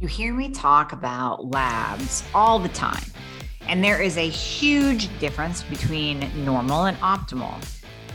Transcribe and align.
You 0.00 0.08
hear 0.08 0.32
me 0.32 0.48
talk 0.48 0.94
about 0.94 1.50
labs 1.50 2.24
all 2.34 2.58
the 2.58 2.70
time, 2.70 3.04
and 3.68 3.84
there 3.84 4.00
is 4.00 4.16
a 4.16 4.26
huge 4.26 5.10
difference 5.18 5.62
between 5.62 6.26
normal 6.42 6.86
and 6.86 6.96
optimal. 7.00 7.62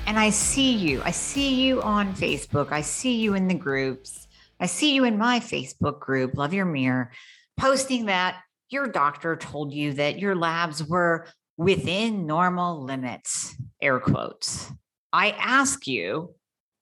And 0.08 0.18
I 0.18 0.32
see 0.32 0.71
you. 0.71 1.04
I 1.05 1.12
see 1.12 1.63
you 1.63 1.84
on 1.84 2.16
Facebook. 2.16 2.71
I 2.71 2.82
see 2.82 3.18
you 3.21 3.36
in 3.36 3.48
the 3.48 3.54
groups. 3.54 4.27
I 4.59 4.66
see 4.66 4.95
you 4.95 5.04
in 5.04 5.20
my 5.20 5.40
Facebook 5.40 6.00
group, 6.00 6.34
Love 6.34 6.55
Your 6.55 6.66
Mirror, 6.66 7.12
posting 7.55 8.08
that 8.08 8.41
your 8.70 8.88
doctor 8.88 9.36
told 9.36 9.72
you 9.72 9.94
that 9.94 10.17
your 10.17 10.34
labs 10.34 10.84
were 10.84 11.27
within 11.55 12.26
normal 12.26 12.84
limits, 12.84 13.55
air 13.80 13.99
quotes. 13.99 14.72
I 15.13 15.31
ask 15.38 15.86
you, 15.86 16.34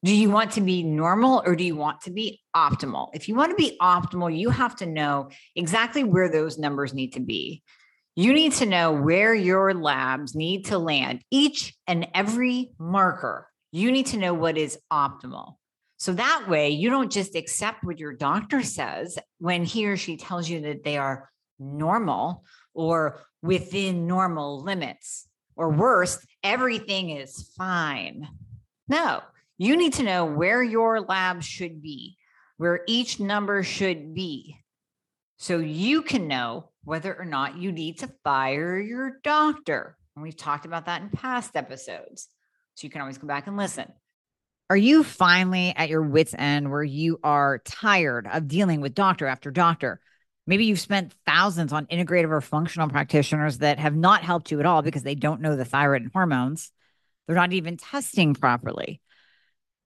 do 0.03 0.13
you 0.13 0.29
want 0.29 0.51
to 0.51 0.61
be 0.61 0.83
normal 0.83 1.41
or 1.45 1.55
do 1.55 1.63
you 1.63 1.75
want 1.75 2.01
to 2.01 2.11
be 2.11 2.41
optimal? 2.55 3.09
If 3.13 3.29
you 3.29 3.35
want 3.35 3.51
to 3.51 3.55
be 3.55 3.77
optimal, 3.81 4.37
you 4.37 4.49
have 4.49 4.75
to 4.77 4.85
know 4.85 5.29
exactly 5.55 6.03
where 6.03 6.29
those 6.29 6.57
numbers 6.57 6.93
need 6.93 7.13
to 7.13 7.21
be. 7.21 7.63
You 8.15 8.33
need 8.33 8.51
to 8.53 8.65
know 8.65 8.91
where 8.91 9.33
your 9.33 9.73
labs 9.73 10.35
need 10.35 10.65
to 10.65 10.77
land, 10.77 11.23
each 11.31 11.75
and 11.87 12.07
every 12.13 12.71
marker. 12.77 13.47
You 13.71 13.91
need 13.91 14.07
to 14.07 14.17
know 14.17 14.33
what 14.33 14.57
is 14.57 14.77
optimal. 14.91 15.53
So 15.97 16.13
that 16.13 16.47
way, 16.49 16.69
you 16.69 16.89
don't 16.89 17.11
just 17.11 17.35
accept 17.35 17.83
what 17.83 17.97
your 17.97 18.13
doctor 18.13 18.61
says 18.61 19.17
when 19.39 19.63
he 19.63 19.87
or 19.87 19.95
she 19.95 20.17
tells 20.17 20.49
you 20.49 20.61
that 20.61 20.83
they 20.83 20.97
are 20.97 21.29
normal 21.57 22.43
or 22.73 23.21
within 23.41 24.05
normal 24.05 24.61
limits, 24.61 25.27
or 25.55 25.69
worse, 25.69 26.25
everything 26.43 27.11
is 27.11 27.51
fine. 27.57 28.27
No, 28.87 29.21
you 29.57 29.77
need 29.77 29.93
to 29.93 30.03
know 30.03 30.25
where 30.25 30.63
your 30.63 31.01
lab 31.01 31.43
should 31.43 31.81
be, 31.81 32.17
where 32.57 32.81
each 32.87 33.19
number 33.19 33.63
should 33.63 34.13
be, 34.13 34.57
so 35.37 35.57
you 35.57 36.01
can 36.01 36.27
know 36.27 36.69
whether 36.83 37.17
or 37.17 37.25
not 37.25 37.57
you 37.57 37.71
need 37.71 37.99
to 37.99 38.11
fire 38.23 38.79
your 38.79 39.19
doctor. 39.23 39.97
And 40.15 40.23
we've 40.23 40.37
talked 40.37 40.65
about 40.65 40.85
that 40.85 41.01
in 41.01 41.09
past 41.09 41.55
episodes. 41.55 42.27
So 42.75 42.85
you 42.85 42.91
can 42.91 43.01
always 43.01 43.17
go 43.17 43.27
back 43.27 43.47
and 43.47 43.57
listen. 43.57 43.91
Are 44.69 44.77
you 44.77 45.03
finally 45.03 45.73
at 45.75 45.89
your 45.89 46.01
wits' 46.01 46.33
end 46.37 46.71
where 46.71 46.83
you 46.83 47.19
are 47.23 47.59
tired 47.59 48.27
of 48.31 48.47
dealing 48.47 48.81
with 48.81 48.95
doctor 48.95 49.27
after 49.27 49.51
doctor? 49.51 49.99
Maybe 50.47 50.65
you've 50.65 50.79
spent 50.79 51.13
thousands 51.25 51.71
on 51.71 51.85
integrative 51.87 52.31
or 52.31 52.41
functional 52.41 52.89
practitioners 52.89 53.59
that 53.59 53.79
have 53.79 53.95
not 53.95 54.23
helped 54.23 54.51
you 54.51 54.59
at 54.59 54.65
all 54.65 54.81
because 54.81 55.03
they 55.03 55.15
don't 55.15 55.41
know 55.41 55.55
the 55.55 55.65
thyroid 55.65 56.01
and 56.01 56.11
hormones. 56.11 56.71
They're 57.27 57.35
not 57.35 57.53
even 57.53 57.77
testing 57.77 58.33
properly. 58.33 58.99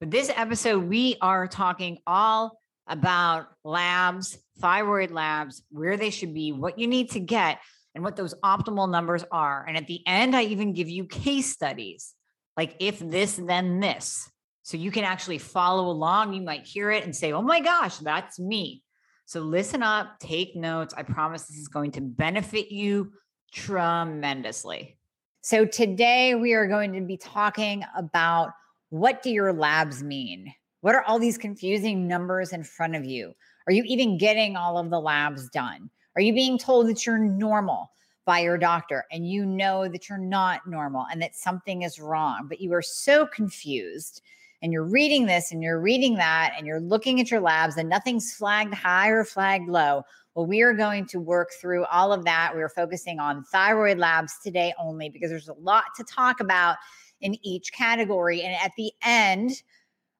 But 0.00 0.10
this 0.10 0.30
episode, 0.34 0.84
we 0.84 1.16
are 1.22 1.46
talking 1.46 1.98
all 2.06 2.60
about 2.86 3.46
labs, 3.64 4.38
thyroid 4.58 5.10
labs, 5.10 5.62
where 5.70 5.96
they 5.96 6.10
should 6.10 6.34
be, 6.34 6.52
what 6.52 6.78
you 6.78 6.86
need 6.86 7.12
to 7.12 7.20
get, 7.20 7.60
and 7.94 8.04
what 8.04 8.14
those 8.14 8.34
optimal 8.44 8.90
numbers 8.90 9.24
are. 9.32 9.64
And 9.66 9.76
at 9.76 9.86
the 9.86 10.06
end, 10.06 10.36
I 10.36 10.44
even 10.44 10.74
give 10.74 10.90
you 10.90 11.06
case 11.06 11.50
studies 11.50 12.14
like 12.56 12.76
if 12.78 12.98
this, 12.98 13.36
then 13.36 13.80
this. 13.80 14.30
So 14.62 14.76
you 14.76 14.90
can 14.90 15.04
actually 15.04 15.38
follow 15.38 15.88
along. 15.90 16.34
You 16.34 16.42
might 16.42 16.66
hear 16.66 16.90
it 16.90 17.04
and 17.04 17.16
say, 17.16 17.32
oh 17.32 17.42
my 17.42 17.60
gosh, 17.60 17.96
that's 17.98 18.38
me. 18.38 18.82
So 19.24 19.40
listen 19.40 19.82
up, 19.82 20.18
take 20.20 20.54
notes. 20.54 20.92
I 20.94 21.04
promise 21.04 21.46
this 21.46 21.56
is 21.56 21.68
going 21.68 21.92
to 21.92 22.00
benefit 22.00 22.70
you 22.70 23.12
tremendously. 23.52 24.98
So 25.40 25.64
today 25.64 26.34
we 26.34 26.52
are 26.54 26.66
going 26.66 26.92
to 26.94 27.00
be 27.00 27.16
talking 27.16 27.84
about 27.96 28.50
what 28.90 29.22
do 29.22 29.30
your 29.30 29.52
labs 29.52 30.02
mean? 30.02 30.52
What 30.80 30.94
are 30.94 31.02
all 31.02 31.18
these 31.18 31.38
confusing 31.38 32.06
numbers 32.06 32.52
in 32.52 32.62
front 32.62 32.94
of 32.94 33.04
you? 33.04 33.34
Are 33.66 33.72
you 33.72 33.82
even 33.84 34.18
getting 34.18 34.56
all 34.56 34.78
of 34.78 34.90
the 34.90 35.00
labs 35.00 35.48
done? 35.50 35.90
Are 36.14 36.22
you 36.22 36.32
being 36.32 36.58
told 36.58 36.88
that 36.88 37.04
you're 37.04 37.18
normal 37.18 37.90
by 38.24 38.40
your 38.40 38.58
doctor 38.58 39.04
and 39.10 39.28
you 39.28 39.44
know 39.44 39.88
that 39.88 40.08
you're 40.08 40.18
not 40.18 40.66
normal 40.66 41.06
and 41.10 41.20
that 41.22 41.34
something 41.34 41.82
is 41.82 42.00
wrong, 42.00 42.46
but 42.48 42.60
you 42.60 42.72
are 42.72 42.82
so 42.82 43.26
confused 43.26 44.22
and 44.62 44.72
you're 44.72 44.84
reading 44.84 45.26
this 45.26 45.52
and 45.52 45.62
you're 45.62 45.80
reading 45.80 46.14
that 46.14 46.54
and 46.56 46.66
you're 46.66 46.80
looking 46.80 47.20
at 47.20 47.30
your 47.30 47.40
labs 47.40 47.76
and 47.76 47.88
nothing's 47.88 48.34
flagged 48.34 48.74
high 48.74 49.08
or 49.08 49.24
flagged 49.24 49.68
low? 49.68 50.02
Well, 50.34 50.46
we 50.46 50.62
are 50.62 50.74
going 50.74 51.06
to 51.06 51.20
work 51.20 51.50
through 51.60 51.84
all 51.86 52.12
of 52.12 52.24
that. 52.24 52.52
We 52.54 52.62
are 52.62 52.68
focusing 52.68 53.18
on 53.18 53.44
thyroid 53.44 53.98
labs 53.98 54.34
today 54.42 54.74
only 54.78 55.08
because 55.08 55.30
there's 55.30 55.48
a 55.48 55.54
lot 55.54 55.84
to 55.96 56.04
talk 56.04 56.40
about 56.40 56.76
in 57.20 57.36
each 57.44 57.72
category. 57.72 58.42
And 58.42 58.54
at 58.54 58.72
the 58.76 58.92
end, 59.02 59.62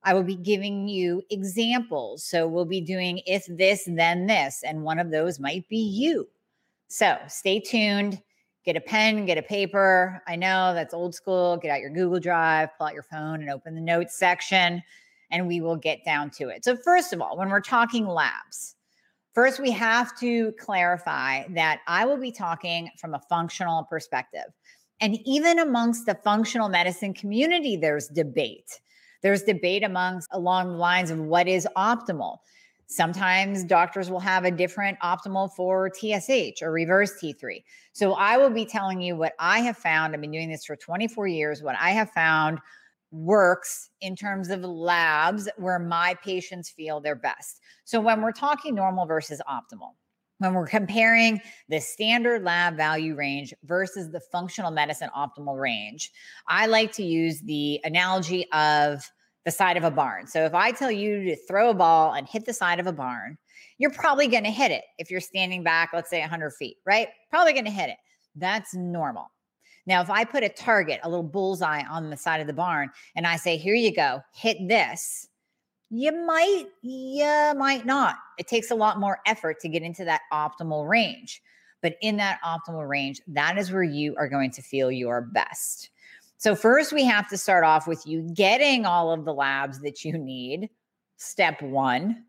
I 0.03 0.15
will 0.15 0.23
be 0.23 0.37
giving 0.37 0.89
you 0.89 1.23
examples. 1.31 2.25
So 2.25 2.47
we'll 2.47 2.65
be 2.65 2.81
doing 2.81 3.21
if 3.27 3.45
this, 3.49 3.89
then 3.89 4.27
this. 4.27 4.63
And 4.65 4.85
one 4.85 4.99
of 4.99 5.11
those 5.11 5.41
might 5.41 5.69
be 5.69 5.79
you. 5.79 6.29
So 6.89 7.17
stay 7.29 7.61
tuned. 7.61 8.23
Get 8.65 8.77
a 8.77 8.81
pen, 8.81 9.27
get 9.27 9.39
a 9.39 9.43
paper. 9.43 10.21
I 10.27 10.35
know 10.35 10.75
that's 10.75 10.93
old 10.93 11.15
school. 11.15 11.57
Get 11.57 11.71
out 11.71 11.81
your 11.81 11.91
Google 11.91 12.19
Drive, 12.19 12.71
pull 12.77 12.89
out 12.89 12.95
your 12.95 13.05
phone, 13.05 13.41
and 13.41 13.49
open 13.49 13.77
the 13.77 13.81
notes 13.81 14.19
section, 14.19 14.83
and 15.31 15.47
we 15.47 15.61
will 15.61 15.77
get 15.77 16.05
down 16.05 16.31
to 16.31 16.49
it. 16.49 16.65
So, 16.65 16.77
first 16.77 17.13
of 17.13 17.21
all, 17.21 17.37
when 17.37 17.49
we're 17.49 17.61
talking 17.61 18.09
labs, 18.09 18.75
first 19.35 19.61
we 19.61 19.71
have 19.71 20.19
to 20.19 20.53
clarify 20.59 21.47
that 21.51 21.79
I 21.87 22.07
will 22.07 22.17
be 22.17 22.33
talking 22.33 22.91
from 22.99 23.15
a 23.15 23.21
functional 23.29 23.85
perspective. 23.85 24.53
And 25.01 25.19
even 25.25 25.59
amongst 25.59 26.07
the 26.07 26.15
functional 26.15 26.69
medicine 26.69 27.15
community, 27.15 27.77
there's 27.77 28.09
debate. 28.09 28.81
There's 29.23 29.43
debate 29.43 29.83
amongst 29.83 30.29
along 30.33 30.69
the 30.69 30.79
lines 30.79 31.11
of 31.11 31.19
what 31.19 31.49
is 31.49 31.69
optimal. 31.77 32.39
Sometimes 32.87 33.65
doctors 33.65 34.11
will 34.11 34.21
have 34.21 34.45
a 34.45 34.51
different 34.51 34.99
optimal 35.01 35.53
for 35.53 35.91
TSH 35.93 36.63
or 36.63 36.71
reverse 36.71 37.21
T3. 37.21 37.63
So 37.93 38.13
I 38.13 38.37
will 38.37 38.51
be 38.51 38.65
telling 38.65 39.01
you 39.01 39.17
what 39.17 39.33
I 39.41 39.59
have 39.61 39.77
found. 39.77 40.15
I've 40.15 40.21
been 40.21 40.31
doing 40.31 40.49
this 40.49 40.65
for 40.65 40.77
24 40.77 41.27
years. 41.27 41.63
What 41.63 41.77
I 41.81 41.91
have 41.91 42.11
found 42.11 42.61
works 43.11 43.91
in 44.01 44.15
terms 44.15 44.51
of 44.51 44.61
labs 44.61 45.49
where 45.57 45.79
my 45.79 46.15
patients 46.23 46.71
feel 46.71 47.01
their 47.01 47.17
best. 47.17 47.61
So 47.85 48.01
when 48.01 48.23
we're 48.23 48.33
talking 48.33 48.75
normal 48.75 49.07
versus 49.07 49.41
optimal, 49.49 49.95
when 50.39 50.55
we're 50.55 50.67
comparing 50.67 51.41
the 51.69 51.81
standard 51.81 52.43
lab 52.43 52.77
value 52.77 53.15
range 53.15 53.55
versus 53.65 54.11
the 54.11 54.21
functional 54.21 54.71
medicine 54.71 55.11
optimal 55.17 55.59
range, 55.59 56.11
I 56.49 56.67
like 56.67 56.93
to 56.93 57.03
use 57.03 57.41
the 57.41 57.81
analogy 57.85 58.51
of 58.53 59.03
the 59.45 59.51
side 59.51 59.77
of 59.77 59.85
a 59.85 59.91
barn. 59.91 60.27
So 60.27 60.45
if 60.45 60.55
I 60.55 60.73
tell 60.73 60.91
you 60.91 61.25
to 61.25 61.37
throw 61.47 61.71
a 61.71 61.75
ball 61.75 62.15
and 62.15 62.29
hit 62.29 62.45
the 62.45 62.53
side 62.53 62.81
of 62.81 62.87
a 62.87 62.93
barn, 62.93 63.39
you're 63.79 63.91
probably 63.91 64.27
going 64.27 64.45
to 64.45 64.51
hit 64.51 64.71
it 64.71 64.85
if 64.99 65.11
you're 65.11 65.21
standing 65.21 65.63
back, 65.63 65.91
let's 65.93 66.11
say 66.11 66.21
100 66.21 66.51
feet, 66.53 66.77
right? 66.85 67.09
Probably 67.31 67.53
going 67.53 67.65
to 67.65 67.71
hit 67.71 67.91
it. 67.91 67.97
That's 68.35 68.75
normal. 68.75 69.31
Now, 69.87 70.03
if 70.03 70.11
I 70.11 70.25
put 70.25 70.43
a 70.43 70.49
target, 70.49 71.01
a 71.05 71.09
little 71.09 71.23
bullseye 71.23 71.85
on 71.89 72.11
the 72.11 72.17
side 72.17 72.41
of 72.41 72.49
the 72.49 72.53
barn, 72.53 72.91
and 73.15 73.27
I 73.27 73.37
say, 73.37 73.57
here 73.57 73.75
you 73.75 73.95
go, 73.95 74.21
hit 74.35 74.57
this, 74.67 75.29
you 75.91 76.13
might, 76.27 76.67
you 76.83 77.53
might 77.57 77.85
not. 77.87 78.17
It 78.39 78.49
takes 78.49 78.71
a 78.71 78.75
lot 78.75 78.99
more 78.99 79.21
effort 79.27 79.61
to 79.61 79.69
get 79.69 79.83
into 79.83 80.05
that 80.05 80.23
optimal 80.33 80.89
range. 80.89 81.43
But 81.83 81.97
in 82.01 82.17
that 82.17 82.41
optimal 82.45 82.89
range, 82.89 83.21
that 83.29 83.59
is 83.59 83.71
where 83.71 83.83
you 83.83 84.17
are 84.17 84.29
going 84.29 84.51
to 84.53 84.63
feel 84.63 84.91
your 84.91 85.21
best. 85.21 85.91
So, 86.39 86.55
first, 86.55 86.93
we 86.93 87.05
have 87.05 87.29
to 87.29 87.39
start 87.39 87.65
off 87.65 87.87
with 87.87 88.07
you 88.07 88.23
getting 88.35 88.85
all 88.85 89.13
of 89.13 89.25
the 89.25 89.33
labs 89.33 89.81
that 89.81 90.05
you 90.05 90.19
need. 90.19 90.69
Step 91.17 91.63
one. 91.63 92.25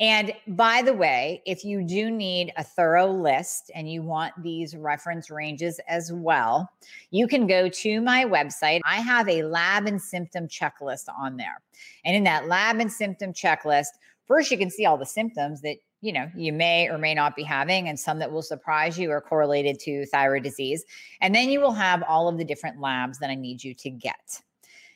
And 0.00 0.32
by 0.48 0.82
the 0.82 0.92
way, 0.92 1.40
if 1.46 1.64
you 1.64 1.84
do 1.84 2.10
need 2.10 2.52
a 2.56 2.64
thorough 2.64 3.12
list 3.12 3.70
and 3.74 3.90
you 3.90 4.02
want 4.02 4.32
these 4.42 4.76
reference 4.76 5.30
ranges 5.30 5.78
as 5.88 6.12
well, 6.12 6.68
you 7.10 7.28
can 7.28 7.46
go 7.46 7.68
to 7.68 8.00
my 8.00 8.24
website. 8.24 8.80
I 8.84 8.96
have 8.96 9.28
a 9.28 9.44
lab 9.44 9.86
and 9.86 10.02
symptom 10.02 10.48
checklist 10.48 11.04
on 11.16 11.36
there. 11.36 11.60
And 12.04 12.16
in 12.16 12.24
that 12.24 12.48
lab 12.48 12.80
and 12.80 12.92
symptom 12.92 13.32
checklist, 13.32 13.86
first 14.26 14.50
you 14.50 14.58
can 14.58 14.70
see 14.70 14.84
all 14.84 14.98
the 14.98 15.06
symptoms 15.06 15.60
that 15.62 15.76
you 16.00 16.12
know 16.12 16.30
you 16.36 16.52
may 16.52 16.88
or 16.88 16.98
may 16.98 17.14
not 17.14 17.34
be 17.34 17.42
having 17.42 17.88
and 17.88 17.98
some 17.98 18.18
that 18.18 18.30
will 18.30 18.42
surprise 18.42 18.98
you 18.98 19.10
are 19.10 19.22
correlated 19.22 19.78
to 19.80 20.04
thyroid 20.06 20.42
disease 20.42 20.84
and 21.22 21.34
then 21.34 21.48
you 21.48 21.60
will 21.60 21.72
have 21.72 22.02
all 22.06 22.28
of 22.28 22.36
the 22.36 22.44
different 22.44 22.78
labs 22.78 23.18
that 23.18 23.30
i 23.30 23.34
need 23.34 23.64
you 23.64 23.72
to 23.72 23.88
get 23.88 24.42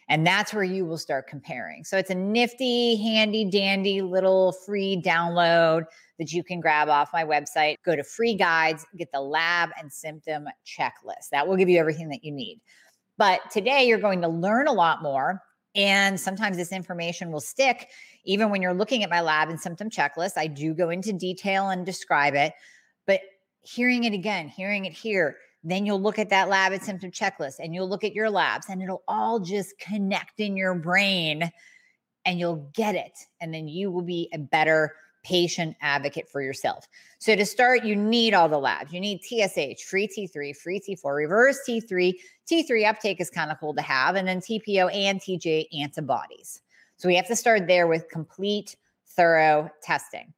and 0.08 0.26
that's 0.26 0.54
where 0.54 0.64
you 0.64 0.84
will 0.86 0.98
start 0.98 1.26
comparing. 1.26 1.84
So 1.84 1.98
it's 1.98 2.10
a 2.10 2.14
nifty, 2.14 2.96
handy 2.96 3.44
dandy 3.44 4.00
little 4.00 4.52
free 4.52 5.00
download 5.04 5.84
that 6.18 6.32
you 6.32 6.42
can 6.42 6.60
grab 6.60 6.88
off 6.88 7.10
my 7.12 7.24
website. 7.24 7.76
Go 7.84 7.94
to 7.94 8.02
free 8.02 8.34
guides, 8.34 8.86
get 8.96 9.12
the 9.12 9.20
lab 9.20 9.70
and 9.78 9.92
symptom 9.92 10.48
checklist. 10.66 11.28
That 11.30 11.46
will 11.46 11.56
give 11.56 11.68
you 11.68 11.78
everything 11.78 12.08
that 12.08 12.24
you 12.24 12.32
need. 12.32 12.60
But 13.18 13.40
today 13.50 13.86
you're 13.86 13.98
going 13.98 14.22
to 14.22 14.28
learn 14.28 14.66
a 14.66 14.72
lot 14.72 15.02
more. 15.02 15.42
And 15.74 16.18
sometimes 16.18 16.56
this 16.56 16.72
information 16.72 17.30
will 17.30 17.40
stick 17.40 17.90
even 18.24 18.50
when 18.50 18.62
you're 18.62 18.74
looking 18.74 19.04
at 19.04 19.10
my 19.10 19.20
lab 19.20 19.48
and 19.48 19.60
symptom 19.60 19.90
checklist. 19.90 20.32
I 20.36 20.46
do 20.46 20.74
go 20.74 20.90
into 20.90 21.12
detail 21.12 21.68
and 21.68 21.84
describe 21.84 22.34
it. 22.34 22.52
But 23.06 23.20
hearing 23.60 24.04
it 24.04 24.14
again, 24.14 24.48
hearing 24.48 24.86
it 24.86 24.92
here, 24.92 25.36
then 25.64 25.84
you'll 25.84 26.00
look 26.00 26.18
at 26.18 26.30
that 26.30 26.48
lab 26.48 26.72
and 26.72 26.82
symptom 26.82 27.10
checklist 27.10 27.56
and 27.58 27.74
you'll 27.74 27.88
look 27.88 28.04
at 28.04 28.14
your 28.14 28.30
labs 28.30 28.66
and 28.68 28.82
it'll 28.82 29.02
all 29.08 29.40
just 29.40 29.78
connect 29.78 30.40
in 30.40 30.56
your 30.56 30.74
brain 30.74 31.50
and 32.24 32.38
you'll 32.38 32.70
get 32.74 32.94
it. 32.94 33.18
And 33.40 33.52
then 33.52 33.68
you 33.68 33.90
will 33.90 34.02
be 34.02 34.28
a 34.32 34.38
better 34.38 34.94
patient 35.24 35.76
advocate 35.82 36.28
for 36.28 36.40
yourself. 36.40 36.86
So 37.18 37.34
to 37.34 37.44
start, 37.44 37.84
you 37.84 37.96
need 37.96 38.34
all 38.34 38.48
the 38.48 38.58
labs. 38.58 38.92
You 38.92 39.00
need 39.00 39.20
TSH, 39.22 39.82
free 39.82 40.08
T3, 40.08 40.56
free 40.56 40.80
T4, 40.80 41.16
reverse 41.16 41.58
T3. 41.68 42.14
T3 42.50 42.88
uptake 42.88 43.20
is 43.20 43.28
kind 43.28 43.50
of 43.50 43.58
cool 43.58 43.74
to 43.74 43.82
have, 43.82 44.14
and 44.14 44.26
then 44.26 44.40
TPO 44.40 44.94
and 44.94 45.20
TG 45.20 45.66
antibodies. 45.78 46.62
So 46.96 47.08
we 47.08 47.16
have 47.16 47.26
to 47.28 47.36
start 47.36 47.66
there 47.66 47.86
with 47.86 48.08
complete, 48.08 48.76
thorough 49.06 49.70
testing. 49.82 50.32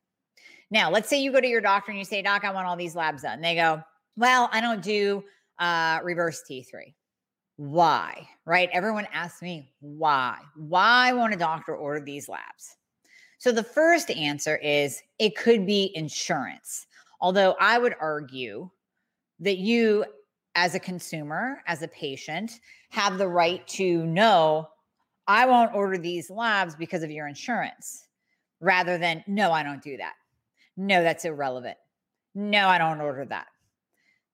Now, 0.70 0.90
let's 0.90 1.08
say 1.08 1.20
you 1.20 1.32
go 1.32 1.40
to 1.40 1.46
your 1.46 1.60
doctor 1.60 1.90
and 1.90 1.98
you 1.98 2.04
say, 2.04 2.22
Doc, 2.22 2.44
I 2.44 2.52
want 2.52 2.66
all 2.66 2.76
these 2.76 2.94
labs 2.94 3.22
done. 3.22 3.40
They 3.40 3.54
go, 3.54 3.82
well, 4.20 4.50
I 4.52 4.60
don't 4.60 4.82
do 4.82 5.24
uh, 5.58 5.98
reverse 6.04 6.42
T3. 6.48 6.92
Why? 7.56 8.28
Right? 8.44 8.68
Everyone 8.72 9.06
asks 9.12 9.40
me 9.40 9.72
why. 9.80 10.38
Why 10.56 11.12
won't 11.14 11.32
a 11.32 11.38
doctor 11.38 11.74
order 11.74 12.04
these 12.04 12.28
labs? 12.28 12.76
So 13.38 13.50
the 13.50 13.62
first 13.62 14.10
answer 14.10 14.58
is 14.58 15.02
it 15.18 15.36
could 15.36 15.66
be 15.66 15.90
insurance. 15.94 16.86
Although 17.22 17.56
I 17.58 17.78
would 17.78 17.94
argue 17.98 18.68
that 19.40 19.56
you, 19.56 20.04
as 20.54 20.74
a 20.74 20.80
consumer, 20.80 21.62
as 21.66 21.82
a 21.82 21.88
patient, 21.88 22.60
have 22.90 23.16
the 23.16 23.28
right 23.28 23.66
to 23.68 24.04
know 24.04 24.68
I 25.26 25.46
won't 25.46 25.74
order 25.74 25.96
these 25.96 26.28
labs 26.28 26.74
because 26.74 27.02
of 27.02 27.10
your 27.10 27.26
insurance 27.26 28.06
rather 28.60 28.98
than 28.98 29.24
no, 29.26 29.50
I 29.50 29.62
don't 29.62 29.82
do 29.82 29.96
that. 29.96 30.12
No, 30.76 31.02
that's 31.02 31.24
irrelevant. 31.24 31.78
No, 32.34 32.68
I 32.68 32.76
don't 32.76 33.00
order 33.00 33.24
that. 33.24 33.46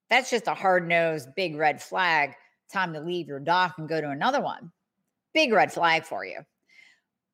That's 0.09 0.29
just 0.29 0.47
a 0.47 0.53
hard 0.53 0.87
nosed, 0.87 1.29
big 1.35 1.55
red 1.55 1.81
flag. 1.81 2.33
Time 2.71 2.93
to 2.93 2.99
leave 2.99 3.27
your 3.27 3.39
doc 3.39 3.75
and 3.77 3.89
go 3.89 4.01
to 4.01 4.09
another 4.09 4.41
one. 4.41 4.71
Big 5.33 5.53
red 5.53 5.71
flag 5.71 6.05
for 6.05 6.25
you. 6.25 6.39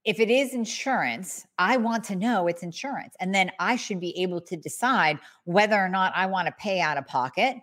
If 0.05 0.19
it 0.19 0.29
is 0.29 0.53
insurance, 0.53 1.45
I 1.57 1.77
want 1.77 2.03
to 2.05 2.15
know 2.15 2.47
it's 2.47 2.63
insurance. 2.63 3.15
And 3.19 3.33
then 3.33 3.51
I 3.59 3.77
should 3.77 4.01
be 4.01 4.19
able 4.21 4.41
to 4.41 4.57
decide 4.57 5.17
whether 5.45 5.77
or 5.77 5.87
not 5.87 6.11
I 6.15 6.25
want 6.25 6.47
to 6.47 6.53
pay 6.59 6.81
out 6.81 6.97
of 6.97 7.07
pocket 7.07 7.55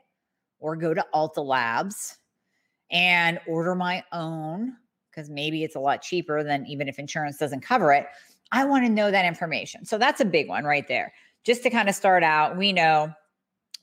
or 0.59 0.75
go 0.77 0.95
to 0.95 1.05
Alta 1.13 1.43
Labs 1.43 2.17
and 2.91 3.39
order 3.47 3.75
my 3.75 4.03
own 4.13 4.77
because 5.11 5.29
maybe 5.29 5.65
it's 5.65 5.77
a 5.77 5.81
lot 5.81 6.03
cheaper 6.03 6.43
than 6.43 6.67
even 6.67 6.89
if 6.89 6.99
insurance 6.99 7.37
doesn't 7.37 7.61
cover 7.61 7.93
it. 7.93 8.07
I 8.53 8.65
want 8.65 8.85
to 8.85 8.91
know 8.91 9.11
that 9.11 9.25
information. 9.25 9.85
So 9.85 9.99
that's 9.99 10.21
a 10.21 10.25
big 10.25 10.49
one 10.49 10.65
right 10.65 10.87
there. 10.89 11.13
Just 11.45 11.63
to 11.65 11.71
kind 11.71 11.89
of 11.89 11.95
start 11.95 12.23
out, 12.23 12.57
we 12.57 12.73
know 12.73 13.13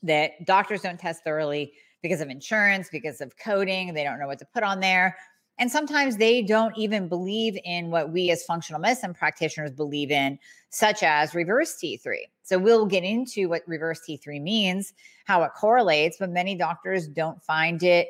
that 0.02 0.44
doctors 0.44 0.82
don't 0.82 0.98
test 0.98 1.24
thoroughly 1.24 1.72
because 2.02 2.20
of 2.20 2.28
insurance, 2.28 2.88
because 2.90 3.20
of 3.20 3.36
coding. 3.36 3.94
They 3.94 4.04
don't 4.04 4.18
know 4.18 4.26
what 4.26 4.38
to 4.38 4.46
put 4.46 4.62
on 4.62 4.80
there. 4.80 5.16
And 5.58 5.70
sometimes 5.70 6.16
they 6.16 6.42
don't 6.42 6.76
even 6.78 7.08
believe 7.08 7.58
in 7.64 7.90
what 7.90 8.12
we 8.12 8.30
as 8.30 8.44
functional 8.44 8.80
medicine 8.80 9.12
practitioners 9.12 9.72
believe 9.72 10.12
in, 10.12 10.38
such 10.70 11.02
as 11.02 11.34
reverse 11.34 11.76
T3. 11.82 12.18
So 12.44 12.58
we'll 12.58 12.86
get 12.86 13.02
into 13.02 13.48
what 13.48 13.62
reverse 13.66 14.00
T3 14.08 14.40
means, 14.40 14.92
how 15.24 15.42
it 15.42 15.50
correlates, 15.56 16.16
but 16.18 16.30
many 16.30 16.54
doctors 16.54 17.08
don't 17.08 17.42
find 17.42 17.82
it 17.82 18.08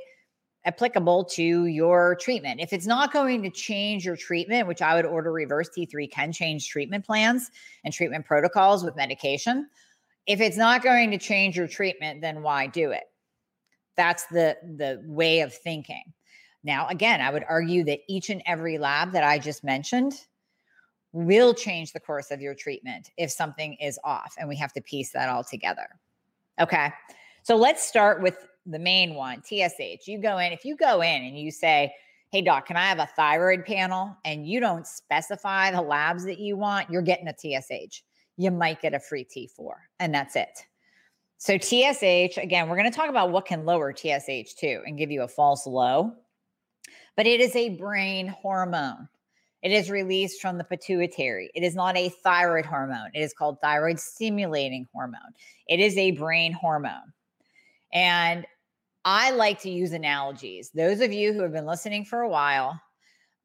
applicable 0.66 1.24
to 1.24 1.64
your 1.64 2.16
treatment. 2.16 2.60
If 2.60 2.74
it's 2.74 2.86
not 2.86 3.12
going 3.12 3.42
to 3.42 3.50
change 3.50 4.04
your 4.04 4.16
treatment, 4.16 4.68
which 4.68 4.82
I 4.82 4.94
would 4.94 5.06
order 5.06 5.32
reverse 5.32 5.70
T3 5.70 6.10
can 6.10 6.32
change 6.32 6.68
treatment 6.68 7.06
plans 7.06 7.50
and 7.84 7.94
treatment 7.94 8.26
protocols 8.26 8.84
with 8.84 8.94
medication 8.94 9.68
if 10.28 10.42
it's 10.42 10.58
not 10.58 10.82
going 10.82 11.10
to 11.10 11.18
change 11.18 11.56
your 11.56 11.66
treatment, 11.66 12.20
then 12.20 12.42
why 12.42 12.66
do 12.66 12.90
it? 12.90 13.04
That's 13.96 14.26
the 14.26 14.56
the 14.62 15.02
way 15.06 15.40
of 15.40 15.52
thinking. 15.52 16.04
Now, 16.62 16.86
again, 16.88 17.20
I 17.20 17.30
would 17.30 17.44
argue 17.48 17.82
that 17.84 18.00
each 18.08 18.30
and 18.30 18.42
every 18.46 18.78
lab 18.78 19.12
that 19.12 19.24
I 19.24 19.38
just 19.38 19.64
mentioned 19.64 20.12
will 21.12 21.54
change 21.54 21.92
the 21.92 22.00
course 22.00 22.30
of 22.30 22.42
your 22.42 22.54
treatment 22.54 23.10
if 23.16 23.30
something 23.30 23.74
is 23.80 23.98
off, 24.04 24.34
and 24.38 24.48
we 24.48 24.56
have 24.56 24.72
to 24.74 24.82
piece 24.82 25.10
that 25.12 25.30
all 25.30 25.42
together. 25.42 25.88
Okay. 26.60 26.92
So 27.42 27.56
let's 27.56 27.82
start 27.82 28.20
with 28.20 28.46
the 28.66 28.78
main 28.78 29.14
one, 29.14 29.42
TSH. 29.42 30.06
You 30.06 30.20
go 30.20 30.36
in, 30.38 30.52
if 30.52 30.64
you 30.64 30.76
go 30.76 31.00
in 31.00 31.24
and 31.24 31.38
you 31.38 31.50
say, 31.50 31.92
Hey, 32.30 32.42
doc, 32.42 32.66
can 32.66 32.76
I 32.76 32.84
have 32.86 32.98
a 32.98 33.08
thyroid 33.16 33.64
panel? 33.64 34.14
And 34.26 34.46
you 34.46 34.60
don't 34.60 34.86
specify 34.86 35.70
the 35.70 35.80
labs 35.80 36.26
that 36.26 36.38
you 36.38 36.58
want, 36.58 36.90
you're 36.90 37.00
getting 37.00 37.28
a 37.28 37.34
TSH 37.34 38.02
you 38.38 38.50
might 38.52 38.80
get 38.80 38.94
a 38.94 39.00
free 39.00 39.24
T4, 39.24 39.72
and 39.98 40.14
that's 40.14 40.36
it. 40.36 40.64
So, 41.36 41.58
TSH, 41.58 42.38
again, 42.38 42.68
we're 42.68 42.76
going 42.76 42.90
to 42.90 42.96
talk 42.96 43.10
about 43.10 43.30
what 43.30 43.46
can 43.46 43.66
lower 43.66 43.92
TSH 43.92 44.54
too 44.58 44.80
and 44.86 44.96
give 44.96 45.10
you 45.10 45.22
a 45.22 45.28
false 45.28 45.66
low, 45.66 46.14
but 47.16 47.26
it 47.26 47.40
is 47.40 47.54
a 47.54 47.76
brain 47.76 48.28
hormone. 48.28 49.08
It 49.62 49.72
is 49.72 49.90
released 49.90 50.40
from 50.40 50.56
the 50.56 50.64
pituitary. 50.64 51.50
It 51.54 51.64
is 51.64 51.74
not 51.74 51.96
a 51.96 52.08
thyroid 52.08 52.64
hormone. 52.64 53.10
It 53.12 53.20
is 53.20 53.34
called 53.34 53.60
thyroid 53.60 53.98
stimulating 53.98 54.88
hormone. 54.94 55.34
It 55.66 55.80
is 55.80 55.96
a 55.96 56.12
brain 56.12 56.52
hormone. 56.52 57.12
And 57.92 58.46
I 59.04 59.32
like 59.32 59.60
to 59.62 59.70
use 59.70 59.92
analogies. 59.92 60.70
Those 60.70 61.00
of 61.00 61.12
you 61.12 61.32
who 61.32 61.42
have 61.42 61.52
been 61.52 61.66
listening 61.66 62.04
for 62.04 62.20
a 62.20 62.28
while, 62.28 62.80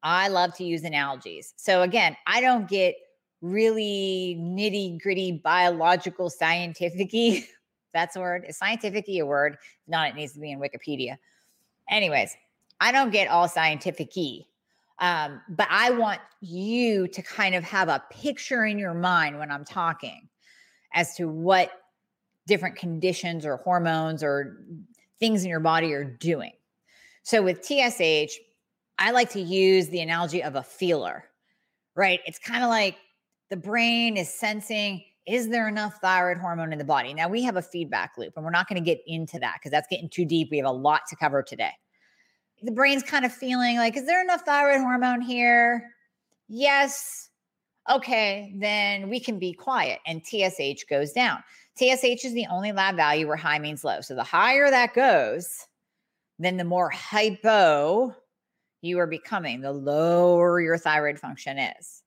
I 0.04 0.28
love 0.28 0.54
to 0.56 0.64
use 0.64 0.84
analogies. 0.84 1.54
So, 1.56 1.82
again, 1.82 2.16
I 2.26 2.40
don't 2.40 2.68
get 2.68 2.94
really 3.44 4.36
nitty 4.40 5.00
gritty 5.00 5.32
biological 5.32 6.30
scientific 6.30 7.44
that's 7.92 8.16
a 8.16 8.20
word 8.20 8.44
is 8.48 8.56
scientific 8.56 9.08
a 9.08 9.22
word 9.22 9.54
if 9.54 9.60
not 9.86 10.08
it 10.08 10.14
needs 10.14 10.32
to 10.32 10.40
be 10.40 10.50
in 10.50 10.58
wikipedia. 10.58 11.16
Anyways 11.90 12.34
i 12.80 12.90
don't 12.90 13.10
get 13.10 13.28
all 13.28 13.48
scientific 13.48 14.10
um, 14.98 15.40
but 15.48 15.66
i 15.70 15.90
want 15.90 16.20
you 16.40 17.06
to 17.08 17.22
kind 17.22 17.54
of 17.54 17.62
have 17.64 17.88
a 17.88 18.02
picture 18.10 18.64
in 18.64 18.78
your 18.78 18.94
mind 18.94 19.38
when 19.38 19.50
i'm 19.50 19.64
talking 19.64 20.28
as 20.94 21.14
to 21.16 21.28
what 21.28 21.70
different 22.46 22.76
conditions 22.76 23.44
or 23.44 23.56
hormones 23.58 24.22
or 24.22 24.64
things 25.18 25.44
in 25.44 25.48
your 25.48 25.60
body 25.60 25.92
are 25.92 26.04
doing. 26.04 26.52
So 27.22 27.42
with 27.42 27.62
tsh 27.62 28.36
i 28.98 29.10
like 29.10 29.30
to 29.30 29.40
use 29.40 29.88
the 29.88 30.00
analogy 30.00 30.42
of 30.42 30.56
a 30.56 30.62
feeler 30.62 31.24
right? 31.94 32.20
It's 32.26 32.38
kind 32.38 32.62
of 32.62 32.70
like 32.70 32.96
the 33.50 33.56
brain 33.56 34.16
is 34.16 34.32
sensing 34.32 35.02
is 35.26 35.48
there 35.48 35.68
enough 35.68 36.00
thyroid 36.00 36.38
hormone 36.38 36.72
in 36.72 36.78
the 36.78 36.84
body? 36.84 37.14
Now 37.14 37.28
we 37.28 37.42
have 37.44 37.56
a 37.56 37.62
feedback 37.62 38.12
loop, 38.18 38.34
and 38.36 38.44
we're 38.44 38.50
not 38.50 38.68
going 38.68 38.82
to 38.82 38.84
get 38.84 39.00
into 39.06 39.38
that 39.38 39.56
because 39.58 39.70
that's 39.70 39.88
getting 39.88 40.08
too 40.08 40.24
deep. 40.24 40.48
We 40.50 40.58
have 40.58 40.66
a 40.66 40.72
lot 40.72 41.02
to 41.08 41.16
cover 41.16 41.42
today. 41.42 41.72
The 42.62 42.72
brain's 42.72 43.02
kind 43.02 43.24
of 43.24 43.32
feeling 43.32 43.76
like, 43.76 43.96
is 43.96 44.06
there 44.06 44.22
enough 44.22 44.42
thyroid 44.42 44.80
hormone 44.80 45.20
here? 45.20 45.90
Yes. 46.48 47.30
Okay, 47.90 48.54
then 48.56 49.10
we 49.10 49.20
can 49.20 49.38
be 49.38 49.52
quiet 49.52 50.00
and 50.06 50.22
TSH 50.24 50.84
goes 50.88 51.12
down. 51.12 51.42
TSH 51.78 52.24
is 52.24 52.32
the 52.32 52.46
only 52.50 52.72
lab 52.72 52.96
value 52.96 53.26
where 53.26 53.36
high 53.36 53.58
means 53.58 53.84
low. 53.84 54.00
So 54.00 54.14
the 54.14 54.22
higher 54.22 54.70
that 54.70 54.94
goes, 54.94 55.66
then 56.38 56.56
the 56.56 56.64
more 56.64 56.88
hypo 56.88 58.14
you 58.80 58.98
are 58.98 59.06
becoming, 59.06 59.60
the 59.60 59.72
lower 59.72 60.60
your 60.60 60.78
thyroid 60.78 61.18
function 61.18 61.58
is. 61.58 62.03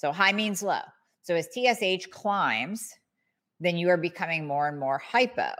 So 0.00 0.12
high 0.12 0.32
means 0.32 0.62
low. 0.62 0.80
So 1.20 1.34
as 1.34 1.50
TSH 1.52 2.06
climbs, 2.10 2.94
then 3.60 3.76
you 3.76 3.90
are 3.90 3.98
becoming 3.98 4.46
more 4.46 4.66
and 4.66 4.80
more 4.80 4.96
hypo. 4.96 5.50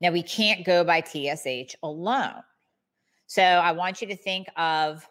Now 0.00 0.10
we 0.10 0.24
can't 0.24 0.66
go 0.66 0.82
by 0.82 1.00
TSH 1.00 1.76
alone. 1.84 2.42
So 3.28 3.40
I 3.40 3.70
want 3.70 4.02
you 4.02 4.08
to 4.08 4.16
think 4.16 4.48
of 4.56 5.08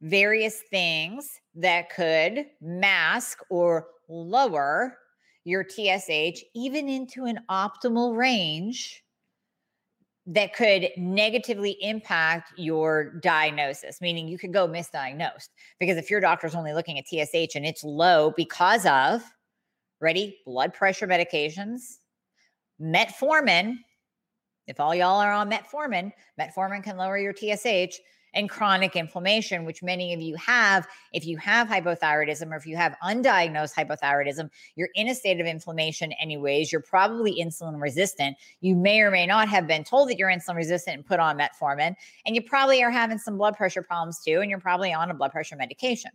various 0.00 0.62
things 0.70 1.40
that 1.56 1.90
could 1.94 2.46
mask 2.62 3.40
or 3.50 3.88
lower 4.08 4.96
your 5.44 5.62
TSH 5.62 6.42
even 6.54 6.88
into 6.88 7.26
an 7.26 7.40
optimal 7.50 8.16
range 8.16 9.04
that 10.30 10.54
could 10.54 10.90
negatively 10.98 11.78
impact 11.80 12.52
your 12.58 13.14
diagnosis, 13.20 14.02
meaning 14.02 14.28
you 14.28 14.38
could 14.38 14.52
go 14.52 14.68
misdiagnosed. 14.68 15.48
Because 15.80 15.96
if 15.96 16.10
your 16.10 16.20
doctor's 16.20 16.54
only 16.54 16.74
looking 16.74 16.98
at 16.98 17.06
TSH 17.06 17.56
and 17.56 17.64
it's 17.64 17.82
low 17.82 18.34
because 18.36 18.84
of, 18.84 19.22
ready, 20.00 20.38
blood 20.44 20.74
pressure 20.74 21.06
medications, 21.06 21.96
metformin, 22.80 23.76
if 24.66 24.78
all 24.78 24.94
y'all 24.94 25.18
are 25.18 25.32
on 25.32 25.50
metformin, 25.50 26.12
metformin 26.38 26.84
can 26.84 26.98
lower 26.98 27.16
your 27.16 27.32
TSH 27.34 27.98
and 28.34 28.48
chronic 28.48 28.96
inflammation, 28.96 29.64
which 29.64 29.82
many 29.82 30.12
of 30.14 30.20
you 30.20 30.36
have. 30.36 30.86
If 31.12 31.26
you 31.26 31.36
have 31.38 31.68
hypothyroidism 31.68 32.52
or 32.52 32.56
if 32.56 32.66
you 32.66 32.76
have 32.76 32.96
undiagnosed 33.02 33.74
hypothyroidism, 33.74 34.50
you're 34.76 34.90
in 34.94 35.08
a 35.08 35.14
state 35.14 35.40
of 35.40 35.46
inflammation, 35.46 36.12
anyways. 36.20 36.70
You're 36.70 36.80
probably 36.82 37.40
insulin 37.40 37.80
resistant. 37.80 38.36
You 38.60 38.76
may 38.76 39.00
or 39.00 39.10
may 39.10 39.26
not 39.26 39.48
have 39.48 39.66
been 39.66 39.84
told 39.84 40.08
that 40.10 40.18
you're 40.18 40.30
insulin 40.30 40.56
resistant 40.56 40.96
and 40.96 41.06
put 41.06 41.20
on 41.20 41.38
metformin. 41.38 41.94
And 42.26 42.34
you 42.34 42.42
probably 42.42 42.82
are 42.82 42.90
having 42.90 43.18
some 43.18 43.38
blood 43.38 43.56
pressure 43.56 43.82
problems 43.82 44.20
too. 44.24 44.40
And 44.40 44.50
you're 44.50 44.60
probably 44.60 44.92
on 44.92 45.10
a 45.10 45.14
blood 45.14 45.32
pressure 45.32 45.56
medication. 45.56 46.10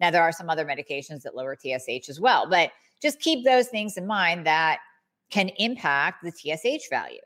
Now, 0.00 0.10
there 0.10 0.22
are 0.22 0.32
some 0.32 0.50
other 0.50 0.64
medications 0.64 1.22
that 1.22 1.36
lower 1.36 1.56
TSH 1.56 2.08
as 2.08 2.20
well, 2.20 2.48
but 2.48 2.72
just 3.00 3.20
keep 3.20 3.44
those 3.44 3.68
things 3.68 3.96
in 3.96 4.06
mind 4.06 4.46
that 4.46 4.78
can 5.30 5.50
impact 5.58 6.24
the 6.24 6.30
TSH 6.30 6.88
value. 6.90 7.20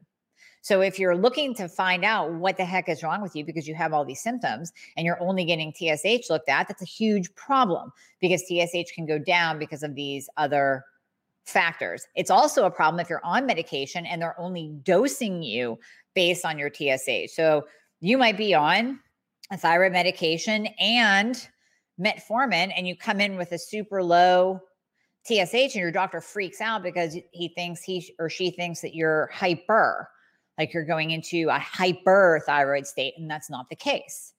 So 0.62 0.80
if 0.80 0.98
you're 0.98 1.16
looking 1.16 1.54
to 1.54 1.68
find 1.68 2.04
out 2.04 2.32
what 2.32 2.56
the 2.56 2.64
heck 2.64 2.88
is 2.88 3.02
wrong 3.02 3.22
with 3.22 3.34
you 3.34 3.44
because 3.44 3.66
you 3.66 3.74
have 3.74 3.92
all 3.92 4.04
these 4.04 4.22
symptoms 4.22 4.72
and 4.96 5.06
you're 5.06 5.20
only 5.22 5.44
getting 5.44 5.72
TSH 5.72 6.30
looked 6.30 6.48
at, 6.48 6.68
that's 6.68 6.82
a 6.82 6.86
huge 6.86 7.34
problem 7.34 7.92
because 8.20 8.42
TSH 8.42 8.92
can 8.94 9.06
go 9.06 9.18
down 9.18 9.58
because 9.58 9.82
of 9.82 9.94
these 9.94 10.28
other 10.36 10.84
factors. 11.46 12.06
It's 12.14 12.30
also 12.30 12.66
a 12.66 12.70
problem 12.70 13.00
if 13.00 13.08
you're 13.08 13.24
on 13.24 13.46
medication 13.46 14.04
and 14.04 14.20
they're 14.20 14.38
only 14.38 14.68
dosing 14.82 15.42
you 15.42 15.78
based 16.14 16.44
on 16.44 16.58
your 16.58 16.70
TSH. 16.70 17.32
So 17.34 17.66
you 18.00 18.18
might 18.18 18.36
be 18.36 18.54
on 18.54 19.00
a 19.50 19.56
thyroid 19.56 19.92
medication 19.92 20.66
and 20.78 21.48
metformin 21.98 22.72
and 22.76 22.86
you 22.86 22.96
come 22.96 23.20
in 23.20 23.36
with 23.36 23.52
a 23.52 23.58
super 23.58 24.02
low 24.02 24.60
TSH 25.26 25.54
and 25.54 25.74
your 25.74 25.90
doctor 25.90 26.20
freaks 26.20 26.60
out 26.60 26.82
because 26.82 27.16
he 27.32 27.48
thinks 27.48 27.82
he 27.82 28.14
or 28.18 28.28
she 28.28 28.50
thinks 28.50 28.80
that 28.82 28.94
you're 28.94 29.30
hyper 29.32 30.08
like 30.58 30.74
you're 30.74 30.84
going 30.84 31.12
into 31.12 31.48
a 31.48 31.58
hyperthyroid 31.58 32.86
state, 32.86 33.14
and 33.16 33.30
that's 33.30 33.48
not 33.48 33.68
the 33.68 33.76
case. 33.76 34.34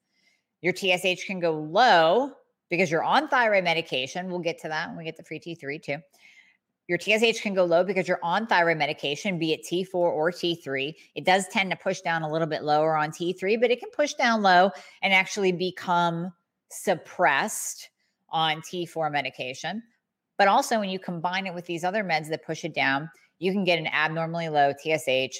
Your 0.61 0.75
TSH 0.75 1.25
can 1.25 1.39
go 1.39 1.53
low 1.53 2.33
because 2.69 2.91
you're 2.91 3.03
on 3.03 3.27
thyroid 3.29 3.63
medication. 3.63 4.29
We'll 4.29 4.39
get 4.39 4.59
to 4.61 4.67
that 4.67 4.89
when 4.89 4.97
we 4.97 5.05
get 5.05 5.17
the 5.17 5.23
free 5.23 5.39
T3 5.39 5.81
too. 5.81 5.97
Your 6.87 6.99
TSH 6.99 7.41
can 7.41 7.53
go 7.53 7.65
low 7.65 7.83
because 7.83 8.07
you're 8.07 8.19
on 8.23 8.47
thyroid 8.47 8.77
medication, 8.77 9.37
be 9.37 9.53
it 9.53 9.63
T4 9.63 9.93
or 9.93 10.31
T3. 10.31 10.93
It 11.15 11.23
does 11.23 11.47
tend 11.47 11.69
to 11.69 11.77
push 11.77 12.01
down 12.01 12.23
a 12.23 12.31
little 12.31 12.47
bit 12.47 12.63
lower 12.63 12.97
on 12.97 13.11
T3, 13.11 13.61
but 13.61 13.69
it 13.71 13.79
can 13.79 13.91
push 13.91 14.15
down 14.15 14.41
low 14.41 14.71
and 15.03 15.13
actually 15.13 15.51
become 15.51 16.33
suppressed 16.69 17.89
on 18.29 18.61
T4 18.61 19.11
medication. 19.11 19.83
But 20.37 20.47
also, 20.47 20.79
when 20.79 20.89
you 20.89 20.99
combine 20.99 21.45
it 21.45 21.53
with 21.53 21.65
these 21.65 21.83
other 21.83 22.03
meds 22.03 22.29
that 22.29 22.45
push 22.45 22.65
it 22.65 22.73
down, 22.73 23.09
you 23.37 23.51
can 23.51 23.63
get 23.63 23.77
an 23.77 23.87
abnormally 23.87 24.49
low 24.49 24.73
TSH 24.73 25.37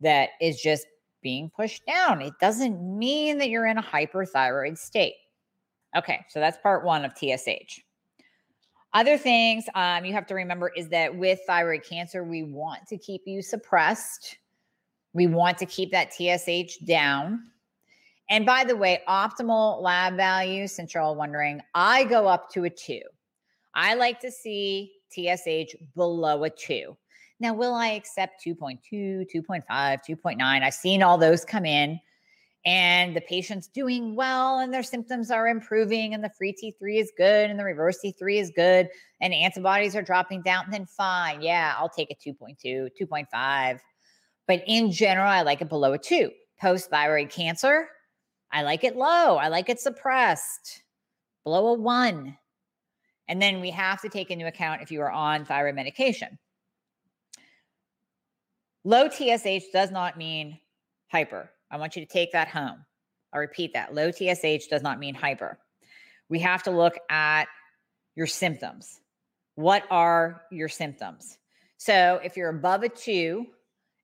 that 0.00 0.30
is 0.40 0.60
just 0.60 0.86
being 1.22 1.50
pushed 1.54 1.84
down. 1.86 2.22
It 2.22 2.34
doesn't 2.40 2.98
mean 2.98 3.38
that 3.38 3.48
you're 3.48 3.66
in 3.66 3.78
a 3.78 3.82
hyperthyroid 3.82 4.78
state. 4.78 5.14
Okay, 5.96 6.24
so 6.28 6.40
that's 6.40 6.58
part 6.58 6.84
one 6.84 7.04
of 7.04 7.12
TSH. 7.16 7.80
Other 8.94 9.18
things 9.18 9.64
um, 9.74 10.04
you 10.04 10.12
have 10.12 10.26
to 10.26 10.34
remember 10.34 10.72
is 10.74 10.88
that 10.88 11.14
with 11.14 11.40
thyroid 11.46 11.84
cancer, 11.84 12.24
we 12.24 12.42
want 12.42 12.86
to 12.88 12.96
keep 12.96 13.22
you 13.26 13.42
suppressed. 13.42 14.36
We 15.12 15.26
want 15.26 15.58
to 15.58 15.66
keep 15.66 15.90
that 15.92 16.12
TSH 16.12 16.78
down. 16.86 17.40
And 18.30 18.44
by 18.44 18.64
the 18.64 18.76
way, 18.76 19.02
optimal 19.08 19.82
lab 19.82 20.16
values, 20.16 20.72
since 20.72 20.94
you're 20.94 21.02
all 21.02 21.16
wondering, 21.16 21.60
I 21.74 22.04
go 22.04 22.26
up 22.26 22.50
to 22.50 22.64
a 22.64 22.70
two. 22.70 23.02
I 23.74 23.94
like 23.94 24.20
to 24.20 24.30
see 24.30 24.92
TSH 25.10 25.74
below 25.94 26.44
a 26.44 26.50
two. 26.50 26.96
Now, 27.40 27.54
will 27.54 27.74
I 27.74 27.88
accept 27.88 28.44
2.2, 28.44 29.26
2.5, 29.34 29.62
2.9? 29.70 30.40
I've 30.40 30.74
seen 30.74 31.02
all 31.02 31.18
those 31.18 31.44
come 31.44 31.64
in 31.64 32.00
and 32.66 33.14
the 33.14 33.20
patient's 33.20 33.68
doing 33.68 34.16
well 34.16 34.58
and 34.58 34.74
their 34.74 34.82
symptoms 34.82 35.30
are 35.30 35.46
improving 35.48 36.14
and 36.14 36.22
the 36.22 36.30
free 36.36 36.52
T3 36.52 37.00
is 37.00 37.12
good 37.16 37.48
and 37.48 37.58
the 37.58 37.64
reverse 37.64 37.98
T3 38.04 38.40
is 38.40 38.50
good 38.54 38.88
and 39.20 39.32
antibodies 39.32 39.94
are 39.94 40.02
dropping 40.02 40.42
down, 40.42 40.64
then 40.70 40.84
fine. 40.84 41.40
Yeah, 41.40 41.74
I'll 41.78 41.88
take 41.88 42.10
a 42.10 42.28
2.2, 42.28 42.90
2.5. 43.00 43.78
But 44.48 44.64
in 44.66 44.90
general, 44.90 45.28
I 45.28 45.42
like 45.42 45.60
it 45.60 45.68
below 45.68 45.92
a 45.92 45.98
two. 45.98 46.30
Post 46.60 46.90
thyroid 46.90 47.30
cancer, 47.30 47.88
I 48.50 48.62
like 48.62 48.82
it 48.82 48.96
low. 48.96 49.36
I 49.36 49.48
like 49.48 49.68
it 49.68 49.78
suppressed, 49.78 50.82
below 51.44 51.68
a 51.68 51.74
one. 51.74 52.36
And 53.28 53.40
then 53.40 53.60
we 53.60 53.70
have 53.70 54.00
to 54.00 54.08
take 54.08 54.30
into 54.30 54.46
account 54.46 54.82
if 54.82 54.90
you 54.90 55.00
are 55.02 55.10
on 55.10 55.44
thyroid 55.44 55.74
medication. 55.74 56.38
Low 58.88 59.10
TSH 59.10 59.66
does 59.70 59.90
not 59.90 60.16
mean 60.16 60.58
hyper. 61.12 61.50
I 61.70 61.76
want 61.76 61.94
you 61.94 62.00
to 62.00 62.10
take 62.10 62.32
that 62.32 62.48
home. 62.48 62.86
I'll 63.34 63.40
repeat 63.40 63.74
that. 63.74 63.92
Low 63.92 64.10
TSH 64.10 64.68
does 64.68 64.80
not 64.80 64.98
mean 64.98 65.14
hyper. 65.14 65.58
We 66.30 66.38
have 66.38 66.62
to 66.62 66.70
look 66.70 66.94
at 67.10 67.48
your 68.16 68.26
symptoms. 68.26 69.02
What 69.56 69.84
are 69.90 70.40
your 70.50 70.70
symptoms? 70.70 71.36
So 71.76 72.18
if 72.24 72.34
you're 72.34 72.48
above 72.48 72.82
a 72.82 72.88
two 72.88 73.48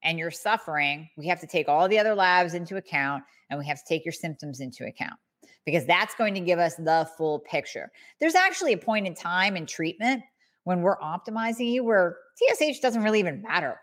and 0.03 0.19
you're 0.19 0.31
suffering, 0.31 1.09
we 1.17 1.29
have 1.29 1.41
to 1.41 1.47
take 1.47 1.67
all 1.67 1.88
the 1.88 1.99
other 1.99 2.14
labs 2.14 2.53
into 2.53 2.76
account 2.76 3.25
and 3.49 3.59
we 3.59 3.64
have 3.64 3.79
to 3.79 3.85
take 3.88 4.05
your 4.05 4.12
symptoms 4.12 4.61
into 4.61 4.85
account 4.85 5.19
because 5.64 5.87
that's 5.87 6.14
going 6.14 6.35
to 6.35 6.41
give 6.41 6.59
us 6.59 6.75
the 6.75 7.09
full 7.17 7.38
picture. 7.38 7.91
There's 8.21 8.35
actually 8.35 8.75
a 8.75 8.79
point 8.79 9.07
in 9.07 9.14
time 9.14 9.57
in 9.57 9.64
treatment 9.64 10.23
when 10.64 10.83
we're 10.83 10.99
optimizing 10.99 11.73
you 11.73 11.85
where 11.85 12.19
TSH 12.37 12.81
doesn't 12.81 13.03
really 13.03 13.21
even 13.21 13.41
matter 13.41 13.79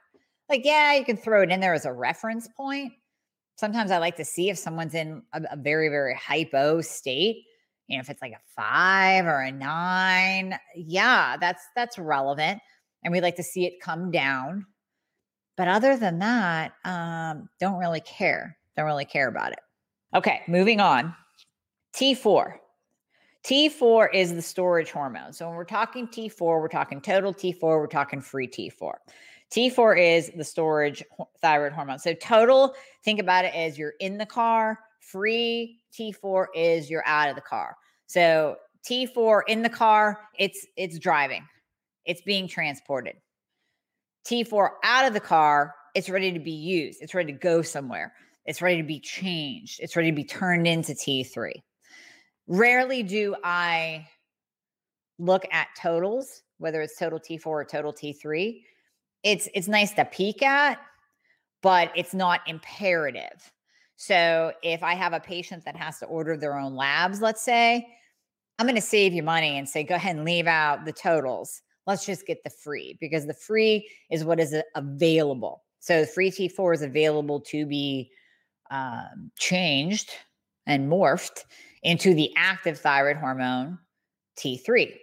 like, 0.52 0.66
yeah, 0.66 0.94
you 0.94 1.06
can 1.06 1.18
throw 1.18 1.42
it 1.42 1.50
in 1.50 1.62
there 1.62 1.74
as 1.74 1.86
a 1.86 1.94
reference 1.94 2.48
point. 2.56 2.92
Sometimes 3.56 3.90
I 3.90 3.98
like 3.98 4.18
to 4.18 4.26
see 4.26 4.50
if 4.50 4.58
someone's 4.58 4.94
in 4.94 5.24
a, 5.34 5.42
a 5.52 5.58
very, 5.58 5.90
very 5.90 6.14
hypo 6.16 6.82
state. 6.82 7.46
You 7.88 7.98
know, 7.98 8.02
if 8.02 8.10
it's 8.10 8.22
like 8.22 8.34
a 8.34 8.40
five 8.56 9.26
or 9.26 9.42
a 9.42 9.52
nine, 9.52 10.58
yeah, 10.76 11.38
that's 11.38 11.64
that's 11.76 11.98
relevant. 11.98 12.60
And 13.04 13.12
we 13.12 13.22
like 13.22 13.36
to 13.38 13.44
see 13.44 13.66
it 13.66 13.82
come 13.82 14.12
down. 14.12 14.66
But 15.58 15.68
other 15.68 15.98
than 15.98 16.20
that, 16.20 16.74
um, 16.86 17.50
don't 17.60 17.80
really 17.80 18.02
care. 18.02 18.58
Don't 18.76 18.86
really 18.86 19.06
care 19.06 19.28
about 19.28 19.52
it. 19.54 19.60
Okay, 20.14 20.42
moving 20.48 20.80
on. 20.80 21.14
T4. 21.96 22.54
T4 23.46 24.08
is 24.14 24.34
the 24.34 24.42
storage 24.42 24.92
hormone. 24.92 25.34
So 25.34 25.48
when 25.48 25.56
we're 25.56 25.64
talking 25.64 26.08
T4, 26.08 26.40
we're 26.40 26.68
talking 26.68 27.02
total 27.02 27.34
T4, 27.34 27.62
we're 27.62 27.88
talking 27.88 28.22
free 28.22 28.48
T4. 28.48 28.94
T4 29.52 30.18
is 30.18 30.32
the 30.36 30.44
storage 30.44 31.04
thyroid 31.42 31.74
hormone. 31.74 32.00
So 32.00 32.14
total, 32.14 32.74
think 33.04 33.20
about 33.20 33.46
it 33.46 33.54
as 33.54 33.78
you're 33.78 33.94
in 34.00 34.18
the 34.18 34.26
car. 34.26 34.80
Free 35.02 35.80
T4 35.98 36.46
is 36.56 36.90
you're 36.90 37.06
out 37.06 37.30
of 37.30 37.36
the 37.36 37.42
car. 37.42 37.76
So 38.08 38.56
T4 38.90 39.42
in 39.48 39.62
the 39.62 39.70
car, 39.70 40.20
it's 40.40 40.66
it's 40.78 40.98
driving. 40.98 41.46
It's 42.06 42.22
being 42.22 42.48
transported. 42.48 43.16
T4 44.26 44.70
out 44.84 45.06
of 45.06 45.14
the 45.14 45.20
car, 45.20 45.76
it's 45.96 46.10
ready 46.10 46.32
to 46.32 46.40
be 46.40 46.52
used. 46.52 47.02
It's 47.02 47.14
ready 47.14 47.34
to 47.34 47.38
go 47.40 47.62
somewhere. 47.62 48.14
It's 48.46 48.62
ready 48.62 48.78
to 48.78 48.88
be 48.88 49.00
changed. 49.00 49.80
It's 49.82 49.96
ready 49.96 50.10
to 50.10 50.16
be 50.16 50.24
turned 50.24 50.66
into 50.66 50.94
T3. 50.94 51.52
Rarely 52.48 53.04
do 53.04 53.36
I 53.44 54.08
look 55.20 55.46
at 55.52 55.68
totals, 55.80 56.42
whether 56.58 56.82
it's 56.82 56.98
total 56.98 57.20
T4 57.20 57.46
or 57.46 57.66
total 57.66 57.94
T3 57.94 58.62
it's 59.24 59.48
it's 59.54 59.68
nice 59.68 59.94
to 59.94 60.06
peek 60.06 60.42
at, 60.42 60.80
but 61.62 61.92
it's 61.96 62.14
not 62.14 62.42
imperative. 62.48 63.52
So 63.98 64.52
if 64.64 64.82
I 64.82 64.96
have 64.96 65.14
a 65.14 65.20
patient 65.20 65.64
that 65.66 65.76
has 65.76 66.00
to 66.00 66.06
order 66.08 66.36
their 66.36 66.58
own 66.58 66.76
labs, 66.76 67.22
let's 67.22 67.44
say, 67.44 67.88
I'm 68.58 68.66
going 68.66 68.76
to 68.76 68.82
save 68.82 69.14
you 69.14 69.22
money 69.22 69.58
and 69.58 69.70
say 69.70 69.84
go 69.84 69.96
ahead 69.96 70.16
and 70.16 70.26
leave 70.26 70.48
out 70.48 70.86
the 70.86 70.94
totals. 70.94 71.62
Let's 71.86 72.06
just 72.06 72.26
get 72.26 72.44
the 72.44 72.50
free 72.50 72.98
because 73.00 73.28
the 73.28 73.34
free 73.34 73.88
is 74.10 74.24
what 74.24 74.40
is 74.40 74.56
available. 74.76 75.64
So 75.80 76.06
free 76.06 76.32
T4 76.32 76.76
is 76.76 76.82
available 76.82 77.42
to 77.42 77.66
be 77.66 78.12
um, 78.70 79.32
changed 79.38 80.12
and 80.68 80.90
morphed 80.90 81.44
into 81.84 82.14
the 82.14 82.32
active 82.38 82.80
thyroid 82.80 83.18
hormone 83.18 83.78
T3. 84.38 84.96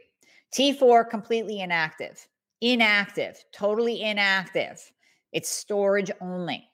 T4 0.54 1.08
completely 1.10 1.60
inactive 1.60 2.26
inactive, 2.60 3.42
totally 3.52 4.02
inactive. 4.02 4.80
It's 5.32 5.48
storage 5.48 6.10
only. 6.20 6.68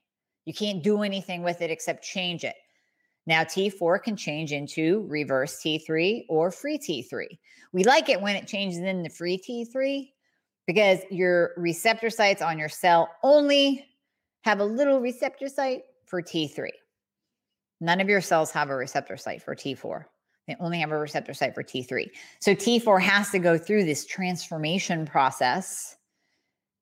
You 0.45 0.55
can't 0.55 0.83
do 0.83 1.03
anything 1.03 1.43
with 1.43 1.62
it 1.62 1.71
except 1.71 2.05
change 2.05 2.45
it. 2.45 2.57
Now, 3.26 3.43
T4 3.43 4.03
can 4.03 4.17
change 4.17 4.53
into 4.53 5.07
reverse 5.09 5.57
T3 5.62 6.25
or 6.29 6.50
free 6.50 6.79
T3. 6.79 7.26
We 7.73 7.85
like 7.85 8.09
it 8.09 8.21
when 8.21 8.37
it 8.37 8.47
changes 8.47 8.81
into 8.81 9.09
free 9.09 9.38
T3 9.38 10.11
because 10.67 11.00
your 11.11 11.53
receptor 11.57 12.11
sites 12.11 12.43
on 12.43 12.59
your 12.59 12.69
cell 12.69 13.09
only 13.23 13.87
have 14.43 14.61
a 14.61 14.64
little 14.64 15.00
receptor 15.00 15.49
site 15.49 15.83
for 16.05 16.21
T3. 16.21 16.69
None 17.81 18.00
of 18.00 18.09
your 18.09 18.21
cells 18.21 18.50
have 18.50 18.71
a 18.71 18.76
receptor 18.76 19.17
site 19.17 19.43
for 19.43 19.55
T4. 19.55 20.05
They 20.47 20.57
only 20.61 20.79
have 20.81 20.93
a 20.93 20.99
receptor 20.99 21.35
site 21.35 21.55
for 21.55 21.63
T3. 21.63 22.11
So 22.41 22.55
T4 22.55 23.01
has 23.01 23.31
to 23.31 23.39
go 23.39 23.57
through 23.57 23.85
this 23.85 24.05
transformation 24.05 25.07
process 25.07 25.97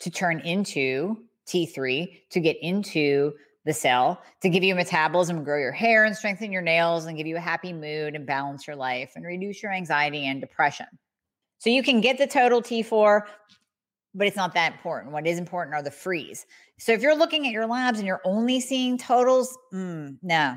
to 0.00 0.10
turn 0.10 0.40
into 0.40 1.16
T3 1.46 2.22
to 2.30 2.40
get 2.40 2.56
into 2.60 3.34
the 3.64 3.72
cell 3.72 4.20
to 4.40 4.48
give 4.48 4.64
you 4.64 4.74
metabolism, 4.74 5.44
grow 5.44 5.58
your 5.58 5.72
hair 5.72 6.04
and 6.04 6.16
strengthen 6.16 6.50
your 6.50 6.62
nails 6.62 7.04
and 7.04 7.16
give 7.16 7.26
you 7.26 7.36
a 7.36 7.40
happy 7.40 7.72
mood 7.72 8.14
and 8.14 8.26
balance 8.26 8.66
your 8.66 8.76
life 8.76 9.12
and 9.14 9.24
reduce 9.24 9.62
your 9.62 9.72
anxiety 9.72 10.26
and 10.26 10.40
depression. 10.40 10.86
So 11.58 11.70
you 11.70 11.82
can 11.82 12.00
get 12.00 12.18
the 12.18 12.26
total 12.26 12.60
T4, 12.60 13.22
but 14.14 14.26
it's 14.26 14.36
not 14.36 14.54
that 14.54 14.72
important. 14.72 15.12
What 15.12 15.26
is 15.26 15.38
important 15.38 15.74
are 15.74 15.82
the 15.82 15.92
frees. 15.92 16.44
So 16.78 16.92
if 16.92 17.02
you're 17.02 17.16
looking 17.16 17.46
at 17.46 17.52
your 17.52 17.66
labs 17.66 17.98
and 17.98 18.06
you're 18.06 18.20
only 18.24 18.60
seeing 18.60 18.98
totals, 18.98 19.56
mm, 19.72 20.16
no, 20.22 20.56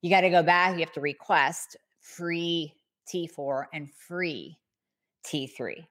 you 0.00 0.10
got 0.10 0.20
to 0.20 0.30
go 0.30 0.42
back. 0.42 0.74
You 0.74 0.80
have 0.80 0.92
to 0.92 1.00
request 1.00 1.76
free 2.04 2.74
T4 3.12 3.64
and 3.72 3.90
free 3.90 4.58
T3. 5.26 5.86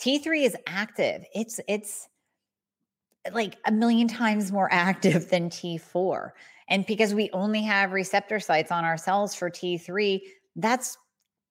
T3 0.00 0.44
is 0.44 0.56
active. 0.66 1.24
It's 1.34 1.60
it's 1.68 2.08
eh, 3.24 3.30
like 3.32 3.56
a 3.66 3.72
million 3.72 4.08
times 4.08 4.52
more 4.52 4.68
active 4.72 5.28
than 5.28 5.50
T4. 5.50 6.30
And 6.68 6.86
because 6.86 7.12
we 7.12 7.30
only 7.32 7.62
have 7.62 7.92
receptor 7.92 8.40
sites 8.40 8.72
on 8.72 8.84
our 8.84 8.96
cells 8.96 9.34
for 9.34 9.50
T3, 9.50 10.20
that's 10.56 10.96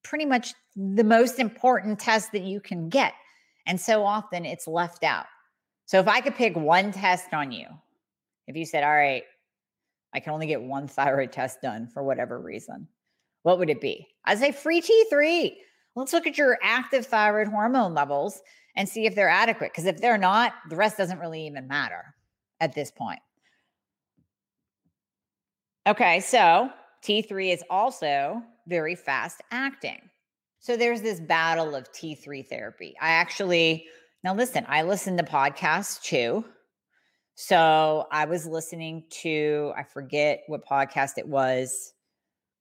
pretty 0.04 0.25
much 0.25 0.54
the 0.75 1.04
most 1.04 1.40
important 1.40 2.00
test 2.00 2.32
that 2.32 2.42
you 2.42 2.60
can 2.60 2.90
get. 2.90 3.13
And 3.68 3.80
so 3.80 4.04
often 4.04 4.46
it's 4.46 4.68
left 4.68 5.04
out. 5.04 5.28
So 5.86 6.00
if 6.00 6.08
I 6.08 6.22
could 6.22 6.36
pick 6.36 6.56
one 6.56 6.92
test 6.92 7.34
on 7.34 7.52
you, 7.52 7.68
if 8.48 8.56
you 8.56 8.66
said, 8.66 8.84
all 8.84 8.96
right, 8.96 9.24
I 10.13 10.20
can 10.20 10.34
only 10.34 10.48
get 10.48 10.62
one 10.62 10.88
thyroid 10.88 11.32
test 11.32 11.62
done 11.62 11.88
for 11.88 12.04
whatever 12.04 12.40
reason, 12.40 12.88
what 13.43 13.59
would 13.59 13.69
it 13.69 13.79
be? 13.81 14.07
I'd 14.25 14.39
say 14.39 14.51
free 14.51 14.81
T3. 14.81 15.55
Let's 15.95 16.13
look 16.13 16.25
at 16.25 16.38
your 16.38 16.57
active 16.63 17.05
thyroid 17.05 17.47
hormone 17.47 17.93
levels 17.93 18.41
and 18.75 18.89
see 18.89 19.05
if 19.05 19.15
they're 19.15 19.29
adequate. 19.29 19.71
Because 19.71 19.85
if 19.85 20.01
they're 20.01 20.17
not, 20.17 20.53
the 20.69 20.75
rest 20.75 20.97
doesn't 20.97 21.19
really 21.19 21.45
even 21.45 21.67
matter 21.67 22.15
at 22.59 22.73
this 22.73 22.89
point. 22.89 23.19
Okay, 25.85 26.21
so 26.21 26.69
T3 27.03 27.53
is 27.53 27.63
also 27.69 28.41
very 28.67 28.95
fast 28.95 29.41
acting. 29.51 30.09
So 30.59 30.77
there's 30.77 31.01
this 31.01 31.19
battle 31.19 31.75
of 31.75 31.91
T3 31.91 32.47
therapy. 32.47 32.95
I 33.01 33.09
actually, 33.09 33.85
now 34.23 34.33
listen, 34.33 34.65
I 34.69 34.83
listen 34.83 35.17
to 35.17 35.23
podcasts 35.23 36.01
too. 36.01 36.45
So 37.35 38.07
I 38.12 38.25
was 38.25 38.45
listening 38.45 39.03
to, 39.21 39.73
I 39.75 39.83
forget 39.83 40.43
what 40.47 40.65
podcast 40.65 41.17
it 41.17 41.27
was 41.27 41.93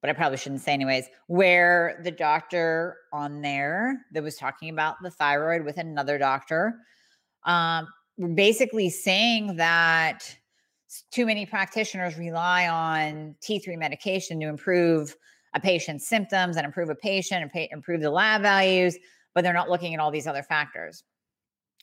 but 0.02 0.10
I 0.10 0.12
probably 0.12 0.36
shouldn't 0.36 0.60
say 0.60 0.72
anyways, 0.72 1.06
where 1.28 2.00
the 2.04 2.10
doctor 2.10 2.96
on 3.12 3.40
there 3.40 4.04
that 4.10 4.22
was 4.22 4.36
talking 4.36 4.68
about 4.68 4.96
the 5.00 5.10
thyroid 5.10 5.64
with 5.64 5.78
another 5.78 6.18
doctor 6.18 6.74
um, 7.44 7.86
basically 8.34 8.90
saying 8.90 9.56
that 9.56 10.36
too 11.12 11.24
many 11.24 11.46
practitioners 11.46 12.18
rely 12.18 12.68
on 12.68 13.36
T3 13.42 13.78
medication 13.78 14.40
to 14.40 14.48
improve 14.48 15.16
a 15.54 15.60
patient's 15.60 16.06
symptoms 16.06 16.56
and 16.56 16.66
improve 16.66 16.90
a 16.90 16.94
patient 16.94 17.42
and 17.42 17.50
pay, 17.50 17.68
improve 17.72 18.00
the 18.00 18.10
lab 18.10 18.42
values, 18.42 18.98
but 19.34 19.44
they're 19.44 19.52
not 19.52 19.70
looking 19.70 19.94
at 19.94 20.00
all 20.00 20.10
these 20.10 20.26
other 20.26 20.42
factors. 20.42 21.04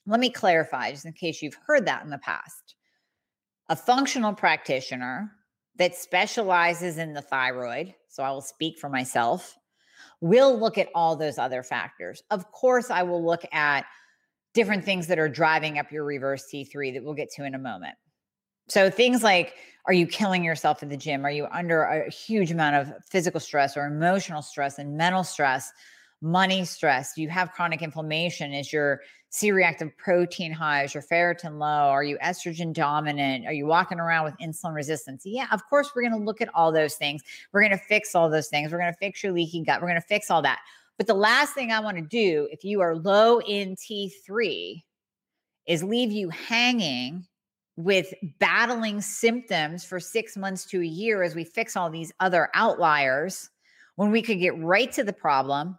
Let 0.06 0.20
me 0.20 0.30
clarify, 0.30 0.92
just 0.92 1.06
in 1.06 1.14
case 1.14 1.42
you've 1.42 1.58
heard 1.68 1.86
that 1.86 2.04
in 2.04 2.10
the 2.10 2.18
past. 2.20 2.76
A 3.70 3.76
functional 3.76 4.34
practitioner 4.34 5.32
that 5.80 5.96
specializes 5.96 6.98
in 6.98 7.14
the 7.14 7.22
thyroid, 7.22 7.96
so 8.10 8.22
I 8.22 8.30
will 8.32 8.42
speak 8.42 8.78
for 8.78 8.90
myself, 8.90 9.58
will 10.22 10.60
look 10.60 10.78
at 10.78 10.90
all 10.94 11.16
those 11.16 11.38
other 11.38 11.64
factors. 11.64 12.22
Of 12.30 12.52
course, 12.52 12.92
I 12.92 13.02
will 13.04 13.26
look 13.26 13.44
at 13.54 13.86
different 14.54 14.84
things 14.84 15.08
that 15.08 15.18
are 15.18 15.30
driving 15.30 15.80
up 15.80 15.92
your 15.92 16.04
reverse 16.04 16.46
T3 16.54 16.94
that 16.94 17.04
we'll 17.04 17.14
get 17.14 17.32
to 17.32 17.46
in 17.46 17.56
a 17.56 17.60
moment. 17.60 17.96
So 18.68 18.90
things 18.90 19.24
like 19.24 19.56
are 19.86 19.94
you 19.94 20.06
killing 20.06 20.44
yourself 20.44 20.84
in 20.84 20.90
the 20.90 20.98
gym? 20.98 21.26
Are 21.26 21.32
you 21.32 21.48
under 21.52 21.84
a 21.84 22.12
huge 22.12 22.52
amount 22.52 22.76
of 22.76 22.94
physical 23.06 23.40
stress 23.40 23.76
or 23.76 23.86
emotional 23.86 24.42
stress 24.42 24.78
and 24.78 24.98
mental 24.98 25.24
stress? 25.24 25.72
Money 26.22 26.66
stress? 26.66 27.14
Do 27.14 27.22
you 27.22 27.30
have 27.30 27.52
chronic 27.52 27.82
inflammation? 27.82 28.54
Is 28.54 28.74
your 28.74 29.02
C 29.30 29.52
reactive 29.52 29.96
protein 29.98 30.52
high? 30.52 30.84
Is 30.84 30.94
your 30.94 31.04
ferritin 31.04 31.60
low? 31.60 31.90
Are 31.90 32.04
you 32.04 32.18
estrogen 32.18 32.74
dominant? 32.74 33.46
Are 33.46 33.54
you 33.54 33.66
walking 33.66 34.00
around 34.00 34.26
with 34.26 34.36
insulin 34.38 34.74
resistance? 34.74 35.24
Yeah, 35.26 35.48
of 35.52 35.62
course, 35.70 35.92
we're 35.96 36.02
going 36.02 36.20
to 36.20 36.26
look 36.26 36.42
at 36.42 36.50
all 36.54 36.72
those 36.72 36.96
things. 36.96 37.22
We're 37.52 37.62
going 37.62 37.78
to 37.78 37.86
fix 37.86 38.16
all 38.16 38.30
those 38.30 38.48
things. 38.48 38.72
We're 38.72 38.80
going 38.80 38.94
to 38.94 38.98
fix 38.98 39.24
your 39.24 39.32
leaky 39.32 39.64
gut. 39.64 39.82
We're 39.82 39.88
going 39.88 40.02
to 40.02 40.08
fix 40.08 40.32
all 40.32 40.42
that. 40.42 40.60
But 40.98 41.08
the 41.08 41.14
last 41.14 41.54
thing 41.54 41.72
I 41.72 41.80
want 41.80 41.98
to 41.98 42.04
do, 42.04 42.50
if 42.52 42.66
you 42.66 42.82
are 42.82 42.96
low 42.96 43.40
in 43.40 43.76
T3, 43.76 44.84
is 45.66 45.84
leave 45.84 46.12
you 46.12 46.30
hanging 46.30 47.26
with 47.78 48.14
battling 48.40 49.00
symptoms 49.00 49.86
for 49.86 50.02
six 50.02 50.36
months 50.36 50.66
to 50.66 50.82
a 50.82 50.86
year 50.86 51.24
as 51.24 51.36
we 51.36 51.46
fix 51.46 51.78
all 51.78 51.90
these 51.90 52.12
other 52.20 52.50
outliers 52.54 53.50
when 53.96 54.12
we 54.12 54.22
could 54.22 54.40
get 54.40 54.58
right 54.60 54.92
to 54.92 55.04
the 55.04 55.14
problem 55.14 55.78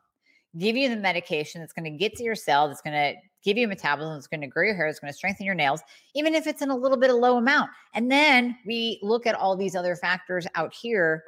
give 0.58 0.76
you 0.76 0.88
the 0.88 0.96
medication 0.96 1.60
that's 1.60 1.72
going 1.72 1.90
to 1.90 1.96
get 1.98 2.14
to 2.16 2.24
your 2.24 2.34
cell, 2.34 2.68
that's 2.68 2.80
going 2.80 2.94
to 2.94 3.20
give 3.42 3.56
you 3.56 3.68
metabolism, 3.68 4.14
that's 4.14 4.26
going 4.26 4.40
to 4.40 4.46
grow 4.46 4.64
your 4.64 4.74
hair, 4.74 4.86
it's 4.86 5.00
going 5.00 5.12
to 5.12 5.16
strengthen 5.16 5.46
your 5.46 5.54
nails, 5.54 5.80
even 6.14 6.34
if 6.34 6.46
it's 6.46 6.62
in 6.62 6.70
a 6.70 6.76
little 6.76 6.98
bit 6.98 7.10
of 7.10 7.16
low 7.16 7.36
amount. 7.36 7.70
And 7.94 8.10
then 8.10 8.56
we 8.66 8.98
look 9.02 9.26
at 9.26 9.34
all 9.34 9.56
these 9.56 9.76
other 9.76 9.96
factors 9.96 10.46
out 10.54 10.74
here 10.74 11.24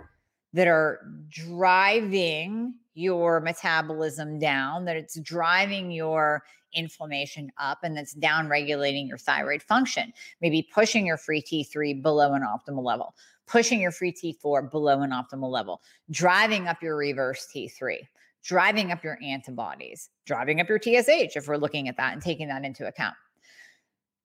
that 0.53 0.67
are 0.67 1.01
driving 1.29 2.75
your 2.95 3.41
metabolism 3.41 4.39
down, 4.39 4.85
that 4.85 4.97
it's 4.97 5.19
driving 5.21 5.91
your 5.91 6.43
inflammation 6.75 7.51
up, 7.59 7.79
and 7.83 7.97
that's 7.97 8.13
down 8.15 8.49
regulating 8.49 9.07
your 9.07 9.19
thyroid 9.19 9.63
function, 9.63 10.13
maybe 10.41 10.69
pushing 10.75 11.07
your 11.07 11.17
free 11.17 11.41
T3 11.41 12.03
below 12.03 12.35
an 12.35 12.43
optimal 12.43 12.83
level, 12.83 13.15
pushing 13.47 13.81
your 13.81 13.93
free 13.93 14.13
T4 14.13 14.71
below 14.71 15.01
an 15.01 15.11
optimal 15.11 15.51
level, 15.51 15.81
driving 16.11 16.69
up 16.69 16.83
your 16.83 16.97
reverse 16.97 17.47
T3 17.55 17.99
driving 18.43 18.93
up 18.93 19.05
your 19.05 19.19
antibodies, 19.23 20.11
driving 20.27 20.61
up 20.61 20.69
your 20.69 20.79
TSH, 20.79 21.37
if 21.37 21.47
we're 21.47 21.57
looking 21.57 21.89
at 21.89 21.97
that 21.97 22.13
and 22.13 22.23
taking 22.23 22.49
that 22.49 22.65
into 22.65 22.87
account. 22.87 23.15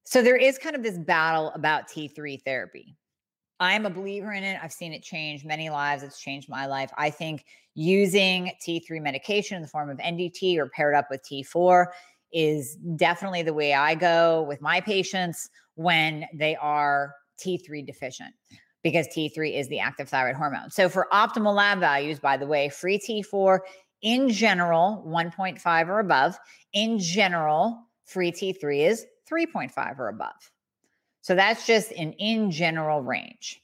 So 0.03 0.21
there 0.21 0.37
is 0.37 0.57
kind 0.57 0.75
of 0.75 0.83
this 0.83 0.97
battle 0.97 1.51
about 1.53 1.89
T3 1.89 2.41
therapy. 2.43 2.95
I'm 3.59 3.85
a 3.85 3.89
believer 3.89 4.31
in 4.33 4.43
it. 4.43 4.59
I've 4.61 4.71
seen 4.71 4.93
it 4.93 5.03
change 5.03 5.43
many 5.43 5.69
lives. 5.69 6.03
It's 6.03 6.19
changed 6.19 6.47
my 6.49 6.65
life. 6.65 6.91
I 6.97 7.09
think 7.09 7.45
using 7.75 8.51
T3 8.65 9.01
medication 9.01 9.55
in 9.55 9.61
the 9.61 9.67
form 9.67 9.89
of 9.89 9.97
NDT 9.97 10.57
or 10.57 10.67
paired 10.69 10.95
up 10.95 11.07
with 11.09 11.21
T4 11.23 11.87
is 12.31 12.75
definitely 12.95 13.41
the 13.41 13.53
way 13.53 13.73
I 13.73 13.95
go 13.95 14.43
with 14.43 14.61
my 14.61 14.81
patients 14.81 15.49
when 15.75 16.25
they 16.33 16.55
are 16.57 17.13
T3 17.43 17.85
deficient 17.85 18.33
because 18.83 19.07
T3 19.07 19.59
is 19.59 19.67
the 19.67 19.79
active 19.79 20.09
thyroid 20.09 20.35
hormone. 20.35 20.69
So 20.69 20.87
for 20.87 21.07
optimal 21.11 21.55
lab 21.55 21.79
values, 21.79 22.19
by 22.19 22.37
the 22.37 22.47
way, 22.47 22.69
free 22.69 22.99
T4 22.99 23.59
in 24.01 24.29
general, 24.29 25.03
1.5 25.07 25.87
or 25.87 25.99
above. 25.99 26.37
In 26.73 26.99
general, 26.99 27.83
free 28.05 28.31
T3 28.31 28.87
is 28.87 29.05
3.5 29.29 29.99
or 29.99 30.09
above. 30.09 30.51
So 31.21 31.35
that's 31.35 31.65
just 31.65 31.91
an 31.91 32.13
in 32.13 32.51
general 32.51 33.01
range. 33.01 33.61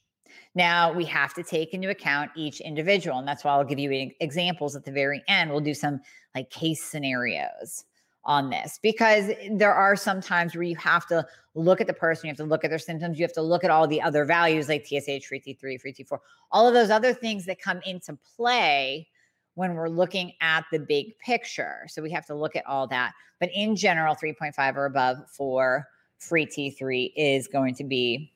Now 0.56 0.92
we 0.94 1.06
have 1.06 1.34
to 1.36 1.44
take 1.44 1.74
into 1.74 1.90
account 1.90 2.32
each 2.36 2.62
individual, 2.62 3.18
and 3.18 3.28
that's 3.28 3.44
why 3.44 3.52
I'll 3.52 3.64
give 3.64 3.80
you 3.80 4.12
examples 4.20 4.76
at 4.76 4.86
the 4.86 4.92
very 4.92 5.24
end. 5.28 5.50
We'll 5.50 5.62
do 5.62 5.74
some 5.74 6.02
like 6.36 6.50
case 6.50 6.84
scenarios 6.84 7.86
on 8.26 8.50
this 8.50 8.80
because 8.82 9.32
there 9.52 9.74
are 9.74 9.96
some 9.96 10.22
times 10.22 10.56
where 10.56 10.64
you 10.64 10.76
have 10.78 11.06
to 11.08 11.26
look 11.56 11.82
at 11.82 11.88
the 11.88 11.94
person, 11.94 12.28
you 12.28 12.32
have 12.32 12.38
to 12.38 12.44
look 12.44 12.64
at 12.64 12.70
their 12.70 12.80
symptoms, 12.80 13.20
you 13.20 13.24
have 13.24 13.34
to 13.34 13.42
look 13.42 13.64
at 13.64 13.70
all 13.70 13.88
the 13.88 14.02
other 14.02 14.26
values 14.26 14.70
like 14.70 14.86
TSH, 14.86 15.26
free 15.26 15.40
T3, 15.40 15.80
free 15.82 15.94
T4, 15.94 16.18
all 16.52 16.68
of 16.68 16.74
those 16.74 16.90
other 16.90 17.14
things 17.14 17.46
that 17.46 17.62
come 17.62 17.82
into 17.86 18.18
play 18.36 19.08
when 19.56 19.76
we're 19.76 19.90
looking 19.90 20.34
at 20.42 20.66
the 20.72 20.80
big 20.80 21.18
picture. 21.20 21.86
So 21.88 22.02
we 22.02 22.12
have 22.12 22.26
to 22.28 22.36
look 22.36 22.56
at 22.56 22.66
all 22.66 22.88
that. 22.88 23.14
But 23.40 23.50
in 23.54 23.76
general, 23.76 24.16
3.5 24.16 24.76
or 24.76 24.86
above 24.86 25.18
for 25.30 25.88
free 26.18 26.46
T3 26.46 27.12
is 27.16 27.48
going 27.48 27.76
to 27.76 27.84
be 27.84 28.32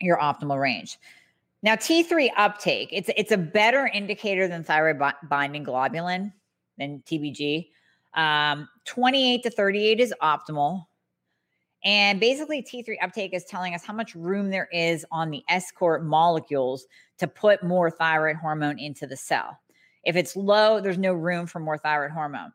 your 0.00 0.18
optimal 0.18 0.60
range. 0.60 0.98
Now, 1.62 1.74
T3 1.74 2.30
uptake, 2.36 2.90
it's, 2.92 3.10
it's 3.16 3.32
a 3.32 3.38
better 3.38 3.86
indicator 3.92 4.46
than 4.46 4.62
thyroid 4.62 5.00
binding 5.28 5.64
globulin 5.64 6.32
than 6.78 7.02
TBG. 7.06 7.68
Um, 8.14 8.68
28 8.84 9.42
to 9.42 9.50
38 9.50 10.00
is 10.00 10.14
optimal. 10.22 10.86
And 11.84 12.18
basically, 12.18 12.62
T3 12.62 12.96
uptake 13.02 13.34
is 13.34 13.44
telling 13.44 13.74
us 13.74 13.84
how 13.84 13.92
much 13.92 14.14
room 14.14 14.50
there 14.50 14.68
is 14.72 15.04
on 15.12 15.30
the 15.30 15.42
escort 15.48 16.04
molecules 16.04 16.86
to 17.18 17.26
put 17.26 17.62
more 17.62 17.90
thyroid 17.90 18.36
hormone 18.36 18.78
into 18.78 19.06
the 19.06 19.16
cell. 19.16 19.58
If 20.06 20.16
it's 20.16 20.36
low, 20.36 20.80
there's 20.80 20.96
no 20.96 21.12
room 21.12 21.46
for 21.46 21.60
more 21.60 21.76
thyroid 21.76 22.12
hormone. 22.12 22.52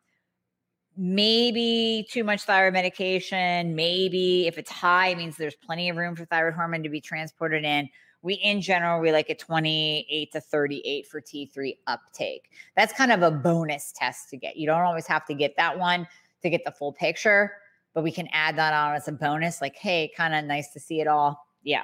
Maybe 0.97 2.07
too 2.09 2.23
much 2.23 2.43
thyroid 2.43 2.73
medication. 2.73 3.75
Maybe 3.75 4.47
if 4.47 4.57
it's 4.57 4.71
high, 4.71 5.09
it 5.09 5.17
means 5.17 5.37
there's 5.37 5.55
plenty 5.55 5.89
of 5.89 5.97
room 5.97 6.15
for 6.15 6.25
thyroid 6.25 6.55
hormone 6.55 6.81
to 6.83 6.89
be 6.89 7.01
transported 7.01 7.63
in 7.63 7.89
we 8.21 8.35
in 8.35 8.61
general 8.61 9.01
we 9.01 9.11
like 9.11 9.29
a 9.29 9.35
28 9.35 10.31
to 10.31 10.41
38 10.41 11.07
for 11.07 11.21
T3 11.21 11.77
uptake. 11.87 12.49
That's 12.75 12.93
kind 12.93 13.11
of 13.11 13.21
a 13.21 13.31
bonus 13.31 13.91
test 13.95 14.29
to 14.29 14.37
get. 14.37 14.57
You 14.57 14.67
don't 14.67 14.81
always 14.81 15.07
have 15.07 15.25
to 15.25 15.33
get 15.33 15.55
that 15.57 15.77
one 15.77 16.07
to 16.43 16.49
get 16.49 16.63
the 16.63 16.71
full 16.71 16.93
picture, 16.93 17.53
but 17.93 18.03
we 18.03 18.11
can 18.11 18.27
add 18.31 18.55
that 18.57 18.73
on 18.73 18.95
as 18.95 19.07
a 19.07 19.11
bonus 19.11 19.61
like 19.61 19.75
hey, 19.75 20.11
kind 20.15 20.35
of 20.35 20.45
nice 20.45 20.71
to 20.73 20.79
see 20.79 21.01
it 21.01 21.07
all. 21.07 21.45
Yeah. 21.63 21.83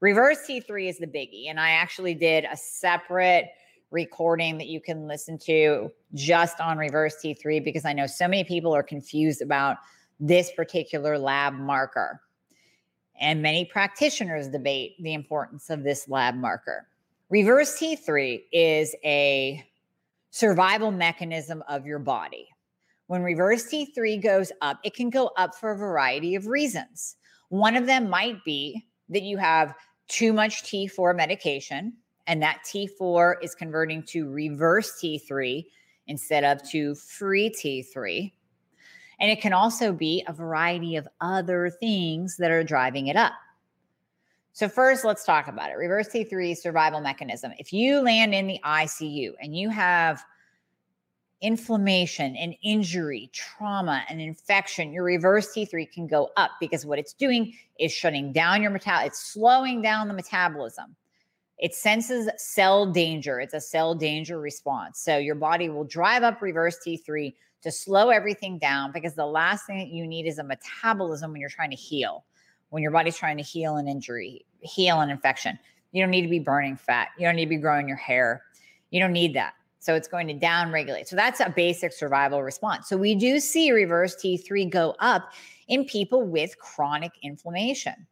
Reverse 0.00 0.38
T3 0.46 0.88
is 0.88 0.98
the 0.98 1.06
biggie 1.06 1.48
and 1.48 1.58
I 1.58 1.70
actually 1.70 2.14
did 2.14 2.44
a 2.44 2.56
separate 2.56 3.46
recording 3.90 4.58
that 4.58 4.66
you 4.66 4.80
can 4.80 5.06
listen 5.06 5.38
to 5.38 5.90
just 6.14 6.60
on 6.60 6.78
reverse 6.78 7.16
T3 7.24 7.64
because 7.64 7.84
I 7.84 7.92
know 7.92 8.06
so 8.06 8.28
many 8.28 8.44
people 8.44 8.74
are 8.74 8.82
confused 8.82 9.42
about 9.42 9.78
this 10.20 10.50
particular 10.52 11.18
lab 11.18 11.54
marker 11.54 12.20
and 13.20 13.42
many 13.42 13.64
practitioners 13.64 14.48
debate 14.48 14.94
the 15.00 15.12
importance 15.12 15.70
of 15.70 15.82
this 15.82 16.08
lab 16.08 16.34
marker. 16.34 16.86
Reverse 17.30 17.78
T3 17.78 18.42
is 18.52 18.94
a 19.04 19.64
survival 20.30 20.90
mechanism 20.90 21.62
of 21.68 21.84
your 21.84 21.98
body. 21.98 22.48
When 23.06 23.22
reverse 23.22 23.64
T3 23.64 24.22
goes 24.22 24.52
up, 24.60 24.78
it 24.84 24.94
can 24.94 25.10
go 25.10 25.30
up 25.36 25.54
for 25.54 25.72
a 25.72 25.76
variety 25.76 26.34
of 26.34 26.46
reasons. 26.46 27.16
One 27.48 27.76
of 27.76 27.86
them 27.86 28.08
might 28.08 28.44
be 28.44 28.86
that 29.08 29.22
you 29.22 29.36
have 29.38 29.74
too 30.08 30.32
much 30.32 30.62
T4 30.64 31.16
medication, 31.16 31.94
and 32.28 32.42
that 32.42 32.60
T4 32.64 33.36
is 33.42 33.54
converting 33.54 34.02
to 34.04 34.30
reverse 34.30 35.00
T3 35.02 35.64
instead 36.06 36.44
of 36.44 36.62
to 36.70 36.94
free 36.94 37.50
T3. 37.50 38.30
And 39.18 39.30
it 39.30 39.40
can 39.40 39.52
also 39.52 39.92
be 39.92 40.22
a 40.28 40.32
variety 40.32 40.94
of 40.94 41.08
other 41.20 41.70
things 41.70 42.36
that 42.36 42.52
are 42.52 42.62
driving 42.62 43.08
it 43.08 43.16
up. 43.16 43.32
So, 44.52 44.68
first, 44.68 45.04
let's 45.04 45.24
talk 45.24 45.48
about 45.48 45.70
it. 45.70 45.74
Reverse 45.74 46.08
T3 46.08 46.56
survival 46.56 47.00
mechanism. 47.00 47.52
If 47.58 47.72
you 47.72 48.00
land 48.00 48.34
in 48.34 48.46
the 48.46 48.60
ICU 48.64 49.32
and 49.40 49.56
you 49.56 49.70
have 49.70 50.22
inflammation 51.40 52.36
and 52.36 52.54
injury, 52.62 53.30
trauma, 53.32 54.04
and 54.08 54.20
infection, 54.20 54.92
your 54.92 55.04
reverse 55.04 55.54
T3 55.54 55.90
can 55.90 56.06
go 56.06 56.30
up 56.36 56.50
because 56.60 56.84
what 56.84 56.98
it's 56.98 57.12
doing 57.12 57.54
is 57.78 57.92
shutting 57.92 58.32
down 58.32 58.60
your 58.60 58.70
metal, 58.70 58.98
it's 59.04 59.32
slowing 59.32 59.80
down 59.80 60.08
the 60.08 60.14
metabolism. 60.14 60.96
It 61.58 61.74
senses 61.74 62.28
cell 62.36 62.86
danger. 62.86 63.40
It's 63.40 63.54
a 63.54 63.60
cell 63.60 63.94
danger 63.94 64.40
response. 64.40 65.00
So 65.00 65.18
your 65.18 65.34
body 65.34 65.68
will 65.68 65.84
drive 65.84 66.22
up 66.22 66.40
reverse 66.40 66.78
T3 66.86 67.34
to 67.62 67.72
slow 67.72 68.10
everything 68.10 68.58
down 68.58 68.92
because 68.92 69.14
the 69.14 69.26
last 69.26 69.66
thing 69.66 69.78
that 69.78 69.88
you 69.88 70.06
need 70.06 70.26
is 70.26 70.38
a 70.38 70.44
metabolism 70.44 71.32
when 71.32 71.40
you're 71.40 71.50
trying 71.50 71.70
to 71.70 71.76
heal, 71.76 72.24
when 72.70 72.82
your 72.82 72.92
body's 72.92 73.16
trying 73.16 73.36
to 73.36 73.42
heal 73.42 73.76
an 73.76 73.88
injury, 73.88 74.46
heal 74.60 75.00
an 75.00 75.10
infection. 75.10 75.58
You 75.90 76.02
don't 76.02 76.10
need 76.10 76.22
to 76.22 76.28
be 76.28 76.38
burning 76.38 76.76
fat. 76.76 77.08
You 77.18 77.26
don't 77.26 77.34
need 77.34 77.46
to 77.46 77.50
be 77.50 77.56
growing 77.56 77.88
your 77.88 77.96
hair. 77.96 78.42
You 78.90 79.00
don't 79.00 79.12
need 79.12 79.34
that. 79.34 79.54
So 79.80 79.94
it's 79.94 80.08
going 80.08 80.28
to 80.28 80.34
down 80.34 80.70
regulate. 80.70 81.08
So 81.08 81.16
that's 81.16 81.40
a 81.40 81.50
basic 81.50 81.92
survival 81.92 82.42
response. 82.42 82.88
So 82.88 82.96
we 82.96 83.14
do 83.14 83.40
see 83.40 83.72
reverse 83.72 84.14
T3 84.16 84.70
go 84.70 84.94
up 85.00 85.32
in 85.66 85.84
people 85.84 86.22
with 86.22 86.56
chronic 86.58 87.12
inflammation. 87.22 88.06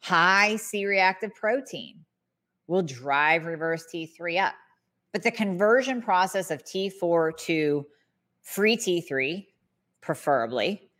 High 0.00 0.56
C 0.56 0.84
reactive 0.84 1.32
protein 1.34 2.04
will 2.66 2.82
drive 2.82 3.46
reverse 3.46 3.86
T3 3.92 4.42
up. 4.42 4.54
But 5.12 5.22
the 5.22 5.30
conversion 5.30 6.00
process 6.00 6.50
of 6.50 6.64
T4 6.64 7.36
to 7.38 7.86
free 8.42 8.76
T3, 8.76 9.46
preferably, 10.00 10.90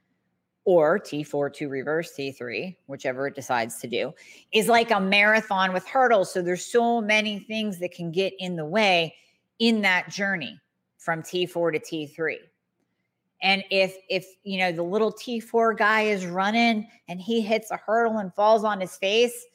or 0.64 0.98
T4 0.98 1.52
to 1.54 1.68
reverse 1.68 2.12
T3, 2.16 2.76
whichever 2.86 3.26
it 3.26 3.34
decides 3.34 3.78
to 3.80 3.88
do, 3.88 4.12
is 4.52 4.68
like 4.68 4.90
a 4.90 5.00
marathon 5.00 5.72
with 5.72 5.86
hurdles. 5.86 6.32
So 6.32 6.42
there's 6.42 6.64
so 6.64 7.00
many 7.00 7.40
things 7.40 7.78
that 7.80 7.92
can 7.92 8.12
get 8.12 8.34
in 8.38 8.56
the 8.56 8.64
way 8.64 9.14
in 9.58 9.80
that 9.82 10.10
journey 10.10 10.58
from 10.98 11.22
T4 11.22 11.72
to 11.72 11.80
T3. 11.80 12.36
And 13.42 13.64
if 13.70 13.96
if 14.08 14.24
you 14.44 14.58
know 14.58 14.70
the 14.70 14.84
little 14.84 15.12
T4 15.12 15.76
guy 15.76 16.02
is 16.02 16.26
running 16.26 16.86
and 17.08 17.20
he 17.20 17.40
hits 17.40 17.72
a 17.72 17.76
hurdle 17.76 18.18
and 18.18 18.32
falls 18.34 18.62
on 18.62 18.80
his 18.80 18.94
face 18.96 19.46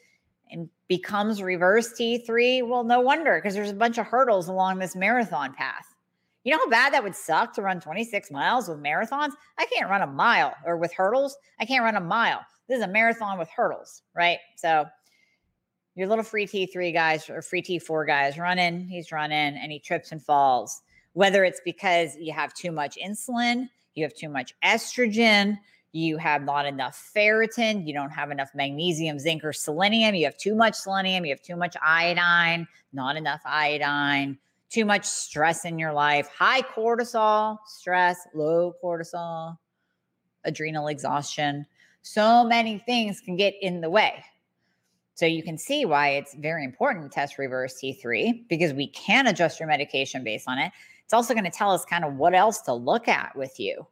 becomes 0.87 1.41
reverse 1.41 1.93
T3, 1.93 2.67
well 2.67 2.83
no 2.83 3.01
wonder 3.01 3.37
because 3.37 3.53
there's 3.53 3.71
a 3.71 3.75
bunch 3.75 3.97
of 3.97 4.05
hurdles 4.05 4.47
along 4.47 4.79
this 4.79 4.95
marathon 4.95 5.53
path. 5.53 5.95
You 6.43 6.53
know 6.53 6.59
how 6.59 6.69
bad 6.69 6.93
that 6.93 7.03
would 7.03 7.15
suck 7.15 7.53
to 7.55 7.61
run 7.61 7.81
26 7.81 8.31
miles 8.31 8.69
with 8.69 8.81
marathons? 8.81 9.33
I 9.57 9.65
can't 9.65 9.89
run 9.89 10.01
a 10.01 10.07
mile 10.07 10.55
or 10.65 10.77
with 10.77 10.93
hurdles. 10.93 11.35
I 11.59 11.65
can't 11.65 11.83
run 11.83 11.95
a 11.95 12.01
mile. 12.01 12.39
This 12.69 12.77
is 12.77 12.83
a 12.83 12.87
marathon 12.87 13.37
with 13.37 13.49
hurdles, 13.49 14.01
right? 14.15 14.39
So 14.55 14.85
your 15.95 16.07
little 16.07 16.23
free 16.23 16.45
T3 16.45 16.93
guys 16.93 17.29
or 17.29 17.41
free 17.41 17.61
T4 17.61 18.07
guys 18.07 18.37
running, 18.37 18.87
he's 18.87 19.11
running 19.11 19.57
and 19.57 19.71
he 19.71 19.79
trips 19.79 20.11
and 20.11 20.23
falls. 20.23 20.81
Whether 21.13 21.43
it's 21.43 21.59
because 21.65 22.15
you 22.17 22.31
have 22.31 22.53
too 22.53 22.71
much 22.71 22.97
insulin, 23.03 23.67
you 23.95 24.03
have 24.03 24.13
too 24.13 24.29
much 24.29 24.53
estrogen, 24.63 25.57
you 25.91 26.17
have 26.17 26.43
not 26.43 26.65
enough 26.65 27.11
ferritin, 27.15 27.87
you 27.87 27.93
don't 27.93 28.11
have 28.11 28.31
enough 28.31 28.49
magnesium, 28.53 29.19
zinc, 29.19 29.43
or 29.43 29.53
selenium, 29.53 30.15
you 30.15 30.25
have 30.25 30.37
too 30.37 30.55
much 30.55 30.75
selenium, 30.75 31.25
you 31.25 31.31
have 31.31 31.41
too 31.41 31.55
much 31.55 31.75
iodine, 31.81 32.67
not 32.93 33.15
enough 33.15 33.41
iodine 33.45 34.37
too 34.69 34.85
much 34.85 35.05
stress 35.05 35.65
in 35.65 35.79
your 35.79 35.93
life, 35.93 36.27
high 36.27 36.61
cortisol, 36.61 37.57
stress, 37.65 38.27
low 38.33 38.73
cortisol, 38.83 39.57
adrenal 40.43 40.87
exhaustion. 40.87 41.65
So 42.01 42.43
many 42.43 42.77
things 42.79 43.21
can 43.21 43.35
get 43.35 43.53
in 43.61 43.81
the 43.81 43.89
way. 43.89 44.23
So 45.15 45.25
you 45.25 45.41
can 45.41 45.57
see 45.57 45.85
why 45.85 46.09
it's 46.09 46.35
very 46.35 46.63
important 46.63 47.05
to 47.05 47.09
test 47.09 47.37
reverse 47.37 47.79
T3 47.81 48.47
because 48.49 48.73
we 48.73 48.87
can 48.87 49.27
adjust 49.27 49.59
your 49.59 49.67
medication 49.67 50.23
based 50.23 50.47
on 50.47 50.59
it. 50.59 50.71
It's 51.03 51.13
also 51.13 51.33
going 51.33 51.45
to 51.45 51.49
tell 51.49 51.71
us 51.71 51.85
kind 51.85 52.05
of 52.05 52.15
what 52.15 52.33
else 52.33 52.61
to 52.61 52.73
look 52.73 53.07
at 53.07 53.35
with 53.35 53.59
you. 53.59 53.87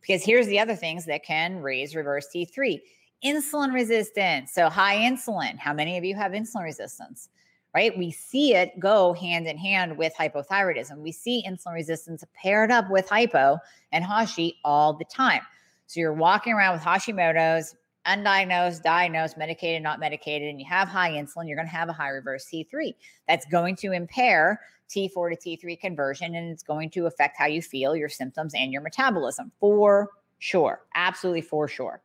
Because 0.00 0.24
here's 0.24 0.46
the 0.46 0.58
other 0.58 0.76
things 0.76 1.04
that 1.06 1.24
can 1.24 1.58
raise 1.60 1.94
reverse 1.94 2.28
T3 2.34 2.80
insulin 3.24 3.74
resistance. 3.74 4.52
So, 4.52 4.68
high 4.68 4.96
insulin. 4.96 5.58
How 5.58 5.72
many 5.72 5.98
of 5.98 6.04
you 6.04 6.14
have 6.14 6.32
insulin 6.32 6.62
resistance? 6.62 7.28
right? 7.74 7.96
We 7.96 8.10
see 8.10 8.54
it 8.54 8.78
go 8.80 9.12
hand 9.12 9.46
in 9.46 9.56
hand 9.56 9.96
with 9.96 10.12
hypothyroidism. 10.18 10.98
We 10.98 11.12
see 11.12 11.44
insulin 11.46 11.74
resistance 11.74 12.24
paired 12.34 12.70
up 12.70 12.90
with 12.90 13.08
hypo 13.08 13.58
and 13.92 14.04
Hashi 14.04 14.58
all 14.64 14.94
the 14.94 15.04
time. 15.04 15.42
So 15.86 16.00
you're 16.00 16.12
walking 16.12 16.52
around 16.54 16.74
with 16.74 16.82
Hashimoto's, 16.82 17.76
undiagnosed, 18.08 18.82
diagnosed, 18.82 19.36
medicated, 19.36 19.82
not 19.82 20.00
medicated, 20.00 20.48
and 20.48 20.58
you 20.58 20.66
have 20.66 20.88
high 20.88 21.12
insulin, 21.12 21.46
you're 21.46 21.56
going 21.56 21.68
to 21.68 21.74
have 21.74 21.88
a 21.88 21.92
high 21.92 22.08
reverse 22.08 22.46
T3. 22.52 22.94
That's 23.28 23.46
going 23.46 23.76
to 23.76 23.92
impair 23.92 24.60
T4 24.88 25.36
to 25.36 25.56
T3 25.56 25.78
conversion 25.78 26.34
and 26.34 26.50
it's 26.50 26.62
going 26.62 26.90
to 26.90 27.06
affect 27.06 27.36
how 27.36 27.46
you 27.46 27.60
feel, 27.60 27.94
your 27.94 28.08
symptoms, 28.08 28.54
and 28.54 28.72
your 28.72 28.82
metabolism 28.82 29.52
for 29.60 30.08
sure. 30.38 30.80
Absolutely 30.94 31.42
for 31.42 31.68
sure. 31.68 32.00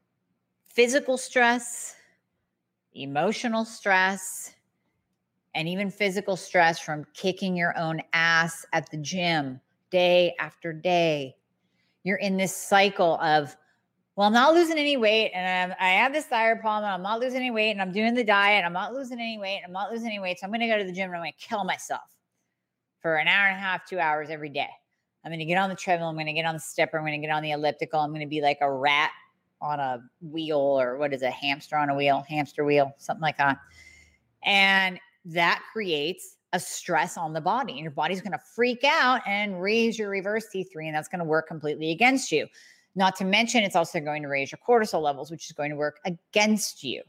Physical 0.67 1.17
stress, 1.17 1.95
emotional 2.93 3.63
stress, 3.63 4.53
and 5.55 5.67
even 5.67 5.89
physical 5.89 6.35
stress 6.35 6.79
from 6.79 7.05
kicking 7.13 7.55
your 7.55 7.77
own 7.77 8.01
ass 8.13 8.65
at 8.73 8.89
the 8.89 8.97
gym 8.97 9.61
day 9.91 10.35
after 10.39 10.73
day. 10.73 11.35
You're 12.03 12.17
in 12.17 12.37
this 12.37 12.55
cycle 12.55 13.19
of, 13.21 13.55
well, 14.15 14.27
I'm 14.27 14.33
not 14.33 14.53
losing 14.53 14.77
any 14.77 14.95
weight 14.95 15.31
and 15.33 15.71
I'm, 15.71 15.77
I 15.79 15.91
have 15.93 16.13
this 16.13 16.25
thyroid 16.25 16.61
problem 16.61 16.85
and 16.85 16.93
I'm 16.93 17.01
not 17.01 17.19
losing 17.19 17.39
any 17.39 17.51
weight 17.51 17.71
and 17.71 17.81
I'm 17.81 17.91
doing 17.91 18.13
the 18.13 18.23
diet. 18.23 18.63
I'm 18.63 18.73
not 18.73 18.93
losing 18.93 19.19
any 19.19 19.39
weight. 19.39 19.61
I'm 19.65 19.71
not 19.71 19.91
losing 19.91 20.07
any 20.07 20.19
weight. 20.19 20.39
So 20.39 20.45
I'm 20.45 20.51
going 20.51 20.61
to 20.61 20.67
go 20.67 20.77
to 20.77 20.83
the 20.83 20.91
gym 20.91 21.05
and 21.05 21.15
I'm 21.15 21.21
going 21.21 21.33
to 21.37 21.47
kill 21.47 21.63
myself 21.63 22.01
for 23.01 23.15
an 23.15 23.27
hour 23.27 23.47
and 23.47 23.57
a 23.57 23.59
half, 23.59 23.87
two 23.87 23.99
hours 23.99 24.29
every 24.29 24.49
day. 24.49 24.69
I'm 25.25 25.31
going 25.31 25.39
to 25.39 25.45
get 25.45 25.57
on 25.57 25.69
the 25.69 25.75
treadmill. 25.75 26.09
I'm 26.09 26.15
going 26.15 26.27
to 26.27 26.33
get 26.33 26.45
on 26.45 26.53
the 26.53 26.59
stepper. 26.59 26.97
I'm 26.97 27.05
going 27.05 27.19
to 27.19 27.25
get 27.25 27.33
on 27.33 27.41
the 27.41 27.51
elliptical. 27.51 27.99
I'm 27.99 28.11
going 28.11 28.21
to 28.21 28.27
be 28.27 28.41
like 28.41 28.59
a 28.61 28.71
rat 28.71 29.11
on 29.61 29.79
a 29.79 30.03
wheel 30.21 30.59
or 30.59 30.97
what 30.97 31.13
is 31.13 31.23
a 31.23 31.31
hamster 31.31 31.77
on 31.77 31.89
a 31.89 31.95
wheel, 31.95 32.23
hamster 32.27 32.65
wheel, 32.65 32.93
something 32.99 33.21
like 33.21 33.37
that. 33.37 33.57
And 34.43 34.99
that 35.25 35.63
creates 35.71 36.35
a 36.51 36.59
stress 36.59 37.17
on 37.17 37.33
the 37.33 37.41
body 37.41 37.73
and 37.73 37.81
your 37.81 37.91
body's 37.91 38.21
going 38.21 38.33
to 38.33 38.41
freak 38.55 38.83
out 38.83 39.21
and 39.25 39.59
raise 39.59 39.97
your 39.97 40.09
reverse 40.09 40.45
T3 40.53 40.85
and 40.85 40.95
that's 40.95 41.07
going 41.07 41.19
to 41.19 41.25
work 41.25 41.47
completely 41.47 41.91
against 41.91 42.31
you. 42.31 42.45
Not 42.95 43.15
to 43.17 43.25
mention 43.25 43.63
it's 43.63 43.75
also 43.75 43.99
going 43.99 44.21
to 44.23 44.27
raise 44.27 44.51
your 44.51 44.59
cortisol 44.67 45.01
levels 45.01 45.31
which 45.31 45.45
is 45.45 45.51
going 45.51 45.71
to 45.71 45.75
work 45.75 45.99
against 46.05 46.83
you. 46.83 47.01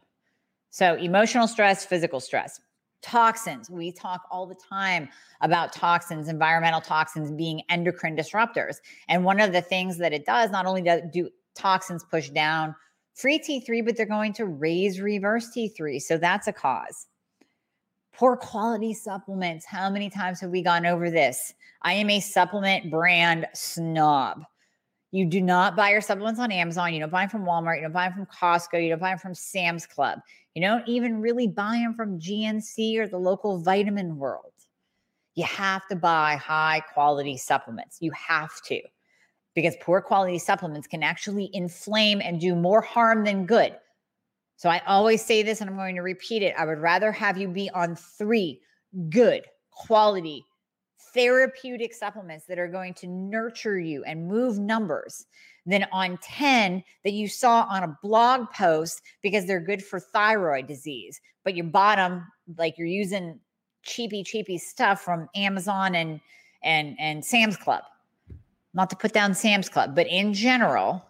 So 0.70 0.96
emotional 0.96 1.46
stress, 1.46 1.84
physical 1.84 2.20
stress. 2.20 2.60
Toxins. 3.02 3.68
We 3.68 3.92
talk 3.92 4.22
all 4.30 4.46
the 4.46 4.56
time 4.56 5.10
about 5.42 5.74
toxins, 5.74 6.28
environmental 6.28 6.80
toxins 6.80 7.30
being 7.30 7.62
endocrine 7.68 8.16
disruptors. 8.16 8.76
And 9.08 9.24
one 9.24 9.40
of 9.40 9.52
the 9.52 9.60
things 9.60 9.98
that 9.98 10.14
it 10.14 10.24
does, 10.24 10.50
not 10.50 10.64
only 10.64 10.82
do 11.12 11.28
toxins 11.54 12.02
push 12.02 12.30
down 12.30 12.74
free 13.12 13.38
T3, 13.38 13.84
but 13.84 13.96
they're 13.96 14.06
going 14.06 14.32
to 14.34 14.46
raise 14.46 15.00
reverse 15.00 15.50
T3. 15.54 16.00
So 16.00 16.16
that's 16.16 16.48
a 16.48 16.52
cause. 16.52 17.06
Poor 18.14 18.36
quality 18.36 18.94
supplements. 18.94 19.66
How 19.66 19.90
many 19.90 20.08
times 20.08 20.40
have 20.40 20.50
we 20.50 20.62
gone 20.62 20.86
over 20.86 21.10
this? 21.10 21.52
I 21.82 21.92
am 21.94 22.08
a 22.10 22.20
supplement 22.20 22.90
brand 22.90 23.46
snob. 23.54 24.44
You 25.14 25.24
do 25.26 25.40
not 25.40 25.76
buy 25.76 25.90
your 25.90 26.00
supplements 26.00 26.40
on 26.40 26.50
Amazon. 26.50 26.92
You 26.92 26.98
don't 26.98 27.08
buy 27.08 27.20
them 27.20 27.30
from 27.30 27.44
Walmart. 27.44 27.76
You 27.76 27.82
don't 27.82 27.92
buy 27.92 28.08
them 28.08 28.14
from 28.14 28.26
Costco. 28.26 28.82
You 28.82 28.88
don't 28.88 28.98
buy 28.98 29.10
them 29.10 29.18
from 29.20 29.32
Sam's 29.32 29.86
Club. 29.86 30.18
You 30.56 30.60
don't 30.60 30.82
even 30.88 31.20
really 31.20 31.46
buy 31.46 31.76
them 31.76 31.94
from 31.94 32.18
GNC 32.18 32.98
or 32.98 33.06
the 33.06 33.16
local 33.16 33.58
vitamin 33.58 34.16
world. 34.16 34.50
You 35.36 35.44
have 35.44 35.86
to 35.86 35.94
buy 35.94 36.34
high 36.34 36.82
quality 36.92 37.36
supplements. 37.36 37.98
You 38.00 38.10
have 38.10 38.60
to 38.62 38.80
because 39.54 39.76
poor 39.80 40.00
quality 40.00 40.40
supplements 40.40 40.88
can 40.88 41.04
actually 41.04 41.48
inflame 41.52 42.20
and 42.20 42.40
do 42.40 42.56
more 42.56 42.80
harm 42.80 43.22
than 43.22 43.46
good. 43.46 43.76
So 44.56 44.68
I 44.68 44.82
always 44.84 45.24
say 45.24 45.44
this 45.44 45.60
and 45.60 45.70
I'm 45.70 45.76
going 45.76 45.94
to 45.94 46.02
repeat 46.02 46.42
it. 46.42 46.56
I 46.58 46.66
would 46.66 46.78
rather 46.78 47.12
have 47.12 47.38
you 47.38 47.46
be 47.46 47.70
on 47.70 47.94
three 47.94 48.60
good 49.10 49.44
quality 49.70 50.44
therapeutic 51.14 51.94
supplements 51.94 52.44
that 52.46 52.58
are 52.58 52.68
going 52.68 52.92
to 52.94 53.06
nurture 53.06 53.78
you 53.78 54.04
and 54.04 54.28
move 54.28 54.58
numbers 54.58 55.26
than 55.64 55.86
on 55.92 56.18
10 56.22 56.84
that 57.04 57.12
you 57.12 57.28
saw 57.28 57.66
on 57.70 57.84
a 57.84 57.98
blog 58.02 58.50
post 58.50 59.00
because 59.22 59.46
they're 59.46 59.60
good 59.60 59.82
for 59.82 59.98
thyroid 59.98 60.66
disease, 60.66 61.20
but 61.44 61.54
you 61.54 61.62
bought 61.62 61.96
them 61.96 62.26
like 62.58 62.76
you're 62.76 62.86
using 62.86 63.40
cheapy, 63.82 64.22
cheapy 64.22 64.58
stuff 64.58 65.00
from 65.00 65.28
Amazon 65.34 65.94
and 65.94 66.20
and 66.62 66.96
and 66.98 67.24
Sam's 67.24 67.56
Club 67.56 67.84
not 68.74 68.90
to 68.90 68.96
put 68.96 69.12
down 69.12 69.34
Sam's 69.34 69.68
Club, 69.68 69.94
but 69.94 70.06
in 70.08 70.34
general, 70.34 71.02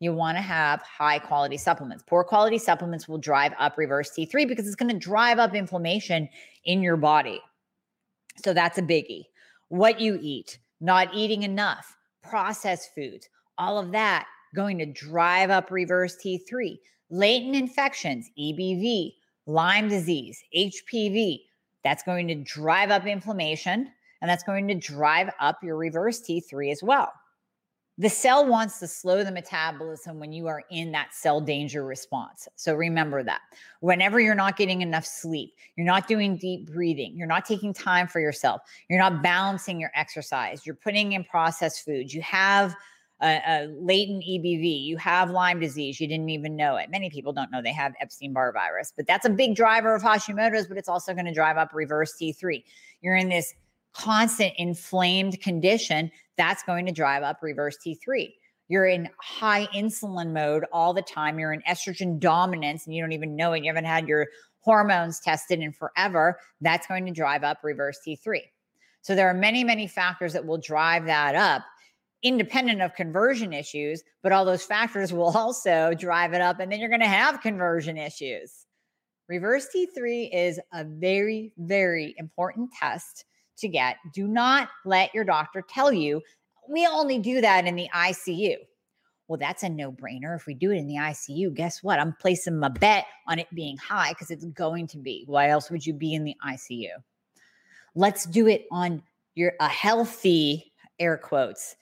you 0.00 0.12
want 0.12 0.36
to 0.36 0.42
have 0.42 0.82
high 0.82 1.18
quality 1.18 1.56
supplements. 1.56 2.02
Poor 2.06 2.24
quality 2.24 2.58
supplements 2.58 3.06
will 3.06 3.18
drive 3.18 3.52
up 3.58 3.78
reverse 3.78 4.10
T3 4.10 4.48
because 4.48 4.66
it's 4.66 4.76
going 4.76 4.92
to 4.92 4.98
drive 4.98 5.38
up 5.38 5.54
inflammation 5.54 6.28
in 6.64 6.82
your 6.82 6.96
body. 6.96 7.40
So 8.42 8.52
that's 8.52 8.78
a 8.78 8.82
biggie. 8.82 9.24
What 9.68 10.00
you 10.00 10.18
eat, 10.20 10.58
not 10.80 11.14
eating 11.14 11.42
enough, 11.42 11.96
processed 12.22 12.94
foods, 12.94 13.28
all 13.58 13.78
of 13.78 13.92
that 13.92 14.26
going 14.54 14.78
to 14.78 14.86
drive 14.86 15.50
up 15.50 15.70
reverse 15.70 16.16
T3. 16.16 16.78
Latent 17.10 17.54
infections, 17.54 18.30
EBV, 18.38 19.12
Lyme 19.46 19.88
disease, 19.88 20.42
HPV, 20.56 21.40
that's 21.84 22.02
going 22.02 22.26
to 22.28 22.34
drive 22.34 22.90
up 22.90 23.06
inflammation 23.06 23.92
and 24.20 24.28
that's 24.28 24.42
going 24.42 24.66
to 24.68 24.74
drive 24.74 25.30
up 25.38 25.62
your 25.62 25.76
reverse 25.76 26.20
T3 26.20 26.72
as 26.72 26.82
well. 26.82 27.12
The 27.98 28.10
cell 28.10 28.46
wants 28.46 28.78
to 28.80 28.86
slow 28.86 29.24
the 29.24 29.32
metabolism 29.32 30.18
when 30.18 30.30
you 30.30 30.48
are 30.48 30.62
in 30.70 30.92
that 30.92 31.14
cell 31.14 31.40
danger 31.40 31.82
response. 31.82 32.46
So 32.54 32.74
remember 32.74 33.22
that. 33.22 33.40
Whenever 33.80 34.20
you're 34.20 34.34
not 34.34 34.58
getting 34.58 34.82
enough 34.82 35.06
sleep, 35.06 35.54
you're 35.76 35.86
not 35.86 36.06
doing 36.06 36.36
deep 36.36 36.70
breathing, 36.70 37.16
you're 37.16 37.26
not 37.26 37.46
taking 37.46 37.72
time 37.72 38.06
for 38.06 38.20
yourself, 38.20 38.60
you're 38.90 38.98
not 38.98 39.22
balancing 39.22 39.80
your 39.80 39.90
exercise, 39.94 40.66
you're 40.66 40.74
putting 40.74 41.12
in 41.12 41.24
processed 41.24 41.86
foods, 41.86 42.12
you 42.12 42.20
have 42.20 42.76
a, 43.22 43.40
a 43.46 43.66
latent 43.80 44.22
EBV, 44.24 44.84
you 44.84 44.98
have 44.98 45.30
Lyme 45.30 45.58
disease, 45.58 45.98
you 45.98 46.06
didn't 46.06 46.28
even 46.28 46.54
know 46.54 46.76
it. 46.76 46.90
Many 46.90 47.08
people 47.08 47.32
don't 47.32 47.50
know 47.50 47.62
they 47.62 47.72
have 47.72 47.94
Epstein 47.98 48.34
Barr 48.34 48.52
virus, 48.52 48.92
but 48.94 49.06
that's 49.06 49.24
a 49.24 49.30
big 49.30 49.54
driver 49.54 49.94
of 49.94 50.02
Hashimoto's, 50.02 50.66
but 50.66 50.76
it's 50.76 50.88
also 50.88 51.14
going 51.14 51.24
to 51.24 51.32
drive 51.32 51.56
up 51.56 51.70
reverse 51.72 52.14
T3. 52.20 52.62
You're 53.00 53.16
in 53.16 53.30
this 53.30 53.54
constant 53.96 54.52
inflamed 54.56 55.40
condition, 55.40 56.10
that's 56.36 56.62
going 56.62 56.86
to 56.86 56.92
drive 56.92 57.22
up 57.22 57.38
reverse 57.42 57.78
T3. 57.84 58.32
You're 58.68 58.86
in 58.86 59.08
high 59.20 59.66
insulin 59.74 60.32
mode 60.32 60.64
all 60.72 60.92
the 60.92 61.02
time. 61.02 61.38
You're 61.38 61.52
in 61.52 61.62
estrogen 61.62 62.18
dominance 62.18 62.86
and 62.86 62.94
you 62.94 63.02
don't 63.02 63.12
even 63.12 63.36
know 63.36 63.52
it. 63.52 63.62
You 63.62 63.70
haven't 63.70 63.84
had 63.84 64.08
your 64.08 64.26
hormones 64.60 65.20
tested 65.20 65.60
in 65.60 65.72
forever. 65.72 66.38
That's 66.60 66.86
going 66.86 67.06
to 67.06 67.12
drive 67.12 67.44
up 67.44 67.58
reverse 67.62 68.00
T3. 68.06 68.40
So 69.02 69.14
there 69.14 69.28
are 69.28 69.34
many, 69.34 69.62
many 69.62 69.86
factors 69.86 70.32
that 70.32 70.44
will 70.44 70.58
drive 70.58 71.06
that 71.06 71.36
up 71.36 71.62
independent 72.22 72.82
of 72.82 72.94
conversion 72.94 73.52
issues, 73.52 74.02
but 74.22 74.32
all 74.32 74.44
those 74.44 74.64
factors 74.64 75.12
will 75.12 75.30
also 75.36 75.94
drive 75.94 76.32
it 76.32 76.40
up. 76.40 76.58
And 76.58 76.70
then 76.70 76.80
you're 76.80 76.88
going 76.88 77.00
to 77.00 77.06
have 77.06 77.40
conversion 77.40 77.96
issues. 77.96 78.66
Reverse 79.28 79.68
T3 79.74 80.30
is 80.32 80.60
a 80.72 80.84
very, 80.84 81.52
very 81.56 82.14
important 82.18 82.70
test 82.72 83.24
to 83.58 83.68
get. 83.68 83.96
Do 84.12 84.26
not 84.26 84.68
let 84.84 85.14
your 85.14 85.24
doctor 85.24 85.62
tell 85.68 85.92
you, 85.92 86.22
we 86.68 86.86
only 86.86 87.18
do 87.18 87.40
that 87.40 87.66
in 87.66 87.76
the 87.76 87.88
ICU. 87.94 88.56
Well, 89.28 89.38
that's 89.38 89.62
a 89.62 89.68
no 89.68 89.90
brainer. 89.90 90.36
If 90.36 90.46
we 90.46 90.54
do 90.54 90.70
it 90.70 90.76
in 90.76 90.86
the 90.86 90.96
ICU, 90.96 91.52
guess 91.54 91.82
what? 91.82 91.98
I'm 91.98 92.14
placing 92.20 92.58
my 92.58 92.68
bet 92.68 93.06
on 93.26 93.38
it 93.38 93.48
being 93.54 93.76
high 93.76 94.10
because 94.10 94.30
it's 94.30 94.44
going 94.44 94.86
to 94.88 94.98
be. 94.98 95.24
Why 95.26 95.48
else 95.48 95.70
would 95.70 95.84
you 95.84 95.92
be 95.92 96.14
in 96.14 96.24
the 96.24 96.36
ICU? 96.46 96.90
Let's 97.94 98.26
do 98.26 98.46
it 98.46 98.66
on 98.70 99.02
your 99.34 99.54
a 99.60 99.68
healthy 99.68 100.72
air 100.98 101.18
quotes 101.18 101.76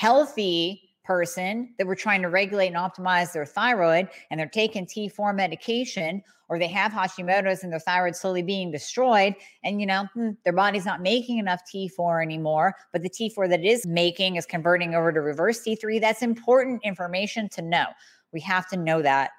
healthy 0.00 0.89
person 1.10 1.68
that 1.76 1.88
we're 1.88 1.96
trying 1.96 2.22
to 2.22 2.28
regulate 2.28 2.68
and 2.68 2.76
optimize 2.76 3.32
their 3.32 3.44
thyroid 3.44 4.08
and 4.30 4.38
they're 4.38 4.48
taking 4.48 4.86
T4 4.86 5.34
medication 5.34 6.22
or 6.48 6.56
they 6.56 6.68
have 6.68 6.92
Hashimoto's 6.92 7.64
and 7.64 7.72
their 7.72 7.80
thyroid 7.80 8.14
slowly 8.14 8.44
being 8.44 8.70
destroyed 8.70 9.34
and 9.64 9.80
you 9.80 9.88
know 9.88 10.06
hmm, 10.14 10.30
their 10.44 10.52
body's 10.52 10.84
not 10.84 11.02
making 11.02 11.38
enough 11.38 11.62
T4 11.74 12.22
anymore 12.22 12.76
but 12.92 13.02
the 13.02 13.10
T4 13.10 13.48
that 13.48 13.58
it 13.58 13.66
is 13.66 13.88
making 13.88 14.36
is 14.36 14.46
converting 14.46 14.94
over 14.94 15.10
to 15.10 15.20
reverse 15.20 15.64
T3 15.66 16.00
that's 16.00 16.22
important 16.22 16.80
information 16.84 17.48
to 17.48 17.62
know. 17.62 17.86
We 18.32 18.40
have 18.42 18.68
to 18.68 18.76
know 18.76 19.02
that. 19.02 19.32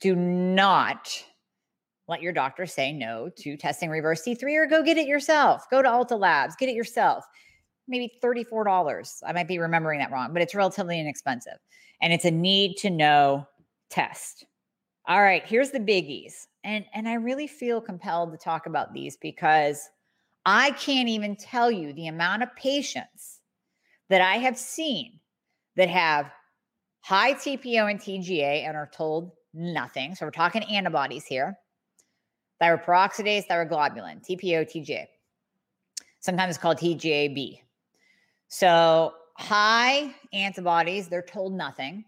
Do 0.00 0.16
not 0.16 1.10
let 2.06 2.22
your 2.22 2.32
doctor 2.32 2.64
say 2.64 2.90
no 2.90 3.28
to 3.36 3.58
testing 3.58 3.90
reverse 3.90 4.22
T3 4.22 4.44
or 4.56 4.66
go 4.66 4.82
get 4.82 4.96
it 4.96 5.06
yourself. 5.06 5.68
Go 5.70 5.82
to 5.82 5.90
Alta 5.90 6.16
Labs 6.16 6.56
get 6.56 6.70
it 6.70 6.74
yourself 6.74 7.26
maybe 7.88 8.12
$34. 8.22 9.22
I 9.26 9.32
might 9.32 9.48
be 9.48 9.58
remembering 9.58 9.98
that 10.00 10.12
wrong, 10.12 10.32
but 10.32 10.42
it's 10.42 10.54
relatively 10.54 11.00
inexpensive. 11.00 11.58
And 12.00 12.12
it's 12.12 12.24
a 12.24 12.30
need 12.30 12.76
to 12.78 12.90
know 12.90 13.46
test. 13.90 14.44
All 15.06 15.22
right, 15.22 15.44
here's 15.44 15.70
the 15.70 15.80
biggies. 15.80 16.46
And 16.64 16.84
and 16.92 17.08
I 17.08 17.14
really 17.14 17.46
feel 17.46 17.80
compelled 17.80 18.32
to 18.32 18.38
talk 18.38 18.66
about 18.66 18.92
these 18.92 19.16
because 19.16 19.88
I 20.44 20.72
can't 20.72 21.08
even 21.08 21.36
tell 21.36 21.70
you 21.70 21.92
the 21.92 22.08
amount 22.08 22.42
of 22.42 22.54
patients 22.56 23.40
that 24.08 24.20
I 24.20 24.36
have 24.36 24.58
seen 24.58 25.20
that 25.76 25.88
have 25.88 26.30
high 27.00 27.34
TPO 27.34 27.90
and 27.90 28.00
TGA 28.00 28.66
and 28.66 28.76
are 28.76 28.90
told 28.92 29.32
nothing. 29.54 30.14
So 30.14 30.26
we're 30.26 30.30
talking 30.30 30.62
antibodies 30.64 31.24
here. 31.24 31.56
Thyroperoxidase, 32.62 33.46
thyroglobulin, 33.46 34.26
TPO, 34.28 34.68
TGA. 34.68 35.06
Sometimes 36.20 36.58
called 36.58 36.78
TGAB. 36.78 37.60
So, 38.48 39.12
high 39.34 40.14
antibodies, 40.32 41.08
they're 41.08 41.22
told 41.22 41.52
nothing, 41.52 42.04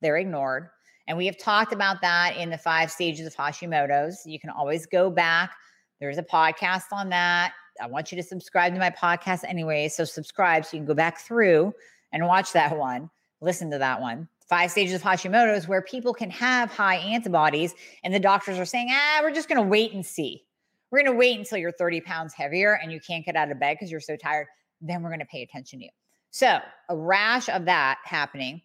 they're 0.00 0.16
ignored. 0.16 0.68
And 1.08 1.18
we 1.18 1.26
have 1.26 1.36
talked 1.36 1.72
about 1.72 2.00
that 2.00 2.36
in 2.36 2.48
the 2.48 2.56
five 2.56 2.90
stages 2.90 3.26
of 3.26 3.34
Hashimoto's. 3.34 4.24
You 4.24 4.38
can 4.38 4.50
always 4.50 4.86
go 4.86 5.10
back. 5.10 5.52
There's 6.00 6.16
a 6.16 6.22
podcast 6.22 6.84
on 6.92 7.10
that. 7.10 7.52
I 7.82 7.86
want 7.86 8.12
you 8.12 8.16
to 8.16 8.22
subscribe 8.22 8.72
to 8.72 8.78
my 8.78 8.90
podcast 8.90 9.42
anyway. 9.46 9.88
So, 9.88 10.04
subscribe 10.04 10.64
so 10.64 10.76
you 10.76 10.80
can 10.80 10.86
go 10.86 10.94
back 10.94 11.18
through 11.18 11.74
and 12.12 12.24
watch 12.24 12.52
that 12.52 12.78
one, 12.78 13.10
listen 13.40 13.68
to 13.72 13.78
that 13.78 14.00
one. 14.00 14.28
Five 14.48 14.70
stages 14.70 14.94
of 14.94 15.02
Hashimoto's, 15.02 15.66
where 15.66 15.82
people 15.82 16.14
can 16.14 16.30
have 16.30 16.70
high 16.70 16.96
antibodies, 16.96 17.74
and 18.04 18.14
the 18.14 18.20
doctors 18.20 18.58
are 18.58 18.64
saying, 18.64 18.88
ah, 18.92 19.20
we're 19.22 19.32
just 19.32 19.48
going 19.48 19.60
to 19.60 19.66
wait 19.66 19.92
and 19.92 20.06
see. 20.06 20.44
We're 20.90 21.02
going 21.02 21.12
to 21.12 21.18
wait 21.18 21.36
until 21.36 21.58
you're 21.58 21.72
30 21.72 22.02
pounds 22.02 22.32
heavier 22.32 22.78
and 22.80 22.92
you 22.92 23.00
can't 23.00 23.26
get 23.26 23.34
out 23.34 23.50
of 23.50 23.58
bed 23.58 23.74
because 23.74 23.90
you're 23.90 24.00
so 24.00 24.16
tired 24.16 24.46
then 24.88 25.02
we're 25.02 25.10
going 25.10 25.20
to 25.20 25.26
pay 25.26 25.42
attention 25.42 25.80
to 25.80 25.86
you. 25.86 25.90
So, 26.30 26.58
a 26.88 26.96
rash 26.96 27.48
of 27.48 27.66
that 27.66 27.98
happening. 28.04 28.62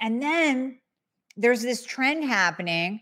And 0.00 0.20
then 0.20 0.78
there's 1.36 1.62
this 1.62 1.84
trend 1.84 2.24
happening 2.24 3.00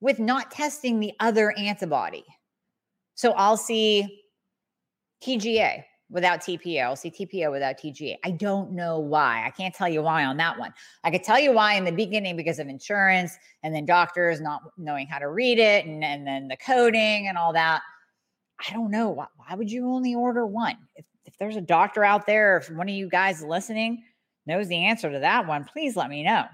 with 0.00 0.18
not 0.18 0.50
testing 0.50 1.00
the 1.00 1.12
other 1.20 1.52
antibody. 1.58 2.24
So, 3.14 3.32
I'll 3.32 3.56
see 3.56 4.22
TGA 5.24 5.82
without 6.10 6.40
TPO. 6.40 6.82
I'll 6.82 6.96
see 6.96 7.10
TPO 7.10 7.50
without 7.50 7.76
TGA. 7.78 8.16
I 8.24 8.30
don't 8.30 8.72
know 8.72 9.00
why. 9.00 9.44
I 9.44 9.50
can't 9.50 9.74
tell 9.74 9.88
you 9.88 10.02
why 10.02 10.24
on 10.24 10.36
that 10.36 10.58
one. 10.58 10.72
I 11.02 11.10
could 11.10 11.24
tell 11.24 11.40
you 11.40 11.52
why 11.52 11.74
in 11.74 11.84
the 11.84 11.92
beginning 11.92 12.36
because 12.36 12.58
of 12.58 12.68
insurance 12.68 13.36
and 13.62 13.74
then 13.74 13.84
doctors 13.84 14.40
not 14.40 14.62
knowing 14.78 15.08
how 15.08 15.18
to 15.18 15.28
read 15.28 15.58
it 15.58 15.86
and, 15.86 16.04
and 16.04 16.26
then 16.26 16.48
the 16.48 16.56
coding 16.56 17.26
and 17.28 17.36
all 17.36 17.52
that. 17.54 17.82
I 18.66 18.72
don't 18.72 18.90
know. 18.90 19.10
Why, 19.10 19.26
why 19.36 19.56
would 19.56 19.70
you 19.70 19.88
only 19.88 20.14
order 20.14 20.46
one? 20.46 20.76
If 20.94 21.04
if 21.36 21.40
there's 21.40 21.56
a 21.56 21.60
doctor 21.60 22.02
out 22.02 22.24
there, 22.24 22.56
if 22.56 22.70
one 22.70 22.88
of 22.88 22.94
you 22.94 23.10
guys 23.10 23.42
listening 23.42 24.02
knows 24.46 24.68
the 24.68 24.86
answer 24.86 25.12
to 25.12 25.18
that 25.18 25.46
one, 25.46 25.64
please 25.64 25.94
let 25.94 26.08
me 26.08 26.22
know. 26.22 26.46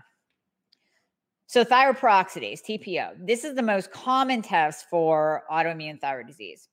So, 1.47 1.65
thyroperoxidase, 1.65 2.63
TPO, 2.65 3.25
this 3.25 3.45
is 3.45 3.55
the 3.55 3.63
most 3.63 3.93
common 3.93 4.43
test 4.43 4.87
for 4.91 5.45
autoimmune 5.53 6.01
thyroid 6.01 6.27
disease. 6.27 6.69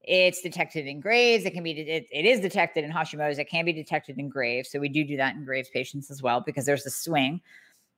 It's 0.00 0.40
detected 0.40 0.86
in 0.86 1.00
Graves. 1.00 1.44
It 1.44 1.50
can 1.50 1.62
be, 1.62 1.72
it, 1.72 2.06
it 2.10 2.24
is 2.24 2.40
detected 2.40 2.84
in 2.84 2.90
Hashimoto's. 2.90 3.38
It 3.38 3.50
can 3.50 3.66
be 3.66 3.72
detected 3.74 4.18
in 4.18 4.30
Graves. 4.30 4.70
So, 4.70 4.78
we 4.78 4.88
do 4.88 5.04
do 5.04 5.18
that 5.18 5.34
in 5.34 5.44
Graves 5.44 5.68
patients 5.68 6.10
as 6.10 6.22
well 6.22 6.40
because 6.40 6.64
there's 6.64 6.86
a 6.86 6.90
swing, 6.90 7.42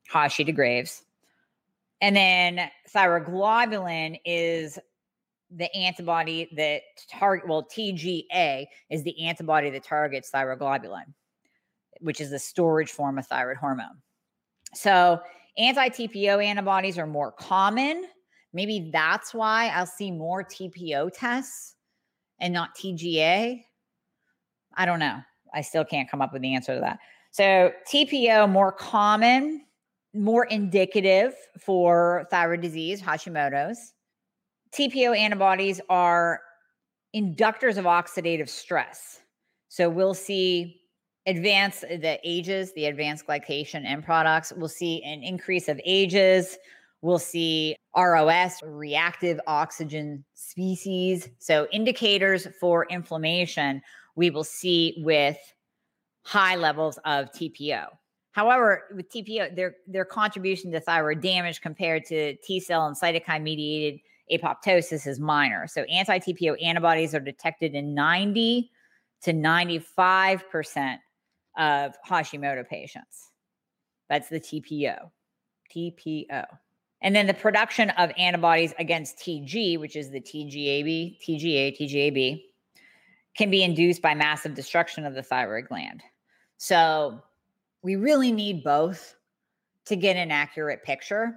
Hashi 0.09 0.43
to 0.43 0.53
Graves. 0.53 1.05
And 2.01 2.17
then 2.17 2.71
thyroglobulin 2.93 4.21
is 4.25 4.81
the 5.51 5.75
antibody 5.75 6.49
that 6.57 6.83
target 7.11 7.49
well 7.49 7.65
TGA 7.65 8.67
is 8.91 9.03
the 9.03 9.25
antibody 9.25 9.71
that 9.71 9.83
targets 9.83 10.31
thyroglobulin, 10.31 11.15
which 12.01 12.21
is 12.21 12.31
the 12.31 12.39
storage 12.39 12.91
form 12.91 13.19
of 13.19 13.27
thyroid 13.27 13.57
hormone. 13.57 14.03
So 14.75 15.21
anti-TPO 15.57 16.45
antibodies 16.45 16.99
are 16.99 17.07
more 17.07 17.33
common. 17.33 18.05
Maybe 18.53 18.91
that's 18.93 19.33
why 19.33 19.69
I'll 19.69 19.87
see 19.87 20.11
more 20.11 20.45
TPO 20.45 21.11
tests 21.15 21.75
and 22.41 22.53
not 22.53 22.77
TGA. 22.77 23.63
I 24.77 24.87
don't 24.87 25.01
know. 25.01 25.19
I 25.55 25.63
still 25.63 25.85
can't 25.85 26.11
come 26.11 26.21
up 26.21 26.33
with 26.33 26.43
the 26.43 26.55
answer 26.55 26.75
to 26.75 26.81
that. 26.81 26.99
So 27.31 27.73
TPO 27.91 28.51
more 28.51 28.73
common, 28.73 29.65
more 30.15 30.45
indicative 30.47 31.35
for 31.59 32.27
thyroid 32.31 32.61
disease, 32.61 33.01
Hashimoto's. 33.03 33.95
TPO 34.73 35.17
antibodies 35.17 35.81
are 35.89 36.41
inductors 37.15 37.77
of 37.77 37.85
oxidative 37.85 38.49
stress. 38.49 39.21
So 39.69 39.89
we'll 39.89 40.15
see 40.15 40.81
advanced 41.27 41.85
uh, 41.85 41.97
the 41.97 42.19
ages, 42.25 42.73
the 42.75 42.87
advanced 42.87 43.27
glycation 43.27 43.85
end 43.85 44.05
products. 44.05 44.53
We'll 44.57 44.69
see 44.69 45.03
an 45.03 45.23
increase 45.23 45.69
of 45.69 45.81
ages. 45.85 46.59
We'll 47.01 47.19
see 47.19 47.77
ROS, 47.97 48.63
reactive 48.63 49.41
oxygen 49.47 50.25
species. 50.35 51.29
So 51.39 51.67
indicators 51.73 52.49
for 52.61 52.87
inflammation 52.87 53.83
we 54.19 54.31
will 54.31 54.45
see 54.45 54.97
with 54.99 55.39
high 56.25 56.57
levels 56.57 56.99
of 57.05 57.31
TPO. 57.31 57.87
However, 58.33 58.83
with 58.95 59.11
TPO, 59.11 59.55
their 59.55 59.77
their 59.87 60.05
contribution 60.05 60.73
to 60.73 60.81
thyroid 60.81 61.21
damage 61.23 61.61
compared 61.61 62.05
to 62.07 62.37
T 62.37 62.59
cell 62.61 62.87
and 62.87 62.97
cytokine 62.97 63.43
mediated 63.43 64.01
apoptosis 64.33 65.07
is 65.07 65.19
minor. 65.19 65.67
So 65.67 65.83
anti 65.83 66.19
TPO 66.19 66.63
antibodies 66.63 67.15
are 67.15 67.21
detected 67.21 67.75
in 67.75 67.95
90 67.95 68.71
to 69.23 69.33
95% 69.33 70.99
of 71.57 71.95
Hashimoto 72.09 72.67
patients. 72.67 73.31
That's 74.09 74.29
the 74.29 74.41
TPO. 74.41 75.11
TPO. 75.75 76.45
And 77.01 77.15
then 77.15 77.27
the 77.27 77.35
production 77.35 77.91
of 77.91 78.11
antibodies 78.17 78.75
against 78.79 79.19
TG, 79.19 79.79
which 79.79 79.95
is 79.97 80.11
the 80.11 80.21
TGAB, 80.21 81.19
TGA, 81.21 81.79
TGAB, 81.79 82.43
can 83.37 83.51
be 83.51 83.63
induced 83.63 84.03
by 84.03 84.15
massive 84.15 84.55
destruction 84.55 85.07
of 85.07 85.15
the 85.15 85.23
thyroid 85.23 85.69
gland. 85.69 86.03
So 86.57 87.23
we 87.83 87.95
really 87.97 88.33
need 88.33 88.65
both 88.65 89.15
to 89.85 89.95
get 89.97 90.17
an 90.17 90.33
accurate 90.33 90.83
picture. 90.83 91.35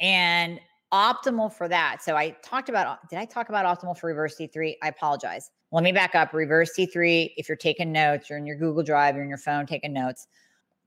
And 0.00 0.58
optimal 0.92 1.52
for 1.52 1.68
that. 1.68 2.02
So 2.02 2.16
I 2.16 2.30
talked 2.42 2.68
about, 2.68 3.08
did 3.08 3.18
I 3.18 3.24
talk 3.24 3.48
about 3.48 3.64
optimal 3.64 3.96
for 3.96 4.08
reverse 4.08 4.36
T3? 4.36 4.76
I 4.82 4.88
apologize. 4.88 5.50
Let 5.70 5.84
me 5.84 5.92
back 5.92 6.14
up. 6.14 6.32
Reverse 6.32 6.70
T3, 6.78 7.32
if 7.36 7.48
you're 7.48 7.56
taking 7.56 7.92
notes, 7.92 8.30
you're 8.30 8.38
in 8.38 8.46
your 8.46 8.56
Google 8.56 8.82
Drive, 8.82 9.14
you're 9.14 9.24
in 9.24 9.28
your 9.28 9.38
phone 9.38 9.66
taking 9.66 9.92
notes. 9.92 10.26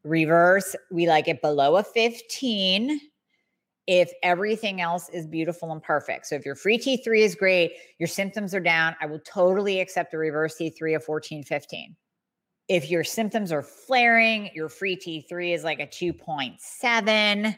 Reverse, 0.04 0.76
we 0.90 1.08
like 1.08 1.28
it 1.28 1.42
below 1.42 1.76
a 1.78 1.84
15 1.84 3.00
if 3.88 4.12
everything 4.24 4.82
else 4.82 5.10
is 5.10 5.28
beautiful 5.28 5.72
and 5.72 5.82
perfect. 5.84 6.26
So 6.28 6.36
if 6.36 6.46
your 6.46 6.56
free 6.56 6.78
T3 6.78 7.20
is 7.20 7.36
great, 7.36 7.74
your 8.00 8.08
symptoms 8.08 8.56
are 8.56 8.60
down, 8.60 8.96
I 9.02 9.06
will 9.06 9.20
totally 9.20 9.80
accept 9.80 10.14
a 10.14 10.18
reverse 10.18 10.56
T3 10.60 10.96
of 10.96 11.04
14, 11.04 11.44
15. 11.44 11.96
If 12.68 12.90
your 12.90 13.04
symptoms 13.04 13.52
are 13.52 13.64
flaring, 13.64 14.50
your 14.54 14.70
free 14.70 14.96
T3 14.96 15.54
is 15.54 15.64
like 15.64 15.80
a 15.80 15.88
2.7 15.88 17.56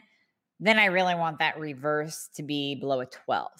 then 0.60 0.78
I 0.78 0.86
really 0.86 1.14
want 1.14 1.38
that 1.38 1.58
reverse 1.58 2.28
to 2.34 2.42
be 2.42 2.74
below 2.76 3.00
a 3.00 3.06
12. 3.06 3.50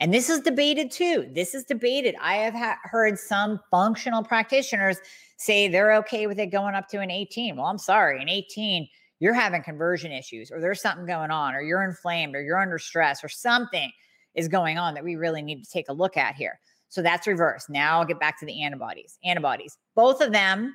And 0.00 0.14
this 0.14 0.30
is 0.30 0.40
debated 0.40 0.90
too. 0.90 1.28
This 1.32 1.54
is 1.54 1.64
debated. 1.64 2.14
I 2.20 2.36
have 2.36 2.54
ha- 2.54 2.78
heard 2.84 3.18
some 3.18 3.60
functional 3.70 4.24
practitioners 4.24 4.96
say 5.36 5.68
they're 5.68 5.94
okay 5.96 6.26
with 6.26 6.38
it 6.38 6.46
going 6.46 6.74
up 6.74 6.88
to 6.88 7.00
an 7.00 7.10
18. 7.10 7.56
Well, 7.56 7.66
I'm 7.66 7.78
sorry, 7.78 8.20
an 8.20 8.28
18, 8.28 8.88
you're 9.20 9.34
having 9.34 9.62
conversion 9.62 10.10
issues, 10.10 10.50
or 10.50 10.60
there's 10.60 10.80
something 10.80 11.06
going 11.06 11.30
on, 11.30 11.54
or 11.54 11.60
you're 11.60 11.84
inflamed, 11.84 12.34
or 12.34 12.42
you're 12.42 12.58
under 12.58 12.78
stress, 12.78 13.22
or 13.22 13.28
something 13.28 13.92
is 14.34 14.48
going 14.48 14.78
on 14.78 14.94
that 14.94 15.04
we 15.04 15.16
really 15.16 15.42
need 15.42 15.62
to 15.62 15.70
take 15.70 15.88
a 15.90 15.92
look 15.92 16.16
at 16.16 16.34
here. 16.34 16.58
So 16.88 17.02
that's 17.02 17.26
reverse. 17.26 17.66
Now 17.68 17.98
I'll 17.98 18.06
get 18.06 18.18
back 18.18 18.38
to 18.40 18.46
the 18.46 18.62
antibodies. 18.62 19.18
Antibodies, 19.24 19.76
both 19.94 20.20
of 20.20 20.32
them 20.32 20.74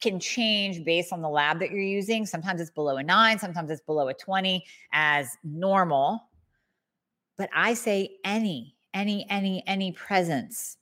can 0.00 0.20
change 0.20 0.84
based 0.84 1.12
on 1.12 1.22
the 1.22 1.28
lab 1.28 1.58
that 1.60 1.70
you're 1.70 1.80
using. 1.80 2.24
Sometimes 2.24 2.60
it's 2.60 2.70
below 2.70 2.96
a 2.96 3.02
nine, 3.02 3.38
sometimes 3.38 3.70
it's 3.70 3.82
below 3.82 4.08
a 4.08 4.14
20 4.14 4.64
as 4.92 5.36
normal. 5.42 6.28
But 7.36 7.50
I 7.54 7.74
say 7.74 8.16
any, 8.24 8.76
any, 8.94 9.26
any, 9.28 9.62
any 9.66 9.92
presence 9.92 10.76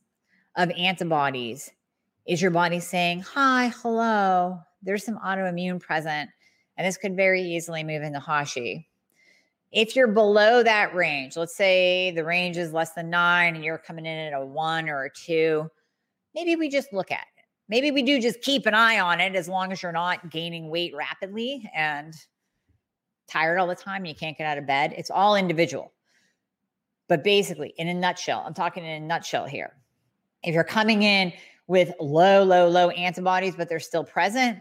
of 0.57 0.70
antibodies 0.70 1.70
is 2.26 2.42
your 2.42 2.50
body 2.50 2.81
saying, 2.81 3.20
Hi, 3.20 3.72
hello, 3.83 4.59
there's 4.83 5.05
some 5.05 5.18
autoimmune 5.18 5.81
present. 5.81 6.31
And 6.76 6.87
this 6.87 6.96
could 6.96 7.16
very 7.16 7.42
easily 7.42 7.85
move 7.85 8.02
into 8.02 8.20
Hashi. 8.20 8.88
If 9.72 9.96
you're 9.96 10.09
below 10.09 10.62
that 10.62 10.94
range, 10.94 11.37
let's 11.37 11.57
say 11.57 12.11
the 12.11 12.24
range 12.24 12.57
is 12.57 12.72
less 12.72 12.92
than 12.92 13.11
nine 13.11 13.55
and 13.55 13.64
you're 13.64 13.79
coming 13.79 14.07
in 14.07 14.18
at 14.18 14.38
a 14.38 14.44
one 14.44 14.88
or 14.88 15.05
a 15.05 15.11
two, 15.11 15.70
maybe 16.35 16.57
we 16.57 16.68
just 16.68 16.92
look 16.92 17.11
at 17.11 17.26
maybe 17.68 17.90
we 17.90 18.02
do 18.02 18.20
just 18.20 18.40
keep 18.40 18.66
an 18.66 18.74
eye 18.74 19.00
on 19.00 19.20
it 19.20 19.35
as 19.35 19.48
long 19.48 19.72
as 19.72 19.83
you're 19.83 19.92
not 19.92 20.31
gaining 20.31 20.68
weight 20.70 20.94
rapidly 20.94 21.68
and 21.74 22.14
tired 23.29 23.59
all 23.59 23.66
the 23.66 23.74
time 23.74 24.05
you 24.05 24.14
can't 24.14 24.38
get 24.38 24.46
out 24.46 24.59
of 24.59 24.66
bed. 24.66 24.94
It's 24.96 25.11
all 25.11 25.37
individual. 25.37 25.92
But 27.09 27.24
basically 27.24 27.74
in 27.79 27.88
a 27.88 27.94
nutshell 27.94 28.42
i'm 28.46 28.55
talking 28.55 28.85
in 28.85 29.02
a 29.02 29.07
nutshell 29.07 29.46
here. 29.46 29.74
If 30.42 30.55
you're 30.55 30.64
coming 30.64 31.02
in 31.02 31.33
with 31.66 31.92
low 32.00 32.42
low 32.42 32.68
low 32.68 32.90
antibodies 32.90 33.57
but 33.57 33.68
they're 33.68 33.81
still 33.81 34.05
present 34.05 34.59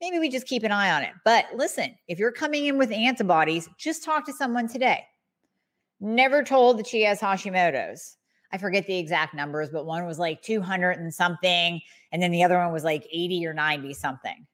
maybe 0.00 0.18
we 0.18 0.30
just 0.30 0.46
keep 0.46 0.62
an 0.62 0.72
eye 0.72 0.90
on 0.92 1.02
it. 1.02 1.12
But 1.24 1.46
listen 1.54 1.94
if 2.08 2.18
you're 2.18 2.32
coming 2.32 2.66
in 2.66 2.78
with 2.78 2.90
antibodies 2.90 3.68
just 3.78 4.04
talk 4.04 4.24
to 4.26 4.32
someone 4.32 4.68
today. 4.68 5.04
Never 6.00 6.42
told 6.42 6.78
that 6.78 6.86
she 6.86 7.02
has 7.02 7.20
hashimoto's 7.20 8.16
I 8.52 8.58
forget 8.58 8.86
the 8.86 8.98
exact 8.98 9.34
numbers, 9.34 9.68
but 9.70 9.86
one 9.86 10.06
was 10.06 10.18
like 10.18 10.42
200 10.42 10.98
and 10.98 11.12
something. 11.12 11.80
And 12.12 12.22
then 12.22 12.32
the 12.32 12.42
other 12.42 12.58
one 12.58 12.72
was 12.72 12.84
like 12.84 13.06
80 13.12 13.46
or 13.46 13.54
90 13.54 13.94
something. 13.94 14.46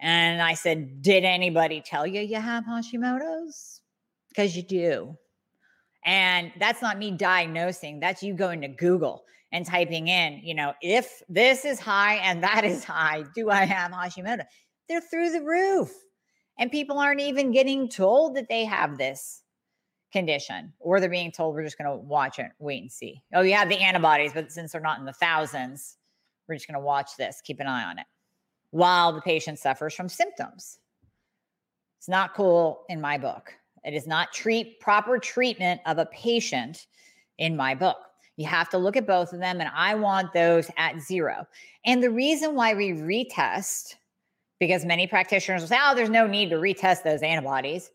And 0.00 0.42
I 0.42 0.54
said, 0.54 1.02
Did 1.02 1.24
anybody 1.24 1.80
tell 1.80 2.06
you 2.06 2.20
you 2.20 2.40
have 2.40 2.64
Hashimoto's? 2.64 3.80
Because 4.28 4.56
you 4.56 4.62
do. 4.62 5.16
And 6.04 6.52
that's 6.58 6.82
not 6.82 6.98
me 6.98 7.12
diagnosing, 7.12 8.00
that's 8.00 8.22
you 8.22 8.34
going 8.34 8.60
to 8.62 8.68
Google 8.68 9.24
and 9.52 9.66
typing 9.66 10.08
in, 10.08 10.40
you 10.42 10.54
know, 10.54 10.72
if 10.80 11.22
this 11.28 11.64
is 11.64 11.78
high 11.78 12.14
and 12.14 12.42
that 12.42 12.64
is 12.64 12.82
high, 12.82 13.24
do 13.34 13.50
I 13.50 13.64
have 13.66 13.92
Hashimoto? 13.92 14.44
They're 14.88 15.02
through 15.02 15.30
the 15.30 15.42
roof. 15.42 15.92
And 16.58 16.70
people 16.70 16.98
aren't 16.98 17.20
even 17.20 17.52
getting 17.52 17.88
told 17.88 18.36
that 18.36 18.48
they 18.48 18.64
have 18.64 18.98
this 18.98 19.41
condition, 20.12 20.72
or 20.78 21.00
they're 21.00 21.08
being 21.08 21.32
told 21.32 21.54
we're 21.54 21.64
just 21.64 21.78
going 21.78 21.90
to 21.90 21.96
watch 21.96 22.38
it, 22.38 22.50
wait 22.58 22.82
and 22.82 22.92
see. 22.92 23.22
Oh, 23.34 23.40
you 23.40 23.54
have 23.54 23.68
the 23.68 23.78
antibodies, 23.78 24.32
but 24.32 24.52
since 24.52 24.72
they're 24.72 24.80
not 24.80 24.98
in 24.98 25.04
the 25.04 25.12
thousands, 25.12 25.96
we're 26.48 26.56
just 26.56 26.68
going 26.68 26.78
to 26.78 26.84
watch 26.84 27.16
this, 27.16 27.40
keep 27.42 27.60
an 27.60 27.66
eye 27.66 27.84
on 27.84 27.98
it 27.98 28.06
while 28.70 29.12
the 29.12 29.20
patient 29.20 29.58
suffers 29.58 29.94
from 29.94 30.08
symptoms. 30.08 30.78
It's 31.98 32.08
not 32.08 32.34
cool 32.34 32.84
in 32.88 33.00
my 33.00 33.16
book. 33.18 33.52
It 33.84 33.94
is 33.94 34.06
not 34.06 34.32
treat 34.32 34.80
proper 34.80 35.18
treatment 35.18 35.80
of 35.86 35.98
a 35.98 36.06
patient 36.06 36.86
in 37.38 37.56
my 37.56 37.74
book. 37.74 37.98
You 38.36 38.46
have 38.46 38.70
to 38.70 38.78
look 38.78 38.96
at 38.96 39.06
both 39.06 39.32
of 39.32 39.40
them, 39.40 39.60
and 39.60 39.70
I 39.74 39.94
want 39.94 40.32
those 40.32 40.70
at 40.78 41.00
zero. 41.00 41.46
And 41.84 42.02
the 42.02 42.10
reason 42.10 42.54
why 42.54 42.74
we 42.74 42.92
retest, 42.92 43.96
because 44.58 44.84
many 44.84 45.06
practitioners 45.06 45.60
will 45.60 45.68
say, 45.68 45.78
oh, 45.80 45.94
there's 45.94 46.10
no 46.10 46.26
need 46.26 46.48
to 46.50 46.56
retest 46.56 47.02
those 47.02 47.22
antibodies. 47.22 47.90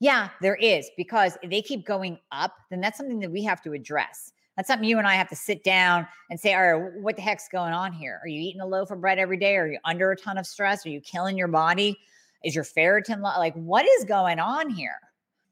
Yeah, 0.00 0.30
there 0.40 0.56
is 0.56 0.90
because 0.96 1.36
they 1.44 1.60
keep 1.60 1.86
going 1.86 2.18
up, 2.32 2.54
then 2.70 2.80
that's 2.80 2.96
something 2.96 3.20
that 3.20 3.30
we 3.30 3.44
have 3.44 3.62
to 3.62 3.72
address. 3.72 4.32
That's 4.56 4.66
something 4.66 4.88
you 4.88 4.98
and 4.98 5.06
I 5.06 5.14
have 5.14 5.28
to 5.28 5.36
sit 5.36 5.62
down 5.62 6.06
and 6.30 6.40
say, 6.40 6.54
all 6.54 6.78
right, 6.78 6.92
what 7.00 7.16
the 7.16 7.22
heck's 7.22 7.48
going 7.48 7.72
on 7.72 7.92
here? 7.92 8.18
Are 8.22 8.28
you 8.28 8.40
eating 8.40 8.62
a 8.62 8.66
loaf 8.66 8.90
of 8.90 9.00
bread 9.00 9.18
every 9.18 9.36
day? 9.36 9.56
Are 9.56 9.68
you 9.68 9.78
under 9.84 10.10
a 10.10 10.16
ton 10.16 10.38
of 10.38 10.46
stress? 10.46 10.84
Are 10.84 10.90
you 10.90 11.00
killing 11.00 11.36
your 11.36 11.48
body? 11.48 11.98
Is 12.44 12.54
your 12.54 12.64
ferritin 12.64 13.22
low? 13.22 13.38
Like, 13.38 13.54
what 13.54 13.86
is 13.86 14.04
going 14.04 14.38
on 14.38 14.70
here? 14.70 14.96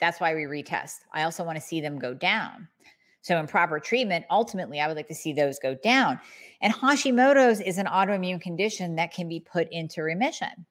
That's 0.00 0.20
why 0.20 0.34
we 0.34 0.42
retest. 0.42 0.96
I 1.12 1.22
also 1.24 1.44
want 1.44 1.56
to 1.56 1.62
see 1.64 1.80
them 1.80 1.98
go 1.98 2.14
down. 2.14 2.68
So, 3.20 3.38
in 3.38 3.46
proper 3.46 3.78
treatment, 3.78 4.24
ultimately, 4.30 4.80
I 4.80 4.86
would 4.86 4.96
like 4.96 5.08
to 5.08 5.14
see 5.14 5.32
those 5.32 5.58
go 5.58 5.74
down. 5.74 6.18
And 6.62 6.72
Hashimoto's 6.72 7.60
is 7.60 7.78
an 7.78 7.86
autoimmune 7.86 8.40
condition 8.40 8.96
that 8.96 9.12
can 9.12 9.28
be 9.28 9.40
put 9.40 9.68
into 9.70 10.02
remission. 10.02 10.66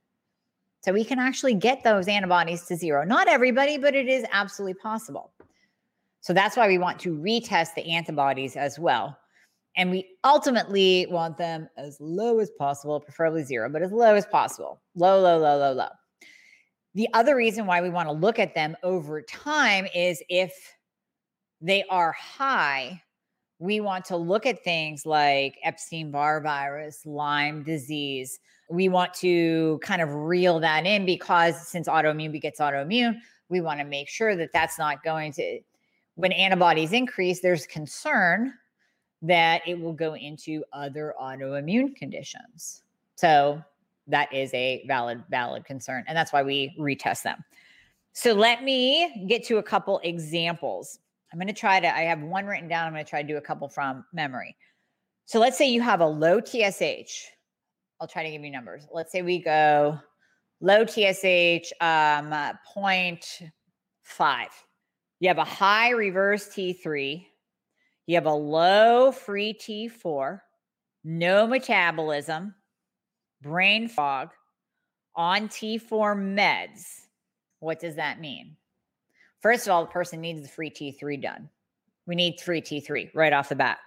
So 0.88 0.94
we 0.94 1.04
can 1.04 1.20
actually 1.20 1.54
get 1.54 1.84
those 1.84 2.08
antibodies 2.08 2.64
to 2.68 2.78
zero. 2.78 3.04
Not 3.04 3.28
everybody, 3.28 3.78
but 3.78 3.94
it 3.94 4.08
is 4.08 4.24
absolutely 4.32 4.76
possible. 4.76 5.34
So 6.22 6.32
that's 6.32 6.56
why 6.56 6.70
we 6.70 6.78
want 6.78 6.98
to 7.00 7.14
retest 7.14 7.74
the 7.76 7.92
antibodies 7.92 8.56
as 8.56 8.80
well. 8.80 9.18
And 9.76 9.92
we 9.92 10.08
ultimately 10.24 11.06
want 11.10 11.38
them 11.38 11.68
as 11.76 11.98
low 12.00 12.40
as 12.40 12.52
possible, 12.52 13.02
preferably 13.02 13.44
zero, 13.44 13.70
but 13.70 13.82
as 13.82 13.92
low 13.92 14.16
as 14.16 14.26
possible. 14.28 14.80
Low, 14.96 15.20
low, 15.20 15.38
low, 15.38 15.58
low, 15.58 15.74
low. 15.74 15.90
The 16.96 17.10
other 17.14 17.36
reason 17.36 17.66
why 17.66 17.82
we 17.82 17.90
want 17.90 18.08
to 18.08 18.14
look 18.14 18.40
at 18.40 18.56
them 18.56 18.78
over 18.82 19.22
time 19.22 19.88
is 19.94 20.24
if 20.30 20.54
they 21.60 21.84
are 21.90 22.14
high, 22.14 23.04
we 23.60 23.82
want 23.82 24.06
to 24.06 24.16
look 24.16 24.46
at 24.46 24.64
things 24.64 25.06
like 25.06 25.58
Epstein 25.66 26.12
Barr 26.12 26.40
virus, 26.40 27.06
Lyme 27.06 27.62
disease. 27.64 28.40
We 28.70 28.90
want 28.90 29.14
to 29.16 29.80
kind 29.82 30.02
of 30.02 30.14
reel 30.14 30.60
that 30.60 30.86
in 30.86 31.06
because 31.06 31.68
since 31.68 31.88
autoimmune 31.88 32.32
begets 32.32 32.60
autoimmune, 32.60 33.18
we 33.50 33.62
want 33.62 33.80
to 33.80 33.86
make 33.86 34.10
sure 34.10 34.36
that 34.36 34.52
that's 34.52 34.78
not 34.78 35.04
going 35.04 35.32
to, 35.34 35.60
when 36.16 36.32
antibodies 36.32 36.92
increase, 36.92 37.40
there's 37.40 37.66
concern 37.66 38.54
that 39.22 39.62
it 39.66 39.80
will 39.80 39.94
go 39.94 40.16
into 40.16 40.64
other 40.74 41.14
autoimmune 41.20 41.96
conditions. 41.96 42.84
So 43.16 43.64
that 44.08 44.32
is 44.34 44.54
a 44.54 44.84
valid, 44.88 45.24
valid 45.30 45.66
concern. 45.66 46.04
And 46.08 46.16
that's 46.16 46.34
why 46.34 46.44
we 46.44 46.76
retest 46.80 47.24
them. 47.24 47.44
So 48.14 48.34
let 48.34 48.64
me 48.64 49.26
get 49.28 49.44
to 49.46 49.58
a 49.58 49.64
couple 49.64 50.00
examples. 50.04 51.00
I'm 51.32 51.40
going 51.40 51.48
to 51.48 51.54
try 51.54 51.80
to, 51.80 51.96
I 51.96 52.02
have 52.02 52.22
one 52.22 52.46
written 52.46 52.68
down. 52.68 52.88
I'm 52.88 52.94
going 52.94 53.04
to 53.04 53.10
try 53.10 53.22
to 53.22 53.28
do 53.28 53.38
a 53.38 53.42
couple 53.42 53.68
from 53.68 54.06
memory. 54.14 54.56
So 55.26 55.40
let's 55.40 55.58
say 55.58 55.68
you 55.68 55.82
have 55.82 56.02
a 56.02 56.08
low 56.08 56.40
TSH. 56.40 57.28
I'll 58.00 58.08
try 58.08 58.24
to 58.24 58.32
give 58.32 58.44
you 58.44 58.52
numbers. 58.52 58.88
Let's 58.92 59.12
say 59.12 59.22
we 59.22 59.40
go 59.40 60.00
low 60.62 60.86
TSH, 60.86 61.74
um, 61.82 62.32
0.5. 62.32 64.48
You 65.20 65.28
have 65.28 65.38
a 65.38 65.44
high 65.44 65.90
reverse 65.90 66.48
T3. 66.50 67.26
You 68.06 68.16
have 68.16 68.26
a 68.26 68.34
low 68.34 69.12
free 69.12 69.54
T4, 69.54 70.40
no 71.04 71.46
metabolism, 71.46 72.56
brain 73.42 73.90
fog, 73.90 74.30
on 75.16 75.50
T4 75.50 76.16
meds. 76.16 77.02
What 77.60 77.80
does 77.80 77.96
that 77.96 78.22
mean? 78.22 78.56
First 79.42 79.68
of 79.68 79.74
all, 79.74 79.86
the 79.86 79.92
person 79.92 80.22
needs 80.22 80.42
the 80.42 80.48
free 80.48 80.70
T3 80.70 81.22
done. 81.22 81.50
We 82.06 82.16
need 82.16 82.40
free 82.40 82.62
T3 82.62 83.12
right 83.14 83.34
off 83.34 83.50
the 83.50 83.56
bat. 83.56 83.80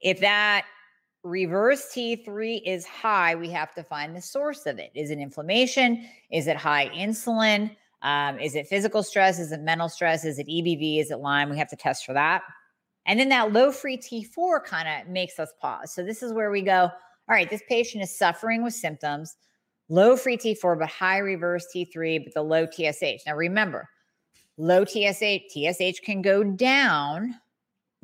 If 0.00 0.20
that 0.20 0.66
reverse 1.24 1.86
T3 1.86 2.60
is 2.64 2.86
high, 2.86 3.34
we 3.34 3.50
have 3.50 3.74
to 3.74 3.82
find 3.82 4.14
the 4.14 4.20
source 4.20 4.66
of 4.66 4.78
it. 4.78 4.90
Is 4.94 5.10
it 5.10 5.18
inflammation? 5.18 6.06
Is 6.30 6.46
it 6.46 6.56
high 6.56 6.90
insulin? 6.90 7.74
Um, 8.02 8.38
is 8.38 8.54
it 8.54 8.68
physical 8.68 9.02
stress? 9.02 9.38
Is 9.38 9.50
it 9.50 9.60
mental 9.60 9.88
stress? 9.88 10.26
Is 10.26 10.38
it 10.38 10.46
EBV? 10.46 11.00
Is 11.00 11.10
it 11.10 11.16
Lyme? 11.16 11.48
We 11.48 11.58
have 11.58 11.70
to 11.70 11.76
test 11.76 12.04
for 12.04 12.12
that. 12.12 12.42
And 13.06 13.18
then 13.18 13.30
that 13.30 13.52
low 13.52 13.72
free 13.72 13.96
T4 13.96 14.62
kind 14.64 14.86
of 14.88 15.10
makes 15.10 15.38
us 15.38 15.52
pause. 15.60 15.92
So 15.94 16.04
this 16.04 16.22
is 16.22 16.32
where 16.32 16.50
we 16.50 16.60
go, 16.60 16.82
all 16.82 16.90
right, 17.34 17.48
this 17.48 17.62
patient 17.68 18.04
is 18.04 18.16
suffering 18.16 18.62
with 18.62 18.74
symptoms, 18.74 19.36
low 19.88 20.16
free 20.16 20.36
T4, 20.36 20.78
but 20.78 20.88
high 20.88 21.18
reverse 21.18 21.66
T3, 21.74 22.24
but 22.24 22.34
the 22.34 22.42
low 22.42 22.66
TSH. 22.66 23.26
Now 23.26 23.34
remember, 23.34 23.88
low 24.58 24.84
TSH, 24.84 25.48
TSH 25.50 26.00
can 26.02 26.20
go 26.20 26.44
down 26.44 27.34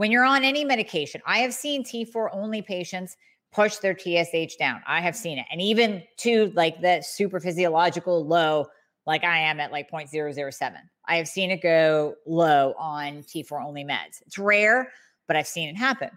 when 0.01 0.11
you're 0.11 0.25
on 0.25 0.45
any 0.45 0.65
medication. 0.65 1.21
I 1.27 1.41
have 1.41 1.53
seen 1.53 1.85
T4 1.85 2.31
only 2.33 2.63
patients 2.63 3.19
push 3.53 3.77
their 3.77 3.95
TSH 3.95 4.57
down. 4.57 4.81
I 4.87 4.99
have 5.03 5.15
seen 5.15 5.37
it. 5.37 5.45
And 5.53 5.61
even 5.61 6.03
to 6.21 6.51
like 6.57 6.81
the 6.81 7.03
super 7.03 7.39
physiological 7.39 8.27
low, 8.27 8.65
like 9.05 9.25
I 9.25 9.37
am 9.41 9.61
at 9.61 9.73
like 9.73 9.91
0.007. 9.91 10.77
I 11.07 11.17
have 11.17 11.29
seen 11.29 11.51
it 11.51 11.61
go 11.63 12.15
low 12.27 12.73
on 12.79 13.25
T4 13.25 13.63
only 13.63 13.85
meds. 13.85 14.23
It's 14.27 14.39
rare, 14.39 14.91
but 15.27 15.37
I've 15.37 15.47
seen 15.47 15.69
it 15.69 15.77
happen. 15.77 16.09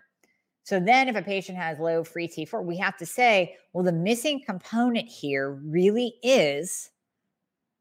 So 0.63 0.79
then 0.79 1.09
if 1.09 1.17
a 1.17 1.21
patient 1.21 1.57
has 1.57 1.77
low 1.77 2.05
free 2.05 2.29
T4, 2.29 2.63
we 2.63 2.77
have 2.77 2.95
to 2.99 3.05
say, 3.05 3.57
well, 3.73 3.83
the 3.83 3.91
missing 3.91 4.41
component 4.45 5.09
here 5.09 5.59
really 5.65 6.13
is 6.23 6.89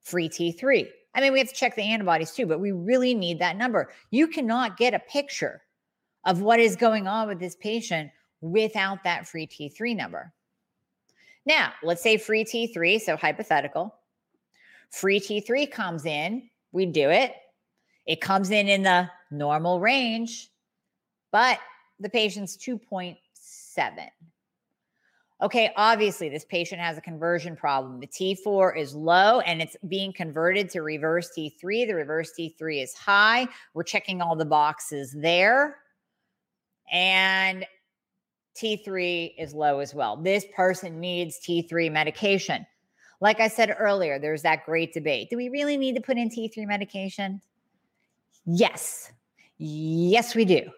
free 0.00 0.28
T3. 0.28 0.88
I 1.14 1.20
mean, 1.20 1.32
we 1.32 1.38
have 1.38 1.48
to 1.48 1.55
check 1.55 1.76
the 1.76 1.82
antibodies 1.82 2.32
too, 2.32 2.46
but 2.46 2.59
we 2.59 2.72
really 2.72 3.14
need 3.14 3.38
that 3.38 3.57
number. 3.57 3.92
You 4.11 4.26
cannot 4.26 4.76
get 4.76 4.94
a 4.94 4.98
picture 4.98 5.62
of 6.24 6.40
what 6.40 6.60
is 6.60 6.76
going 6.76 7.06
on 7.06 7.28
with 7.28 7.38
this 7.38 7.56
patient 7.56 8.10
without 8.40 9.02
that 9.04 9.26
free 9.26 9.46
T3 9.46 9.96
number. 9.96 10.32
Now, 11.44 11.72
let's 11.82 12.02
say 12.02 12.16
free 12.16 12.44
T3, 12.44 13.00
so 13.00 13.16
hypothetical. 13.16 13.94
Free 14.90 15.18
T3 15.18 15.70
comes 15.70 16.06
in, 16.06 16.48
we 16.72 16.86
do 16.86 17.10
it. 17.10 17.34
It 18.06 18.20
comes 18.20 18.50
in 18.50 18.68
in 18.68 18.82
the 18.82 19.08
normal 19.30 19.80
range, 19.80 20.50
but 21.30 21.58
the 21.98 22.08
patient's 22.08 22.56
2.7. 22.56 23.16
Okay, 25.40 25.72
obviously, 25.76 26.28
this 26.28 26.44
patient 26.44 26.80
has 26.80 26.96
a 26.96 27.00
conversion 27.00 27.56
problem. 27.56 27.98
The 27.98 28.06
T4 28.06 28.76
is 28.78 28.94
low 28.94 29.40
and 29.40 29.60
it's 29.60 29.76
being 29.88 30.12
converted 30.12 30.70
to 30.70 30.82
reverse 30.82 31.30
T3. 31.36 31.86
The 31.88 31.94
reverse 31.94 32.30
T3 32.38 32.82
is 32.82 32.94
high. 32.94 33.48
We're 33.74 33.82
checking 33.82 34.20
all 34.22 34.36
the 34.36 34.44
boxes 34.44 35.12
there. 35.12 35.78
And 36.91 37.66
T3 38.57 39.35
is 39.39 39.55
low 39.55 39.78
as 39.78 39.95
well. 39.95 40.16
This 40.16 40.45
person 40.55 41.01
needs 41.01 41.39
T3 41.41 41.91
medication. 41.91 42.66
Like 43.20 43.41
I 43.41 43.49
said 43.49 43.74
earlier, 43.78 44.18
there's 44.18 44.43
that 44.43 44.64
great 44.66 44.93
debate. 44.93 45.30
Do 45.30 45.37
we 45.37 45.49
really 45.49 45.76
need 45.76 45.95
to 45.95 46.03
put 46.03 46.18
in 46.18 46.28
T3 46.28 46.66
medication? 46.66 47.41
Yes. 48.45 49.12
Yes, 49.59 50.35
we 50.35 50.45
do 50.45 50.70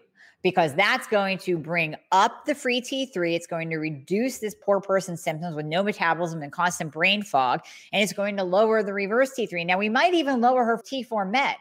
because 0.45 0.75
that's 0.75 1.07
going 1.07 1.39
to 1.39 1.57
bring 1.57 1.95
up 2.11 2.45
the 2.45 2.53
free 2.53 2.79
T3. 2.79 3.33
It's 3.33 3.47
going 3.47 3.67
to 3.71 3.77
reduce 3.77 4.37
this 4.37 4.53
poor 4.63 4.79
person's 4.79 5.23
symptoms 5.23 5.55
with 5.55 5.65
no 5.65 5.81
metabolism 5.81 6.43
and 6.43 6.51
constant 6.51 6.91
brain 6.91 7.23
fog, 7.23 7.61
and 7.91 8.03
it's 8.03 8.13
going 8.13 8.37
to 8.37 8.43
lower 8.43 8.83
the 8.83 8.93
reverse 8.93 9.31
T3. 9.35 9.65
Now, 9.65 9.79
we 9.79 9.89
might 9.89 10.13
even 10.13 10.41
lower 10.41 10.63
her 10.63 10.77
T4 10.77 11.31
med. 11.31 11.55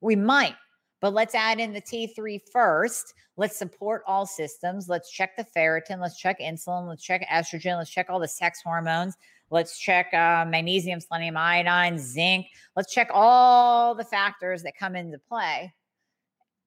We 0.00 0.16
might, 0.16 0.54
but 1.00 1.12
let's 1.12 1.34
add 1.34 1.60
in 1.60 1.72
the 1.72 1.80
T3 1.80 2.40
first. 2.52 3.14
Let's 3.36 3.56
support 3.56 4.02
all 4.06 4.26
systems. 4.26 4.88
Let's 4.88 5.10
check 5.10 5.36
the 5.36 5.44
ferritin. 5.44 6.00
Let's 6.00 6.18
check 6.18 6.40
insulin. 6.40 6.88
Let's 6.88 7.02
check 7.02 7.26
estrogen. 7.28 7.76
Let's 7.76 7.90
check 7.90 8.06
all 8.08 8.20
the 8.20 8.28
sex 8.28 8.60
hormones. 8.62 9.16
Let's 9.50 9.78
check 9.78 10.12
uh, 10.14 10.46
magnesium, 10.48 11.00
selenium, 11.00 11.36
iodine, 11.36 11.98
zinc. 11.98 12.46
Let's 12.76 12.92
check 12.92 13.08
all 13.12 13.94
the 13.94 14.04
factors 14.04 14.62
that 14.62 14.76
come 14.76 14.96
into 14.96 15.18
play 15.18 15.72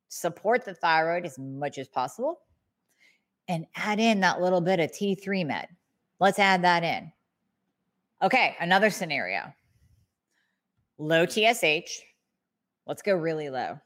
support 0.10 0.66
the 0.66 0.74
thyroid 0.74 1.26
as 1.26 1.38
much 1.38 1.78
as 1.78 1.88
possible 1.88 2.40
and 3.48 3.66
add 3.76 4.00
in 4.00 4.20
that 4.22 4.42
little 4.42 4.62
bit 4.62 4.80
of 4.80 4.92
T3 4.92 5.46
med. 5.46 5.68
Let's 6.20 6.40
add 6.40 6.64
that 6.64 6.84
in. 6.84 7.12
Okay, 8.22 8.56
another 8.60 8.90
scenario 8.90 9.54
low 10.98 11.26
TSH. 11.26 12.02
Let's 12.88 13.02
go 13.02 13.14
really 13.14 13.50
low 13.50 13.80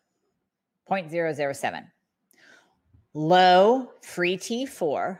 0.007. 0.89 1.85
Low 3.13 3.91
free 4.01 4.37
T4, 4.37 5.19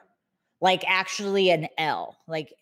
like 0.62 0.84
actually 0.88 1.50
an 1.50 1.68
L, 1.78 2.18
like 2.28 2.54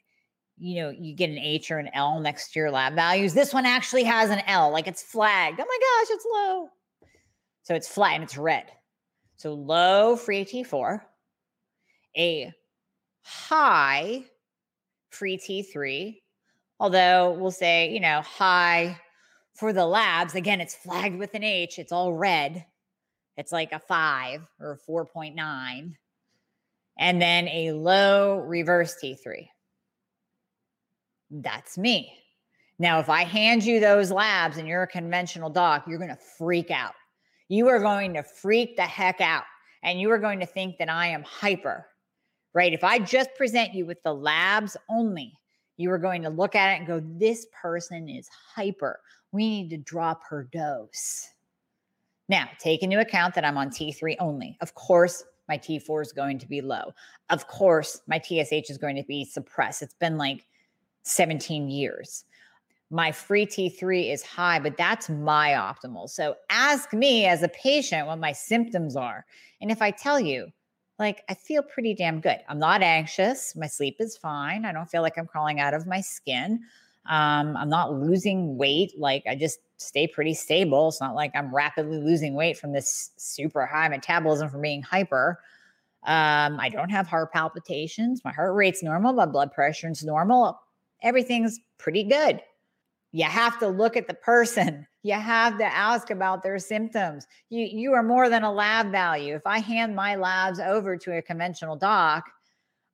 you 0.60 0.82
know, 0.82 0.89
you 0.89 1.16
get 1.16 1.30
an 1.30 1.38
H 1.38 1.72
or 1.72 1.78
an 1.78 1.89
L 1.93 2.20
next 2.20 2.52
to 2.52 2.60
your 2.60 2.70
lab 2.70 2.93
values. 2.93 3.34
This 3.34 3.54
one 3.54 3.66
actually 3.66 4.04
has 4.04 4.30
an 4.30 4.41
L, 4.45 4.72
like 4.72 4.88
it's 4.88 5.02
flagged. 5.02 5.60
Oh 5.60 5.66
my 5.66 5.80
gosh, 5.80 6.16
it's 6.16 6.26
low. 6.32 6.70
So 7.64 7.76
it's 7.76 7.88
flat 7.88 8.16
and 8.16 8.24
it's 8.24 8.38
red. 8.38 8.66
So 9.38 9.54
low 9.54 10.18
free 10.18 10.43
T4, 10.43 11.00
a 12.18 12.54
high 13.22 14.26
free 15.12 15.38
T3, 15.38 16.18
although 16.80 17.32
we'll 17.32 17.52
say, 17.52 17.89
you 17.89 18.02
know, 18.02 18.22
high 18.22 19.00
for 19.54 19.72
the 19.72 19.86
labs. 19.86 20.36
Again, 20.36 20.60
it's 20.60 20.76
flagged 20.76 21.18
with 21.18 21.34
an 21.36 21.43
H, 21.43 21.80
it's 21.80 21.93
all 21.93 22.14
red. 22.14 22.66
It's 23.39 23.51
like 23.51 23.71
a 23.71 23.79
five 23.79 24.41
or 24.59 24.79
4.9. 24.87 25.95
And 26.99 27.21
then 27.21 27.47
a 27.47 27.71
low 27.71 28.39
reverse 28.39 28.95
T3. 29.01 29.47
That's 31.31 31.77
me. 31.77 32.13
Now, 32.77 32.99
if 32.99 33.09
I 33.09 33.23
hand 33.23 33.63
you 33.63 33.79
those 33.79 34.11
labs 34.11 34.57
and 34.57 34.67
you're 34.67 34.83
a 34.83 34.87
conventional 34.87 35.49
doc, 35.49 35.85
you're 35.87 35.97
going 35.97 36.09
to 36.09 36.19
freak 36.37 36.71
out 36.71 36.93
you 37.49 37.67
are 37.67 37.79
going 37.79 38.13
to 38.13 38.23
freak 38.23 38.77
the 38.77 38.83
heck 38.83 39.19
out 39.19 39.43
and 39.83 39.99
you 39.99 40.09
are 40.11 40.19
going 40.19 40.39
to 40.39 40.45
think 40.45 40.77
that 40.77 40.89
I 40.89 41.07
am 41.07 41.23
hyper, 41.23 41.85
right? 42.53 42.71
If 42.71 42.83
I 42.83 42.99
just 42.99 43.33
present 43.35 43.73
you 43.73 43.85
with 43.85 44.01
the 44.03 44.13
labs 44.13 44.77
only, 44.89 45.33
you 45.77 45.91
are 45.91 45.97
going 45.97 46.21
to 46.21 46.29
look 46.29 46.55
at 46.55 46.73
it 46.73 46.77
and 46.77 46.87
go, 46.87 47.01
this 47.17 47.47
person 47.59 48.07
is 48.07 48.29
hyper. 48.55 48.99
We 49.31 49.47
need 49.49 49.69
to 49.71 49.77
drop 49.77 50.21
her 50.29 50.47
dose. 50.53 51.27
Now, 52.30 52.47
take 52.59 52.84
into 52.84 52.99
account 52.99 53.36
that 53.36 53.43
I'm 53.43 53.57
on 53.57 53.69
T3 53.69 54.15
only. 54.19 54.57
Of 54.61 54.73
course, 54.75 55.23
my 55.47 55.57
T4 55.57 56.01
is 56.03 56.11
going 56.11 56.39
to 56.39 56.47
be 56.47 56.61
low. 56.61 56.93
Of 57.30 57.47
course, 57.47 58.01
my 58.07 58.19
TSH 58.19 58.69
is 58.69 58.77
going 58.77 58.95
to 58.95 59.03
be 59.03 59.25
suppressed. 59.25 59.82
It's 59.82 59.95
been 59.95 60.17
like 60.17 60.45
17 61.03 61.69
years 61.69 62.23
my 62.91 63.11
free 63.11 63.45
T3 63.45 64.11
is 64.11 64.23
high, 64.23 64.59
but 64.59 64.77
that's 64.77 65.09
my 65.09 65.51
optimal. 65.51 66.09
So 66.09 66.36
ask 66.49 66.91
me 66.93 67.25
as 67.25 67.43
a 67.43 67.49
patient 67.49 68.07
what 68.07 68.19
my 68.19 68.32
symptoms 68.32 68.95
are. 68.95 69.25
And 69.61 69.69
if 69.69 69.82
I 69.82 69.91
tell 69.91 70.19
you, 70.19 70.47
like, 70.97 71.23
I 71.30 71.36
feel 71.36 71.61
pretty 71.61 71.93
damn 71.93 72.19
good. 72.19 72.39
I'm 72.49 72.59
not 72.59 72.82
anxious. 72.82 73.55
My 73.55 73.67
sleep 73.67 73.97
is 73.99 74.17
fine. 74.17 74.65
I 74.65 74.71
don't 74.71 74.89
feel 74.89 75.01
like 75.01 75.17
I'm 75.17 75.27
crawling 75.27 75.59
out 75.59 75.73
of 75.73 75.88
my 75.88 76.01
skin. 76.01 76.61
Um, 77.05 77.55
I'm 77.55 77.69
not 77.69 77.93
losing 77.93 78.57
weight. 78.57 78.93
Like 78.97 79.23
I 79.27 79.36
just 79.36 79.59
stay 79.80 80.07
pretty 80.07 80.34
stable. 80.34 80.89
It's 80.89 81.01
not 81.01 81.15
like 81.15 81.32
I'm 81.34 81.53
rapidly 81.53 81.97
losing 81.97 82.34
weight 82.36 82.57
from 82.57 82.73
this 82.73 83.11
super 83.17 83.65
high 83.65 83.88
metabolism 83.88 84.49
from 84.49 84.61
being 84.61 84.82
hyper. 84.82 85.39
Um, 86.03 86.59
I 86.59 86.69
don't 86.69 86.89
have 86.89 87.07
heart 87.07 87.32
palpitations. 87.34 88.21
My 88.23 88.32
heart 88.32 88.55
rate's 88.55 88.84
normal. 88.84 89.13
My 89.13 89.25
blood 89.25 89.51
pressure's 89.51 90.03
normal. 90.03 90.59
Everything's 91.01 91.59
pretty 91.77 92.03
good. 92.03 92.41
You 93.11 93.23
have 93.23 93.57
to 93.59 93.67
look 93.67 93.97
at 93.97 94.07
the 94.07 94.13
person. 94.13 94.86
You 95.01 95.13
have 95.13 95.57
to 95.59 95.63
ask 95.63 96.09
about 96.09 96.43
their 96.43 96.59
symptoms. 96.59 97.25
You, 97.49 97.65
you 97.65 97.93
are 97.93 98.03
more 98.03 98.27
than 98.27 98.43
a 98.43 98.51
lab 98.51 98.91
value. 98.91 99.34
If 99.34 99.47
I 99.47 99.59
hand 99.59 99.95
my 99.95 100.17
labs 100.17 100.59
over 100.59 100.97
to 100.97 101.15
a 101.15 101.21
conventional 101.21 101.77
doc, 101.77 102.25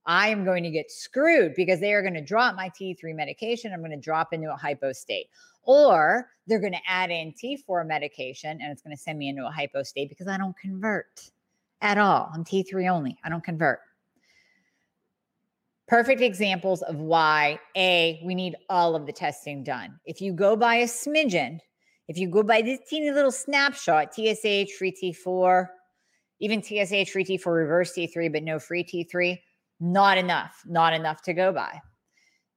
I 0.06 0.30
am 0.30 0.44
going 0.46 0.64
to 0.64 0.70
get 0.70 0.92
screwed 0.92 1.56
because 1.56 1.80
they 1.80 1.94
are 1.94 2.02
going 2.02 2.14
to 2.14 2.22
drop 2.22 2.56
my 2.56 2.70
T3 2.70 3.16
medication. 3.16 3.74
I'm 3.74 3.80
going 3.80 3.92
to 3.92 3.98
drop 3.98 4.34
into 4.34 4.52
a 4.52 4.56
hypo 4.56 4.92
state. 4.92 5.30
Or 5.64 6.30
they're 6.46 6.60
going 6.60 6.74
to 6.74 6.80
add 6.88 7.10
in 7.10 7.34
T4 7.34 7.88
medication 7.88 8.60
and 8.62 8.72
it's 8.72 8.84
going 8.84 8.96
to 8.96 9.02
send 9.02 9.18
me 9.18 9.30
into 9.30 9.46
a 9.46 9.52
hypo 9.52 9.82
state 9.82 10.10
because 10.10 10.28
I 10.28 10.38
don't 10.38 10.56
convert 10.58 11.32
at 11.82 11.98
all. 11.98 12.30
I'm 12.34 12.44
T3 12.44 12.90
only. 12.90 13.18
I 13.24 13.30
don't 13.30 13.44
convert. 13.44 13.80
Perfect 15.88 16.22
examples 16.22 16.82
of 16.82 16.96
why 16.96 17.60
A, 17.76 18.20
we 18.24 18.34
need 18.34 18.56
all 18.70 18.96
of 18.96 19.06
the 19.06 19.12
testing 19.12 19.64
done. 19.64 20.00
If 20.06 20.20
you 20.20 20.34
go 20.34 20.56
by 20.56 20.76
a 20.78 20.86
smidgen, 20.86 21.60
if 22.08 22.18
you 22.18 22.28
go 22.28 22.44
by 22.44 22.62
this 22.62 22.80
teeny 22.88 23.12
little 23.12 23.32
snapshot, 23.32 24.12
TSH, 24.14 24.74
free 24.78 24.92
T4, 24.92 25.68
even 26.40 26.62
TSH, 26.62 27.12
free 27.12 27.24
T4, 27.24 27.46
reverse 27.46 27.94
T3, 27.94 28.32
but 28.32 28.44
no 28.44 28.60
free 28.60 28.84
T3, 28.84 29.40
not 29.80 30.18
enough, 30.18 30.62
not 30.66 30.94
enough 30.94 31.22
to 31.24 31.34
go 31.34 31.52
by. 31.52 31.80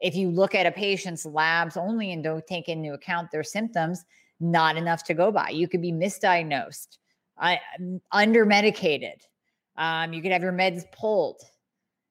If 0.01 0.15
you 0.15 0.31
look 0.31 0.55
at 0.55 0.67
a 0.67 0.73
patient's 0.73 1.27
labs 1.27 1.77
only 1.77 2.13
and 2.13 2.23
don't 2.23 2.47
take 2.47 2.69
into 2.69 2.93
account 2.93 3.31
their 3.31 3.43
symptoms, 3.43 4.05
not 4.41 4.77
enough 4.77 5.05
to 5.05 5.15
go 5.15 5.33
by. 5.33 5.51
You 5.51 5.69
could 5.69 5.83
be 5.83 5.93
misdiagnosed, 5.93 6.99
under 8.13 8.45
medicated. 8.45 9.23
Um, 9.77 10.13
you 10.13 10.23
could 10.23 10.33
have 10.33 10.43
your 10.43 10.53
meds 10.53 10.85
pulled. 10.93 11.41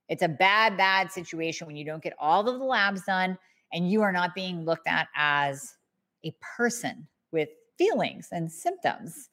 It's 0.10 0.24
a 0.24 0.28
bad, 0.28 0.78
bad 0.78 1.12
situation 1.12 1.68
when 1.68 1.76
you 1.76 1.86
don't 1.86 2.03
get 2.03 2.14
all 2.20 2.47
of 2.47 2.60
the 2.60 2.66
labs 2.66 3.03
done 3.03 3.38
and 3.74 3.91
you 3.91 4.01
are 4.01 4.12
not 4.14 4.36
being 4.36 4.64
looked 4.64 4.88
at 4.88 5.08
as 5.16 5.76
a 6.24 6.34
person 6.55 7.08
with 7.32 7.49
feelings 7.78 8.30
and 8.32 8.51
symptoms. 8.51 9.30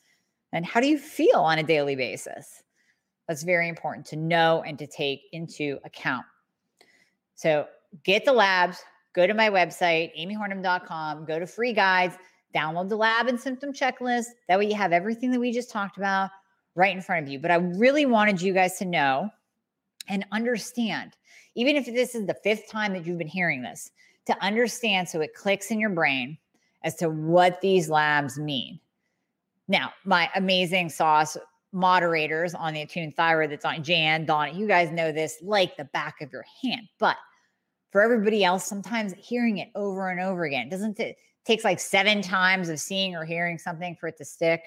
And 0.52 0.66
how 0.66 0.80
do 0.80 0.88
you 0.88 0.98
feel 0.98 1.38
on 1.38 1.58
a 1.58 1.62
daily 1.62 1.94
basis? 1.94 2.63
That's 3.28 3.42
very 3.42 3.68
important 3.68 4.06
to 4.06 4.16
know 4.16 4.62
and 4.66 4.78
to 4.78 4.86
take 4.86 5.22
into 5.32 5.78
account. 5.84 6.26
So 7.34 7.66
get 8.04 8.24
the 8.24 8.32
labs, 8.32 8.78
go 9.14 9.26
to 9.26 9.34
my 9.34 9.50
website, 9.50 10.12
amiehornaman.com, 10.18 11.24
go 11.24 11.38
to 11.38 11.46
free 11.46 11.72
guides, 11.72 12.16
download 12.54 12.88
the 12.88 12.96
lab 12.96 13.26
and 13.26 13.40
symptom 13.40 13.72
checklist. 13.72 14.26
That 14.48 14.58
way 14.58 14.66
you 14.66 14.74
have 14.74 14.92
everything 14.92 15.30
that 15.32 15.40
we 15.40 15.52
just 15.52 15.70
talked 15.70 15.96
about 15.96 16.30
right 16.74 16.94
in 16.94 17.02
front 17.02 17.26
of 17.26 17.32
you. 17.32 17.38
But 17.38 17.50
I 17.50 17.56
really 17.56 18.06
wanted 18.06 18.40
you 18.40 18.52
guys 18.52 18.78
to 18.78 18.84
know 18.84 19.30
and 20.08 20.24
understand, 20.32 21.16
even 21.54 21.76
if 21.76 21.86
this 21.86 22.14
is 22.14 22.26
the 22.26 22.34
fifth 22.34 22.68
time 22.70 22.92
that 22.92 23.06
you've 23.06 23.18
been 23.18 23.26
hearing 23.26 23.62
this, 23.62 23.90
to 24.26 24.44
understand 24.44 25.08
so 25.08 25.20
it 25.20 25.34
clicks 25.34 25.70
in 25.70 25.80
your 25.80 25.90
brain 25.90 26.38
as 26.82 26.94
to 26.96 27.08
what 27.08 27.60
these 27.60 27.88
labs 27.88 28.38
mean. 28.38 28.78
Now, 29.68 29.92
my 30.04 30.30
amazing 30.34 30.90
sauce 30.90 31.36
moderators 31.74 32.54
on 32.54 32.72
the 32.72 32.82
attuned 32.82 33.16
thyroid 33.16 33.50
that's 33.50 33.64
on 33.64 33.82
Jan, 33.82 34.24
Dawn, 34.24 34.56
you 34.56 34.66
guys 34.66 34.90
know 34.90 35.12
this 35.12 35.36
like 35.42 35.76
the 35.76 35.84
back 35.86 36.20
of 36.20 36.32
your 36.32 36.44
hand. 36.62 36.88
But 36.98 37.16
for 37.90 38.00
everybody 38.00 38.44
else, 38.44 38.64
sometimes 38.64 39.12
hearing 39.18 39.58
it 39.58 39.68
over 39.74 40.08
and 40.08 40.20
over 40.20 40.44
again 40.44 40.68
doesn't 40.68 40.98
it 41.00 41.16
takes 41.44 41.64
like 41.64 41.80
seven 41.80 42.22
times 42.22 42.68
of 42.68 42.80
seeing 42.80 43.14
or 43.14 43.24
hearing 43.24 43.58
something 43.58 43.96
for 44.00 44.06
it 44.06 44.16
to 44.18 44.24
stick. 44.24 44.62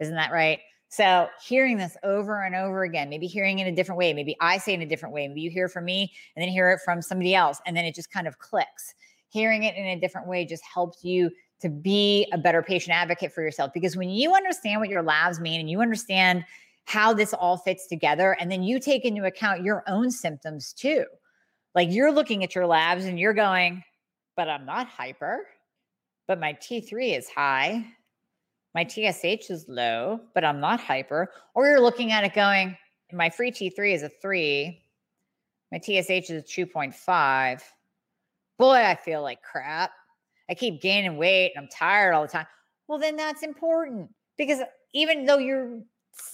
Isn't 0.00 0.14
that 0.14 0.32
right? 0.32 0.60
So 0.88 1.28
hearing 1.44 1.76
this 1.76 1.96
over 2.04 2.44
and 2.44 2.54
over 2.54 2.84
again, 2.84 3.08
maybe 3.08 3.26
hearing 3.26 3.58
it 3.58 3.66
in 3.66 3.74
a 3.74 3.76
different 3.76 3.98
way, 3.98 4.12
maybe 4.12 4.36
I 4.40 4.58
say 4.58 4.74
in 4.74 4.82
a 4.82 4.86
different 4.86 5.12
way, 5.12 5.26
maybe 5.26 5.40
you 5.40 5.50
hear 5.50 5.68
from 5.68 5.84
me 5.84 6.12
and 6.36 6.42
then 6.42 6.48
hear 6.48 6.70
it 6.70 6.80
from 6.84 7.02
somebody 7.02 7.34
else, 7.34 7.60
and 7.66 7.76
then 7.76 7.84
it 7.84 7.96
just 7.96 8.12
kind 8.12 8.28
of 8.28 8.38
clicks. 8.38 8.94
Hearing 9.28 9.64
it 9.64 9.74
in 9.74 9.86
a 9.86 9.98
different 9.98 10.28
way 10.28 10.44
just 10.44 10.62
helps 10.72 11.02
you 11.02 11.32
to 11.64 11.70
be 11.70 12.28
a 12.30 12.36
better 12.36 12.60
patient 12.60 12.94
advocate 12.94 13.32
for 13.32 13.40
yourself. 13.40 13.72
Because 13.72 13.96
when 13.96 14.10
you 14.10 14.34
understand 14.34 14.82
what 14.82 14.90
your 14.90 15.02
labs 15.02 15.40
mean 15.40 15.60
and 15.60 15.70
you 15.70 15.80
understand 15.80 16.44
how 16.84 17.14
this 17.14 17.32
all 17.32 17.56
fits 17.56 17.86
together, 17.86 18.36
and 18.38 18.52
then 18.52 18.62
you 18.62 18.78
take 18.78 19.06
into 19.06 19.24
account 19.24 19.64
your 19.64 19.82
own 19.88 20.10
symptoms 20.10 20.74
too. 20.74 21.06
Like 21.74 21.90
you're 21.90 22.12
looking 22.12 22.44
at 22.44 22.54
your 22.54 22.66
labs 22.66 23.06
and 23.06 23.18
you're 23.18 23.32
going, 23.32 23.82
but 24.36 24.50
I'm 24.50 24.66
not 24.66 24.88
hyper, 24.88 25.46
but 26.28 26.38
my 26.38 26.52
T3 26.52 27.16
is 27.16 27.30
high. 27.30 27.86
My 28.74 28.86
TSH 28.86 29.48
is 29.48 29.64
low, 29.66 30.20
but 30.34 30.44
I'm 30.44 30.60
not 30.60 30.80
hyper. 30.80 31.30
Or 31.54 31.66
you're 31.66 31.80
looking 31.80 32.12
at 32.12 32.24
it 32.24 32.34
going, 32.34 32.76
my 33.10 33.30
free 33.30 33.50
T3 33.50 33.94
is 33.94 34.02
a 34.02 34.10
three, 34.10 34.82
my 35.72 35.78
TSH 35.78 36.28
is 36.28 36.42
a 36.42 36.44
2.5. 36.44 37.62
Boy, 38.58 38.74
I 38.74 38.94
feel 38.96 39.22
like 39.22 39.40
crap. 39.40 39.92
I 40.48 40.54
keep 40.54 40.80
gaining 40.80 41.16
weight 41.16 41.52
and 41.54 41.64
I'm 41.64 41.68
tired 41.68 42.12
all 42.12 42.22
the 42.22 42.28
time. 42.28 42.46
Well, 42.88 42.98
then 42.98 43.16
that's 43.16 43.42
important 43.42 44.10
because 44.36 44.60
even 44.92 45.24
though 45.24 45.38
you're 45.38 45.80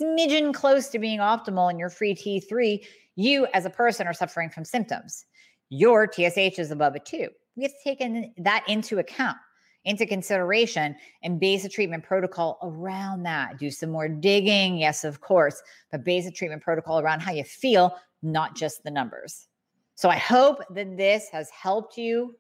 smidgen 0.01 0.53
close 0.53 0.89
to 0.89 0.99
being 0.99 1.21
optimal 1.21 1.71
in 1.71 1.79
your 1.79 1.91
free 1.91 2.15
T3, 2.15 2.85
you 3.17 3.47
as 3.55 3.65
a 3.65 3.71
person 3.71 4.07
are 4.07 4.13
suffering 4.13 4.51
from 4.51 4.65
symptoms. 4.65 5.25
Your 5.69 6.11
TSH 6.11 6.59
is 6.59 6.71
above 6.71 6.95
a 6.95 7.01
two. 7.01 7.29
We 7.57 7.63
have 7.63 7.73
to 7.73 7.79
take 7.85 8.01
in 8.01 8.33
that 8.39 8.65
into 8.69 8.99
account, 8.99 9.37
into 9.85 10.07
consideration, 10.07 10.97
and 11.23 11.39
base 11.39 11.65
a 11.65 11.69
treatment 11.69 12.05
protocol 12.05 12.59
around 12.63 13.23
that. 13.25 13.59
Do 13.59 13.71
some 13.71 13.91
more 13.91 14.09
digging, 14.09 14.79
yes, 14.79 15.05
of 15.05 15.21
course, 15.21 15.63
but 15.91 16.05
base 16.05 16.27
a 16.27 16.31
treatment 16.31 16.63
protocol 16.63 17.01
around 17.01 17.21
how 17.21 17.33
you 17.33 17.45
feel, 17.45 17.97
not 18.23 18.57
just 18.57 18.83
the 18.83 18.91
numbers. 18.91 19.47
So 19.95 20.09
I 20.09 20.17
hope 20.17 20.59
that 20.75 20.97
this 20.97 21.29
has 21.31 21.51
helped 21.51 21.97
you. 21.97 22.35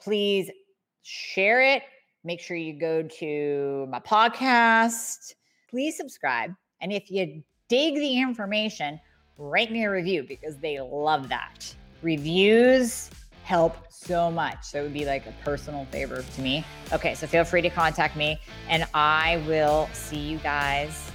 Please 0.00 0.50
share 1.08 1.62
it. 1.62 1.82
Make 2.22 2.40
sure 2.40 2.56
you 2.56 2.74
go 2.74 3.02
to 3.02 3.86
my 3.88 4.00
podcast. 4.00 5.34
Please 5.70 5.96
subscribe. 5.96 6.54
And 6.82 6.92
if 6.92 7.10
you 7.10 7.42
dig 7.68 7.94
the 7.94 8.20
information, 8.20 9.00
write 9.38 9.72
me 9.72 9.84
a 9.84 9.90
review 9.90 10.24
because 10.28 10.58
they 10.58 10.80
love 10.80 11.30
that. 11.30 11.74
Reviews 12.02 13.10
help 13.42 13.76
so 13.90 14.30
much. 14.30 14.62
So 14.64 14.80
it 14.80 14.82
would 14.82 14.92
be 14.92 15.06
like 15.06 15.26
a 15.26 15.32
personal 15.42 15.86
favor 15.86 16.22
to 16.22 16.40
me. 16.42 16.64
Okay, 16.92 17.14
so 17.14 17.26
feel 17.26 17.44
free 17.44 17.62
to 17.62 17.70
contact 17.70 18.14
me 18.14 18.38
and 18.68 18.86
I 18.92 19.42
will 19.46 19.88
see 19.94 20.18
you 20.18 20.38
guys 20.38 21.10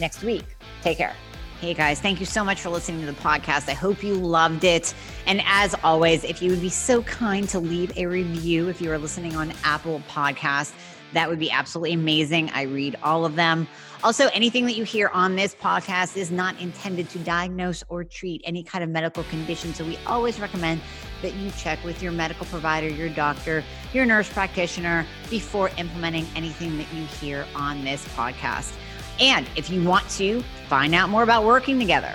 next 0.00 0.24
week. 0.24 0.56
Take 0.82 0.98
care. 0.98 1.14
Hey 1.60 1.72
guys, 1.72 2.00
thank 2.00 2.18
you 2.18 2.26
so 2.26 2.44
much 2.44 2.60
for 2.60 2.70
listening 2.70 3.00
to 3.00 3.06
the 3.06 3.20
podcast. 3.20 3.68
I 3.68 3.74
hope 3.74 4.02
you 4.02 4.14
loved 4.14 4.64
it. 4.64 4.92
And 5.26 5.42
as 5.44 5.74
always, 5.82 6.24
if 6.24 6.40
you 6.40 6.50
would 6.50 6.60
be 6.60 6.68
so 6.68 7.02
kind 7.02 7.48
to 7.48 7.58
leave 7.58 7.96
a 7.96 8.06
review 8.06 8.68
if 8.68 8.80
you 8.80 8.92
are 8.92 8.98
listening 8.98 9.36
on 9.36 9.52
Apple 9.64 10.00
Podcast, 10.08 10.72
that 11.12 11.28
would 11.28 11.38
be 11.38 11.50
absolutely 11.50 11.92
amazing. 11.92 12.50
I 12.50 12.62
read 12.62 12.96
all 13.02 13.24
of 13.24 13.36
them. 13.36 13.66
Also, 14.04 14.28
anything 14.28 14.66
that 14.66 14.76
you 14.76 14.84
hear 14.84 15.08
on 15.08 15.34
this 15.34 15.54
podcast 15.54 16.16
is 16.16 16.30
not 16.30 16.60
intended 16.60 17.08
to 17.10 17.18
diagnose 17.20 17.82
or 17.88 18.04
treat 18.04 18.42
any 18.44 18.62
kind 18.62 18.84
of 18.84 18.90
medical 18.90 19.24
condition. 19.24 19.72
So 19.72 19.84
we 19.84 19.98
always 20.06 20.38
recommend 20.38 20.80
that 21.22 21.34
you 21.34 21.50
check 21.52 21.82
with 21.84 22.02
your 22.02 22.12
medical 22.12 22.46
provider, 22.46 22.88
your 22.88 23.08
doctor, 23.08 23.64
your 23.92 24.04
nurse 24.04 24.28
practitioner 24.28 25.06
before 25.30 25.70
implementing 25.78 26.26
anything 26.36 26.76
that 26.76 26.92
you 26.92 27.04
hear 27.06 27.46
on 27.54 27.82
this 27.84 28.06
podcast. 28.08 28.72
And 29.18 29.48
if 29.56 29.70
you 29.70 29.82
want 29.82 30.08
to 30.10 30.42
find 30.68 30.94
out 30.94 31.08
more 31.08 31.22
about 31.22 31.44
working 31.44 31.78
together, 31.78 32.14